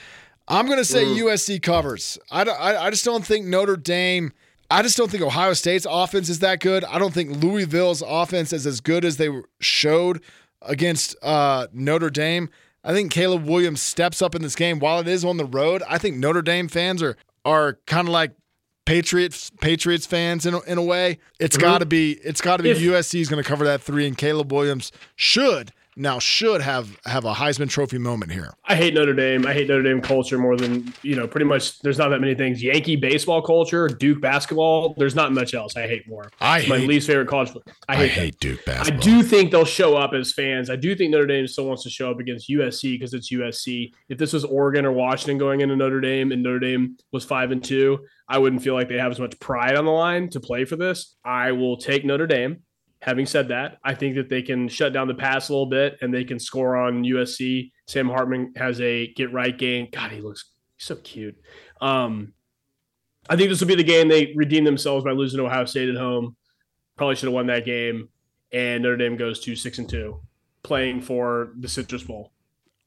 I'm 0.49 0.67
going 0.67 0.79
to 0.79 0.85
say 0.85 1.05
Mm. 1.05 1.17
USC 1.25 1.61
covers. 1.63 2.19
I, 2.31 2.43
I, 2.43 2.87
I 2.87 2.91
just 2.91 3.05
don't 3.05 3.25
think 3.27 3.47
Notre 3.47 3.77
Dame, 3.77 4.33
I 4.71 4.83
just 4.83 4.97
don't 4.97 5.11
think 5.11 5.23
Ohio 5.23 5.53
State's 5.55 5.87
offense 5.89 6.29
is 6.29 6.39
that 6.41 6.61
good. 6.61 6.85
I 6.85 6.99
don't 6.99 7.13
think 7.15 7.43
Louisville's 7.43 8.03
offense 8.07 8.53
is 8.53 8.67
as 8.67 8.81
good 8.81 9.05
as 9.05 9.17
they 9.17 9.29
showed 9.61 10.21
against 10.63 11.17
uh, 11.23 11.67
Notre 11.73 12.11
Dame. 12.11 12.49
I 12.85 12.93
think 12.93 13.11
Caleb 13.11 13.45
Williams 13.47 13.83
steps 13.83 14.23
up 14.23 14.35
in 14.37 14.43
this 14.43 14.55
game 14.55 14.79
while 14.79 15.01
it 15.01 15.09
is 15.09 15.25
on 15.25 15.37
the 15.37 15.45
road. 15.45 15.83
I 15.89 15.99
think 15.99 16.17
Notre 16.17 16.43
Dame 16.43 16.69
fans 16.69 17.03
are 17.03 17.17
are 17.45 17.79
kind 17.87 18.07
of 18.09 18.13
like 18.13 18.33
Patriots 18.85 19.51
Patriots 19.61 20.07
fans 20.07 20.47
in 20.47 20.55
a, 20.55 20.61
in 20.63 20.79
a 20.79 20.83
way. 20.83 21.19
It's 21.41 21.57
Mhm. 21.57 21.61
got 21.61 21.79
to 21.79 21.87
be 21.87 22.13
it's 22.25 22.41
got 22.41 22.59
to 22.59 22.63
be 22.63 22.71
If- 22.71 22.79
USC 22.79 23.21
is 23.21 23.29
going 23.29 23.43
to 23.43 23.49
cover 23.49 23.65
that 23.65 23.83
three, 23.83 24.07
and 24.07 24.17
Caleb 24.17 24.53
Williams 24.53 24.93
should 25.17 25.73
now 25.97 26.19
should 26.19 26.61
have 26.61 26.99
have 27.07 27.25
a 27.25 27.33
Heisman 27.33 27.69
Trophy 27.71 27.99
moment 27.99 28.31
here. 28.31 28.53
I 28.67 28.77
hate 28.77 28.93
Notre 28.95 29.15
Dame. 29.15 29.47
I 29.47 29.53
hate 29.55 29.69
Notre 29.69 29.83
Dame 29.83 30.01
culture 30.03 30.39
more 30.39 30.57
than 30.57 30.93
you 31.03 31.17
know. 31.17 31.27
Pretty 31.27 31.47
much, 31.47 31.79
there's 31.81 31.99
not 31.99 32.11
that 32.11 32.21
many 32.21 32.35
things. 32.35 32.63
Yankee 32.63 32.97
baseball 32.97 33.41
culture, 33.43 33.89
Duke 33.89 34.21
basketball. 34.21 34.95
There's 34.99 35.15
not 35.15 35.33
much 35.33 35.55
else. 35.55 35.77
I 35.77 35.87
hate 35.89 36.07
more. 36.07 36.31
I 36.41 36.59
It's 36.61 36.69
my 36.69 36.79
hate 36.79 36.89
least 36.89 37.07
favorite 37.07 37.29
college. 37.29 37.51
I 37.89 38.07
hate. 38.07 38.33
that. 38.35 38.41
Duke 38.41 38.65
basketball. 38.65 39.01
I 39.01 39.05
do 39.05 39.23
think 39.23 39.51
they'll 39.51 39.65
show 39.65 39.97
up 39.97 40.13
as 40.13 40.33
fans. 40.33 40.69
I 40.71 40.77
do 40.77 40.95
think 40.95 41.11
Notre 41.13 41.27
Dame 41.27 41.47
still 41.47 41.67
wants 41.67 41.83
to 41.85 41.91
show 41.91 42.11
up 42.11 42.21
against 42.21 42.49
USC 42.51 42.95
because 42.95 43.15
it's 43.15 43.33
USC. 43.33 43.93
If 44.09 44.19
this 44.19 44.33
was 44.33 44.45
Oregon 44.45 44.85
or 44.85 44.93
Washington 44.93 45.39
going 45.39 45.61
into 45.63 45.77
Notre 45.77 46.01
Dame 46.01 46.33
and 46.33 46.43
Notre 46.43 46.59
Dame 46.61 46.97
was 47.13 47.25
five 47.25 47.51
and 47.53 47.65
two, 47.65 48.01
I 48.29 48.39
wouldn't 48.39 48.63
feel 48.63 48.75
like 48.75 48.89
they 48.89 48.99
have 48.99 49.13
as 49.13 49.21
much 49.21 49.39
pride 49.39 49.77
on 49.77 49.85
the 49.85 49.91
line 49.93 50.29
to 50.31 50.41
play 50.41 50.65
for 50.65 50.77
this. 50.77 51.17
I 51.25 51.53
will 51.53 51.77
take 51.77 52.05
Notre 52.05 52.27
Dame. 52.27 52.63
Having 53.07 53.27
said 53.27 53.49
that, 53.49 53.79
I 53.85 53.95
think 53.95 54.17
that 54.17 54.29
they 54.29 54.43
can 54.43 54.67
shut 54.69 54.93
down 54.93 55.07
the 55.07 55.15
pass 55.15 55.49
a 55.49 55.53
little 55.53 55.67
bit 55.67 55.97
and 56.03 56.13
they 56.13 56.25
can 56.25 56.41
score 56.41 56.77
on 56.77 57.05
USC. 57.05 57.71
Sam 57.87 58.09
Hartman 58.09 58.53
has 58.57 58.81
a 58.81 59.13
get 59.13 59.33
right 59.33 59.57
game. 59.57 59.87
God, 59.93 60.11
he 60.11 60.21
looks 60.21 60.51
so 60.77 60.97
cute. 60.97 61.37
Um, 61.81 62.33
I 63.31 63.37
think 63.37 63.49
this 63.49 63.61
will 63.61 63.69
be 63.69 63.77
the 63.77 63.85
game 63.85 64.09
they 64.09 64.33
redeem 64.35 64.65
themselves 64.65 65.05
by 65.05 65.13
losing 65.13 65.39
to 65.39 65.47
Ohio 65.47 65.67
State 65.67 65.89
at 65.89 65.97
home. 65.97 66.35
Probably 66.97 67.15
should 67.15 67.27
have 67.27 67.35
won 67.35 67.47
that 67.47 67.65
game. 67.65 68.09
And 68.53 68.83
Notre 68.83 68.97
Dame 68.97 69.17
goes 69.17 69.39
to 69.41 69.55
six 69.55 69.79
and 69.79 69.89
two, 69.89 70.21
playing 70.65 71.01
for 71.01 71.53
the 71.61 71.69
Citrus 71.69 72.03
Bowl. 72.03 72.33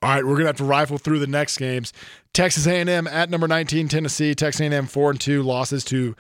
All 0.01 0.09
right, 0.09 0.25
we're 0.25 0.35
gonna 0.35 0.47
have 0.47 0.57
to 0.57 0.65
rifle 0.65 0.97
through 0.97 1.19
the 1.19 1.27
next 1.27 1.57
games. 1.57 1.93
Texas 2.33 2.67
A&M 2.67 3.07
at 3.07 3.29
number 3.29 3.47
19, 3.47 3.87
Tennessee. 3.87 4.35
Texas 4.35 4.59
A&M 4.59 4.87
four 4.87 5.11
and 5.11 5.19
two 5.19 5.43
losses 5.43 5.85
to 5.85 6.15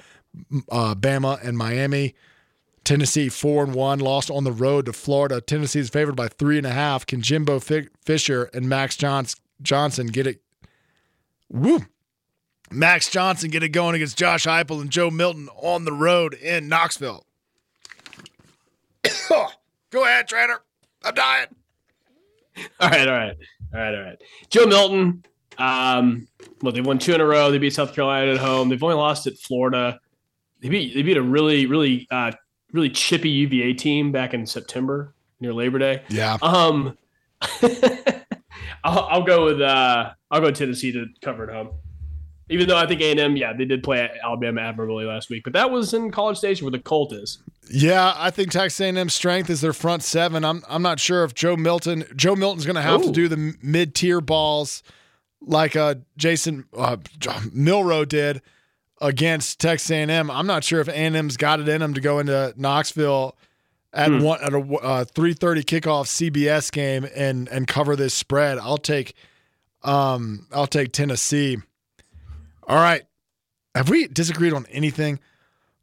uh, 0.71 0.95
Bama 0.95 1.45
and 1.45 1.57
Miami. 1.57 2.15
Tennessee 2.89 3.29
four 3.29 3.63
and 3.63 3.75
one 3.75 3.99
lost 3.99 4.31
on 4.31 4.45
the 4.45 4.51
road 4.51 4.87
to 4.87 4.93
Florida. 4.93 5.39
Tennessee 5.39 5.79
is 5.79 5.91
favored 5.91 6.15
by 6.15 6.27
three 6.27 6.57
and 6.57 6.65
a 6.65 6.71
half. 6.71 7.05
Can 7.05 7.21
Jimbo 7.21 7.59
Fisher 7.59 8.49
and 8.51 8.67
Max 8.67 8.97
Johns- 8.97 9.35
Johnson 9.61 10.07
get 10.07 10.25
it? 10.25 10.41
Woo! 11.49 11.85
Max 12.71 13.07
Johnson 13.07 13.51
get 13.51 13.61
it 13.61 13.69
going 13.69 13.93
against 13.93 14.17
Josh 14.17 14.47
Heupel 14.47 14.81
and 14.81 14.89
Joe 14.89 15.11
Milton 15.11 15.49
on 15.61 15.85
the 15.85 15.93
road 15.93 16.33
in 16.33 16.67
Knoxville. 16.67 17.27
Go 19.91 20.03
ahead, 20.03 20.27
trainer. 20.27 20.59
I'm 21.03 21.13
dying. 21.13 21.47
All 22.79 22.89
right, 22.89 23.07
all 23.07 23.13
right, 23.13 23.37
all 23.71 23.79
right, 23.79 23.95
all 23.95 24.01
right. 24.01 24.21
Joe 24.49 24.65
Milton. 24.65 25.23
Um, 25.59 26.27
well, 26.63 26.73
they 26.73 26.81
won 26.81 26.97
two 26.97 27.13
in 27.13 27.21
a 27.21 27.25
row. 27.25 27.51
They 27.51 27.59
beat 27.59 27.75
South 27.75 27.93
Carolina 27.93 28.31
at 28.31 28.39
home. 28.39 28.67
They've 28.67 28.81
only 28.81 28.95
lost 28.95 29.27
at 29.27 29.37
Florida. 29.37 29.99
They 30.59 30.69
beat 30.69 30.95
they 30.95 31.03
beat 31.03 31.17
a 31.17 31.21
really 31.21 31.67
really 31.67 32.07
uh, 32.09 32.31
really 32.71 32.89
chippy 32.89 33.29
UVA 33.29 33.73
team 33.73 34.11
back 34.11 34.33
in 34.33 34.45
September 34.45 35.13
near 35.39 35.53
Labor 35.53 35.79
Day. 35.79 36.03
Yeah. 36.09 36.37
Um, 36.41 36.97
I'll, 38.83 39.05
I'll 39.09 39.23
go 39.23 39.45
with 39.45 39.61
uh, 39.61 40.11
I'll 40.31 40.41
go 40.41 40.51
Tennessee 40.51 40.91
to 40.91 41.05
cover 41.21 41.49
at 41.49 41.55
home. 41.55 41.71
Even 42.51 42.67
though 42.67 42.77
I 42.77 42.87
think 42.87 43.01
A 43.01 43.11
and 43.11 43.19
M, 43.19 43.37
yeah, 43.37 43.53
they 43.53 43.65
did 43.65 43.83
play 43.83 44.09
Alabama 44.23 44.61
admirably 44.61 45.05
last 45.05 45.29
week, 45.29 45.43
but 45.43 45.53
that 45.53 45.69
was 45.69 45.93
in 45.93 46.09
College 46.09 46.37
Station 46.37 46.65
where 46.65 46.71
the 46.71 46.79
Colt 46.79 47.13
is. 47.13 47.37
Yeah, 47.71 48.15
I 48.17 48.31
think 48.31 48.51
Texas 48.51 48.81
A&M's 48.81 49.13
strength 49.13 49.51
is 49.51 49.61
their 49.61 49.73
front 49.73 50.01
seven. 50.01 50.43
I'm 50.43 50.63
I'm 50.67 50.81
not 50.81 50.99
sure 50.99 51.23
if 51.23 51.35
Joe 51.35 51.55
Milton 51.55 52.05
Joe 52.15 52.35
Milton's 52.35 52.65
going 52.65 52.75
to 52.75 52.81
have 52.81 53.03
to 53.03 53.11
do 53.11 53.27
the 53.27 53.55
mid 53.61 53.93
tier 53.93 54.19
balls 54.19 54.81
like 55.41 55.75
uh, 55.75 55.95
Jason 56.17 56.65
uh, 56.75 56.97
Milroe 57.53 58.05
did 58.05 58.41
against 59.01 59.59
Texas 59.59 59.89
A&M. 59.91 60.29
I'm 60.29 60.47
not 60.47 60.63
sure 60.63 60.79
if 60.81 60.87
A&M's 60.87 61.37
got 61.37 61.59
it 61.59 61.67
in 61.69 61.81
them 61.81 61.93
to 61.93 62.01
go 62.01 62.19
into 62.19 62.53
Knoxville 62.57 63.35
at 63.93 64.09
Hmm. 64.09 64.19
one 64.21 64.39
at 64.43 64.53
a 64.53 64.57
uh, 64.59 65.05
3:30 65.05 65.63
kickoff 65.63 66.05
CBS 66.07 66.71
game 66.71 67.07
and 67.15 67.47
and 67.49 67.67
cover 67.67 67.95
this 67.95 68.13
spread. 68.13 68.57
I'll 68.59 68.77
take 68.77 69.13
um 69.83 70.45
I'll 70.53 70.67
take 70.67 70.91
Tennessee. 70.91 71.57
All 72.67 72.75
right. 72.75 73.03
Have 73.75 73.89
we 73.89 74.07
disagreed 74.07 74.53
on 74.53 74.65
anything? 74.71 75.19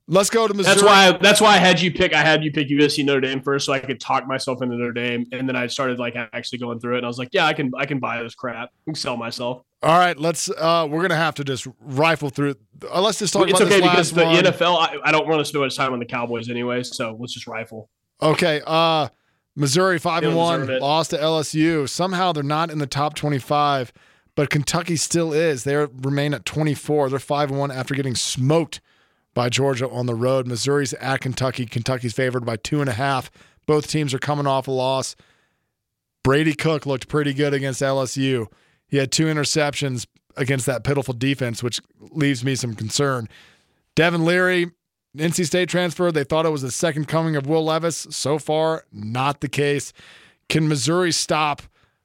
Let's 0.08 0.30
go 0.30 0.46
to 0.46 0.54
Missouri. 0.54 0.74
That's 0.76 0.84
why. 0.84 1.18
That's 1.20 1.40
why 1.40 1.54
I 1.54 1.58
had 1.58 1.80
you 1.80 1.90
pick. 1.92 2.14
I 2.14 2.22
had 2.22 2.44
you 2.44 2.52
pick 2.52 2.68
USC 2.68 3.04
Notre 3.04 3.20
Dame 3.22 3.40
first, 3.40 3.66
so 3.66 3.72
I 3.72 3.80
could 3.80 3.98
talk 3.98 4.24
myself 4.28 4.62
into 4.62 4.76
Notre 4.76 4.92
Dame, 4.92 5.26
and 5.32 5.48
then 5.48 5.56
I 5.56 5.66
started 5.66 5.98
like 5.98 6.14
actually 6.14 6.58
going 6.60 6.78
through 6.78 6.94
it, 6.94 6.98
and 6.98 7.06
I 7.06 7.08
was 7.08 7.18
like, 7.18 7.30
yeah, 7.32 7.44
I 7.46 7.52
can. 7.54 7.72
I 7.76 7.86
can 7.86 7.98
buy 7.98 8.22
this 8.22 8.36
crap. 8.36 8.68
I 8.68 8.84
can 8.84 8.94
sell 8.94 9.16
myself. 9.16 9.62
All 9.82 9.98
right, 9.98 10.18
let's. 10.18 10.48
uh 10.50 10.86
We're 10.90 11.02
gonna 11.02 11.16
have 11.16 11.34
to 11.36 11.44
just 11.44 11.66
rifle 11.80 12.30
through. 12.30 12.54
Uh, 12.90 13.00
let's 13.00 13.18
just 13.18 13.32
talk 13.32 13.48
it's 13.48 13.60
about 13.60 13.72
okay 13.72 13.80
because 13.82 14.12
the 14.12 14.24
one. 14.24 14.34
NFL. 14.36 14.76
I, 14.78 14.98
I 15.04 15.12
don't 15.12 15.28
want 15.28 15.38
to 15.40 15.44
spend 15.44 15.62
much 15.62 15.76
time 15.76 15.92
on 15.92 15.98
the 15.98 16.06
Cowboys 16.06 16.48
anyway, 16.48 16.82
so 16.82 17.16
let's 17.20 17.34
just 17.34 17.46
rifle. 17.46 17.90
Okay, 18.22 18.62
uh 18.66 19.08
Missouri 19.54 19.98
five 19.98 20.22
and 20.22 20.34
one 20.36 20.66
lost 20.80 21.10
to 21.10 21.18
LSU. 21.18 21.88
Somehow 21.88 22.32
they're 22.32 22.42
not 22.42 22.70
in 22.70 22.78
the 22.78 22.86
top 22.86 23.14
twenty 23.14 23.38
five, 23.38 23.92
but 24.34 24.50
Kentucky 24.50 24.96
still 24.96 25.32
is. 25.32 25.64
They 25.64 25.76
remain 25.76 26.32
at 26.34 26.44
twenty 26.46 26.74
four. 26.74 27.08
They're 27.10 27.18
five 27.18 27.50
and 27.50 27.58
one 27.58 27.70
after 27.70 27.94
getting 27.94 28.14
smoked 28.14 28.80
by 29.34 29.50
Georgia 29.50 29.88
on 29.90 30.06
the 30.06 30.14
road. 30.14 30.46
Missouri's 30.46 30.94
at 30.94 31.20
Kentucky. 31.20 31.66
Kentucky's 31.66 32.14
favored 32.14 32.46
by 32.46 32.56
two 32.56 32.80
and 32.80 32.88
a 32.88 32.94
half. 32.94 33.30
Both 33.66 33.88
teams 33.90 34.14
are 34.14 34.18
coming 34.18 34.46
off 34.46 34.68
a 34.68 34.70
loss. 34.70 35.16
Brady 36.22 36.54
Cook 36.54 36.86
looked 36.86 37.08
pretty 37.08 37.34
good 37.34 37.52
against 37.54 37.82
LSU. 37.82 38.46
He 38.88 38.98
had 38.98 39.10
two 39.12 39.26
interceptions 39.26 40.06
against 40.36 40.66
that 40.66 40.84
pitiful 40.84 41.14
defense, 41.14 41.62
which 41.62 41.80
leaves 41.98 42.44
me 42.44 42.54
some 42.54 42.74
concern. 42.74 43.28
Devin 43.94 44.24
Leary, 44.24 44.70
NC 45.16 45.46
State 45.46 45.68
transfer. 45.68 46.12
They 46.12 46.24
thought 46.24 46.46
it 46.46 46.50
was 46.50 46.62
the 46.62 46.70
second 46.70 47.08
coming 47.08 47.36
of 47.36 47.46
Will 47.46 47.64
Levis. 47.64 48.06
So 48.10 48.38
far, 48.38 48.84
not 48.92 49.40
the 49.40 49.48
case. 49.48 49.92
Can 50.48 50.68
Missouri 50.68 51.12
stop 51.12 51.62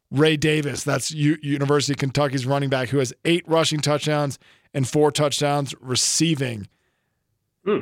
Ray 0.10 0.38
Davis? 0.38 0.84
That's 0.84 1.12
U- 1.12 1.38
University 1.42 1.94
of 1.94 2.00
Kentucky's 2.00 2.46
running 2.46 2.70
back 2.70 2.90
who 2.90 3.00
has 3.00 3.14
eight 3.26 3.44
rushing 3.48 3.80
touchdowns 3.80 4.40
and 4.74 4.88
four 4.88 5.12
touchdowns 5.12 5.76
receiving. 5.82 6.68
Hmm. 7.66 7.80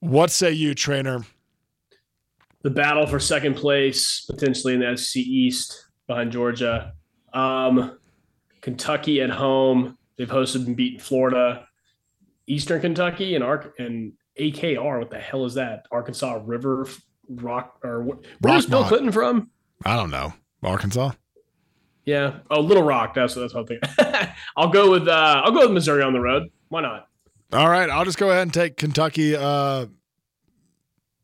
What 0.00 0.30
say 0.30 0.52
you, 0.52 0.74
trainer? 0.74 1.24
The 2.62 2.70
battle 2.70 3.06
for 3.06 3.20
second 3.20 3.54
place 3.54 4.24
potentially 4.28 4.74
in 4.74 4.80
the 4.80 4.96
SC 4.96 5.16
East 5.18 5.86
behind 6.06 6.32
Georgia. 6.32 6.94
Um, 7.32 7.98
Kentucky 8.60 9.20
at 9.20 9.30
home. 9.30 9.96
They've 10.16 10.28
hosted 10.28 10.66
and 10.66 10.76
beaten 10.76 10.98
Florida, 10.98 11.66
Eastern 12.46 12.80
Kentucky, 12.80 13.34
and 13.34 13.44
Ark 13.44 13.74
and 13.78 14.12
AKR. 14.38 14.98
What 14.98 15.10
the 15.10 15.18
hell 15.18 15.44
is 15.44 15.54
that? 15.54 15.86
Arkansas 15.92 16.40
River 16.44 16.88
Rock 17.28 17.78
or? 17.84 18.18
Where's 18.40 18.66
Bill 18.66 18.84
Clinton 18.84 19.12
from? 19.12 19.50
I 19.84 19.96
don't 19.96 20.10
know. 20.10 20.32
Arkansas. 20.62 21.12
Yeah. 22.04 22.38
Oh, 22.50 22.60
Little 22.60 22.82
Rock. 22.82 23.14
That's 23.14 23.34
that's 23.34 23.54
what 23.54 23.60
I'm 23.60 23.66
thinking. 23.66 24.32
I'll 24.56 24.70
go 24.70 24.90
with 24.90 25.06
uh, 25.06 25.42
I'll 25.44 25.52
go 25.52 25.60
with 25.60 25.72
Missouri 25.72 26.02
on 26.02 26.12
the 26.12 26.20
road. 26.20 26.50
Why 26.68 26.80
not? 26.80 27.08
All 27.52 27.68
right, 27.68 27.88
I'll 27.88 28.04
just 28.04 28.18
go 28.18 28.30
ahead 28.30 28.42
and 28.42 28.52
take 28.52 28.76
Kentucky. 28.76 29.34
Uh, 29.34 29.86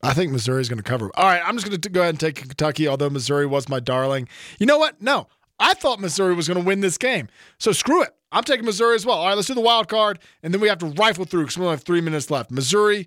I 0.02 0.14
think 0.14 0.32
Missouri's 0.32 0.68
going 0.68 0.78
to 0.78 0.82
cover. 0.82 1.10
All 1.14 1.24
right, 1.24 1.42
I'm 1.44 1.54
just 1.56 1.66
going 1.66 1.78
to 1.78 1.88
go 1.88 2.00
ahead 2.00 2.10
and 2.10 2.20
take 2.20 2.36
Kentucky, 2.36 2.88
although 2.88 3.10
Missouri 3.10 3.46
was 3.46 3.68
my 3.68 3.80
darling. 3.80 4.28
You 4.58 4.66
know 4.66 4.78
what? 4.78 5.02
No, 5.02 5.26
I 5.58 5.74
thought 5.74 6.00
Missouri 6.00 6.34
was 6.34 6.48
going 6.48 6.60
to 6.60 6.66
win 6.66 6.80
this 6.80 6.98
game. 6.98 7.28
So 7.58 7.72
screw 7.72 8.02
it. 8.02 8.10
I'm 8.32 8.42
taking 8.42 8.64
Missouri 8.64 8.96
as 8.96 9.06
well. 9.06 9.18
All 9.18 9.28
right, 9.28 9.34
let's 9.34 9.46
do 9.46 9.54
the 9.54 9.60
wild 9.60 9.88
card, 9.88 10.18
and 10.42 10.52
then 10.52 10.60
we 10.60 10.68
have 10.68 10.78
to 10.78 10.86
rifle 10.86 11.24
through 11.24 11.42
because 11.42 11.56
we 11.56 11.64
only 11.64 11.76
have 11.76 11.84
three 11.84 12.00
minutes 12.00 12.30
left. 12.30 12.50
Missouri 12.50 13.06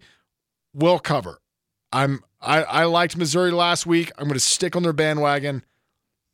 will 0.73 0.99
cover. 0.99 1.41
I'm 1.91 2.21
I, 2.41 2.63
I 2.63 2.83
liked 2.85 3.17
Missouri 3.17 3.51
last 3.51 3.85
week. 3.85 4.11
I'm 4.17 4.25
going 4.25 4.35
to 4.35 4.39
stick 4.39 4.75
on 4.75 4.83
their 4.83 4.93
bandwagon. 4.93 5.63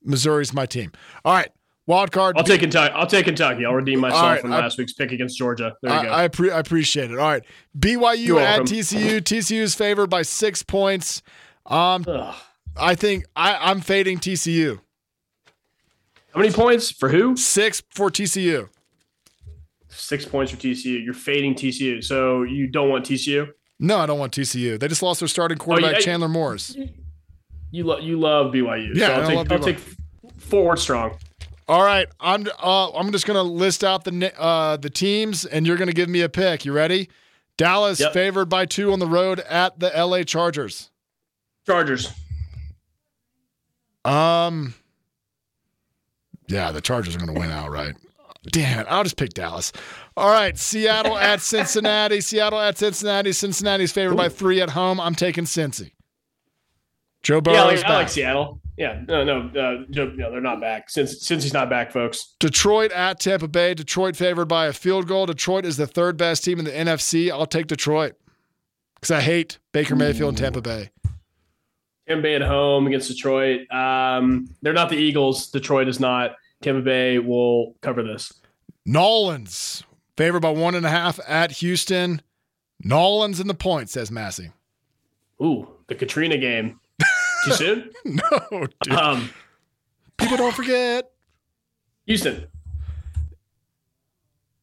Missouri's 0.03 0.53
my 0.53 0.65
team. 0.65 0.91
All 1.25 1.33
right, 1.33 1.49
wild 1.87 2.11
card. 2.11 2.37
I'll 2.37 2.43
take 2.43 2.59
Kentucky. 2.59 2.93
I'll 2.93 3.07
take 3.07 3.25
Kentucky. 3.25 3.65
I'll 3.65 3.73
redeem 3.73 3.99
myself 3.99 4.21
right, 4.21 4.41
from 4.41 4.51
I- 4.53 4.59
last 4.59 4.77
week's 4.77 4.93
pick 4.93 5.11
against 5.11 5.37
Georgia. 5.37 5.75
There 5.81 5.91
you 5.91 5.99
I, 5.99 6.03
go. 6.03 6.11
I, 6.13 6.27
appre- 6.27 6.53
I 6.53 6.59
appreciate 6.59 7.09
it. 7.09 7.17
All 7.17 7.27
right. 7.27 7.43
BYU 7.77 8.25
You're 8.25 8.39
at 8.41 8.59
welcome. 8.59 8.65
TCU. 8.67 9.17
TCU 9.21 9.61
is 9.61 9.75
favored 9.75 10.09
by 10.09 10.21
six 10.21 10.61
points. 10.61 11.23
Um, 11.65 12.05
Ugh. 12.07 12.35
I 12.75 12.95
think 12.95 13.25
I, 13.35 13.71
I'm 13.71 13.81
fading 13.81 14.19
TCU. 14.19 14.79
How 16.33 16.39
many 16.41 16.51
points 16.51 16.91
for 16.91 17.09
who? 17.09 17.35
Six 17.37 17.81
for 17.91 18.09
TCU. 18.09 18.69
Six 19.89 20.25
points 20.25 20.51
for 20.51 20.57
TCU. 20.57 21.03
You're 21.03 21.13
fading 21.13 21.53
TCU, 21.53 22.03
so 22.03 22.41
you 22.43 22.67
don't 22.67 22.89
want 22.89 23.05
TCU. 23.05 23.49
No, 23.79 23.97
I 23.99 24.05
don't 24.07 24.17
want 24.19 24.33
TCU. 24.33 24.79
They 24.79 24.87
just 24.87 25.03
lost 25.03 25.19
their 25.19 25.27
starting 25.27 25.57
quarterback, 25.57 25.91
Oh, 25.95 25.97
yeah. 25.97 25.99
Chandler 26.03 26.29
Morris. 26.29 26.75
You 27.71 27.83
love 27.83 28.01
you 28.03 28.19
love 28.19 28.51
BYU. 28.53 28.95
Yeah, 28.95 29.07
so 29.07 29.13
I 29.13 29.17
I'll 29.17 29.27
take, 29.27 29.35
love 29.37 29.51
I'll 29.51 29.59
take 29.59 29.79
forward 30.37 30.79
strong. 30.79 31.17
All 31.67 31.83
right. 31.83 32.07
I'm 32.19 32.47
uh, 32.61 32.91
I'm 32.91 33.11
just 33.11 33.25
gonna 33.27 33.43
list 33.43 33.83
out 33.83 34.03
the 34.03 34.33
uh, 34.39 34.77
the 34.77 34.89
teams, 34.89 35.45
and 35.45 35.65
you're 35.67 35.77
gonna 35.77 35.93
give 35.93 36.09
me 36.09 36.21
a 36.21 36.29
pick. 36.29 36.65
You 36.65 36.73
ready? 36.73 37.09
Dallas 37.57 37.99
Yep. 37.99 38.13
favored 38.13 38.45
by 38.49 38.65
two 38.65 38.91
on 38.93 38.99
the 38.99 39.07
road 39.07 39.39
at 39.41 39.79
the 39.79 39.91
LA 39.95 40.23
Chargers. 40.23 40.89
Chargers. 41.65 42.11
Um. 44.05 44.73
Yeah, 46.53 46.71
the 46.71 46.81
Chargers 46.81 47.15
are 47.15 47.19
going 47.19 47.33
to 47.33 47.39
win 47.39 47.49
outright. 47.49 47.95
Damn 48.51 48.81
it. 48.81 48.87
I'll 48.89 49.03
just 49.03 49.17
pick 49.17 49.31
Dallas. 49.31 49.71
All 50.15 50.29
right. 50.29 50.55
Seattle 50.57 51.17
at 51.17 51.41
Cincinnati. 51.41 52.21
Seattle 52.21 52.59
at 52.59 52.77
Cincinnati. 52.77 53.31
Cincinnati's 53.31 53.91
favored 53.91 54.17
by 54.17 54.29
three 54.29 54.61
at 54.61 54.69
home. 54.69 54.99
I'm 54.99 55.15
taking 55.15 55.45
Cincy. 55.45 55.91
Joe 57.23 57.41
Yeah, 57.45 57.63
I 57.63 57.65
like, 57.65 57.85
I 57.85 57.93
like 57.95 58.09
Seattle. 58.09 58.59
Yeah, 58.77 59.01
no, 59.07 59.23
no, 59.23 59.39
uh, 59.59 59.85
Joe- 59.91 60.11
no, 60.15 60.31
they're 60.31 60.41
not 60.41 60.59
back 60.59 60.89
since 60.89 61.21
since 61.21 61.43
he's 61.43 61.53
not 61.53 61.69
back, 61.69 61.91
folks. 61.91 62.35
Detroit 62.39 62.91
at 62.91 63.19
Tampa 63.19 63.47
Bay. 63.47 63.75
Detroit 63.75 64.15
favored 64.15 64.47
by 64.47 64.65
a 64.65 64.73
field 64.73 65.07
goal. 65.07 65.27
Detroit 65.27 65.63
is 65.63 65.77
the 65.77 65.85
third 65.87 66.17
best 66.17 66.43
team 66.43 66.59
in 66.59 66.65
the 66.65 66.71
NFC. 66.71 67.31
I'll 67.31 67.45
take 67.45 67.67
Detroit 67.67 68.13
because 68.95 69.11
I 69.11 69.21
hate 69.21 69.59
Baker 69.73 69.95
Mayfield 69.95 70.29
and 70.29 70.37
Tampa 70.37 70.61
Bay. 70.61 70.89
Tampa 72.07 72.23
Bay 72.23 72.35
at 72.35 72.41
home 72.41 72.87
against 72.87 73.09
Detroit. 73.09 73.71
Um, 73.71 74.49
they're 74.63 74.73
not 74.73 74.89
the 74.89 74.97
Eagles. 74.97 75.51
Detroit 75.51 75.87
is 75.87 75.99
not. 75.99 76.35
Tampa 76.63 76.81
Bay 76.81 77.19
will 77.19 77.75
cover 77.81 78.01
this. 78.01 78.33
Nolans 78.85 79.83
Favored 80.15 80.41
by 80.41 80.51
one 80.51 80.75
and 80.75 80.85
a 80.85 80.89
half 80.89 81.19
at 81.27 81.53
Houston. 81.53 82.21
Nolans 82.83 83.39
in 83.39 83.47
the 83.47 83.55
point, 83.55 83.89
says 83.89 84.11
Massey. 84.11 84.51
Ooh, 85.41 85.67
the 85.87 85.95
Katrina 85.95 86.37
game. 86.37 86.79
Too 87.45 87.51
soon? 87.53 87.91
No, 88.05 88.67
dude. 88.83 88.93
Um, 88.93 89.29
People 90.17 90.37
don't 90.37 90.53
forget. 90.53 91.09
Houston. 92.05 92.45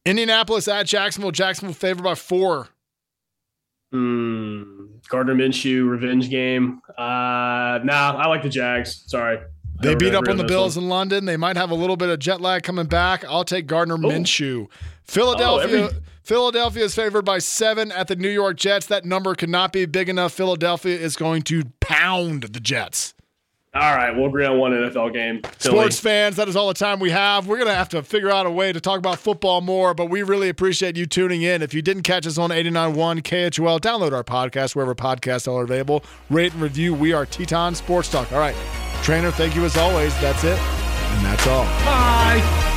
Indianapolis 0.05 0.67
at 0.69 0.87
Jacksonville. 0.87 1.31
Jacksonville 1.31 1.73
favored 1.75 2.03
by 2.03 2.15
four. 2.15 2.69
Mm, 3.93 5.05
Gardner 5.09 5.35
Minshew 5.35 5.89
revenge 5.89 6.29
game. 6.29 6.81
Uh, 6.97 7.79
nah, 7.83 8.15
I 8.17 8.27
like 8.27 8.41
the 8.41 8.49
Jags. 8.49 9.03
Sorry. 9.07 9.39
They 9.81 9.95
beat 9.95 10.13
up 10.13 10.27
on 10.27 10.37
the 10.37 10.43
Bills 10.43 10.75
one. 10.75 10.83
in 10.83 10.89
London. 10.89 11.25
They 11.25 11.37
might 11.37 11.57
have 11.57 11.71
a 11.71 11.75
little 11.75 11.97
bit 11.97 12.09
of 12.09 12.19
jet 12.19 12.41
lag 12.41 12.63
coming 12.63 12.85
back. 12.85 13.23
I'll 13.25 13.43
take 13.43 13.67
Gardner 13.67 13.97
Minshew. 13.97 14.65
Oh, 14.65 14.69
Philadelphia. 15.03 15.81
Oh, 15.81 15.85
every- 15.87 15.99
Philadelphia 16.23 16.83
is 16.83 16.93
favored 16.95 17.23
by 17.25 17.39
seven 17.39 17.91
at 17.91 18.07
the 18.07 18.15
New 18.15 18.29
York 18.29 18.55
Jets. 18.57 18.85
That 18.85 19.05
number 19.05 19.33
could 19.35 19.49
not 19.49 19.73
be 19.73 19.85
big 19.85 20.07
enough. 20.07 20.33
Philadelphia 20.33 20.95
is 20.97 21.15
going 21.15 21.41
to 21.43 21.63
pound 21.79 22.43
the 22.43 22.59
Jets. 22.59 23.13
All 23.73 23.95
right, 23.95 24.13
we'll 24.13 24.25
agree 24.27 24.45
on 24.45 24.59
one 24.59 24.73
NFL 24.73 25.13
game. 25.13 25.41
Philly. 25.57 25.77
Sports 25.77 25.99
fans, 25.99 26.35
that 26.35 26.49
is 26.49 26.57
all 26.57 26.67
the 26.67 26.73
time 26.73 26.99
we 26.99 27.09
have. 27.09 27.47
We're 27.47 27.55
going 27.55 27.69
to 27.69 27.73
have 27.73 27.87
to 27.89 28.03
figure 28.03 28.29
out 28.29 28.45
a 28.45 28.51
way 28.51 28.73
to 28.73 28.81
talk 28.81 28.97
about 28.99 29.17
football 29.17 29.61
more, 29.61 29.93
but 29.93 30.07
we 30.09 30.23
really 30.23 30.49
appreciate 30.49 30.97
you 30.97 31.05
tuning 31.05 31.41
in. 31.41 31.61
If 31.61 31.73
you 31.73 31.81
didn't 31.81 32.03
catch 32.03 32.27
us 32.27 32.37
on 32.37 32.49
89.1 32.49 33.21
KHOL, 33.23 33.79
download 33.79 34.11
our 34.11 34.25
podcast 34.25 34.75
wherever 34.75 34.93
podcasts 34.93 35.51
are 35.51 35.63
available. 35.63 36.03
Rate 36.29 36.51
and 36.51 36.61
review. 36.61 36.93
We 36.93 37.13
are 37.13 37.25
Teton 37.25 37.75
Sports 37.75 38.09
Talk. 38.09 38.29
All 38.33 38.39
right. 38.39 38.55
Trainer, 39.01 39.31
thank 39.31 39.55
you 39.55 39.65
as 39.65 39.77
always. 39.77 40.13
That's 40.21 40.43
it. 40.43 40.57
And 40.57 41.25
that's 41.25 41.47
all. 41.47 41.65
Bye. 41.85 42.70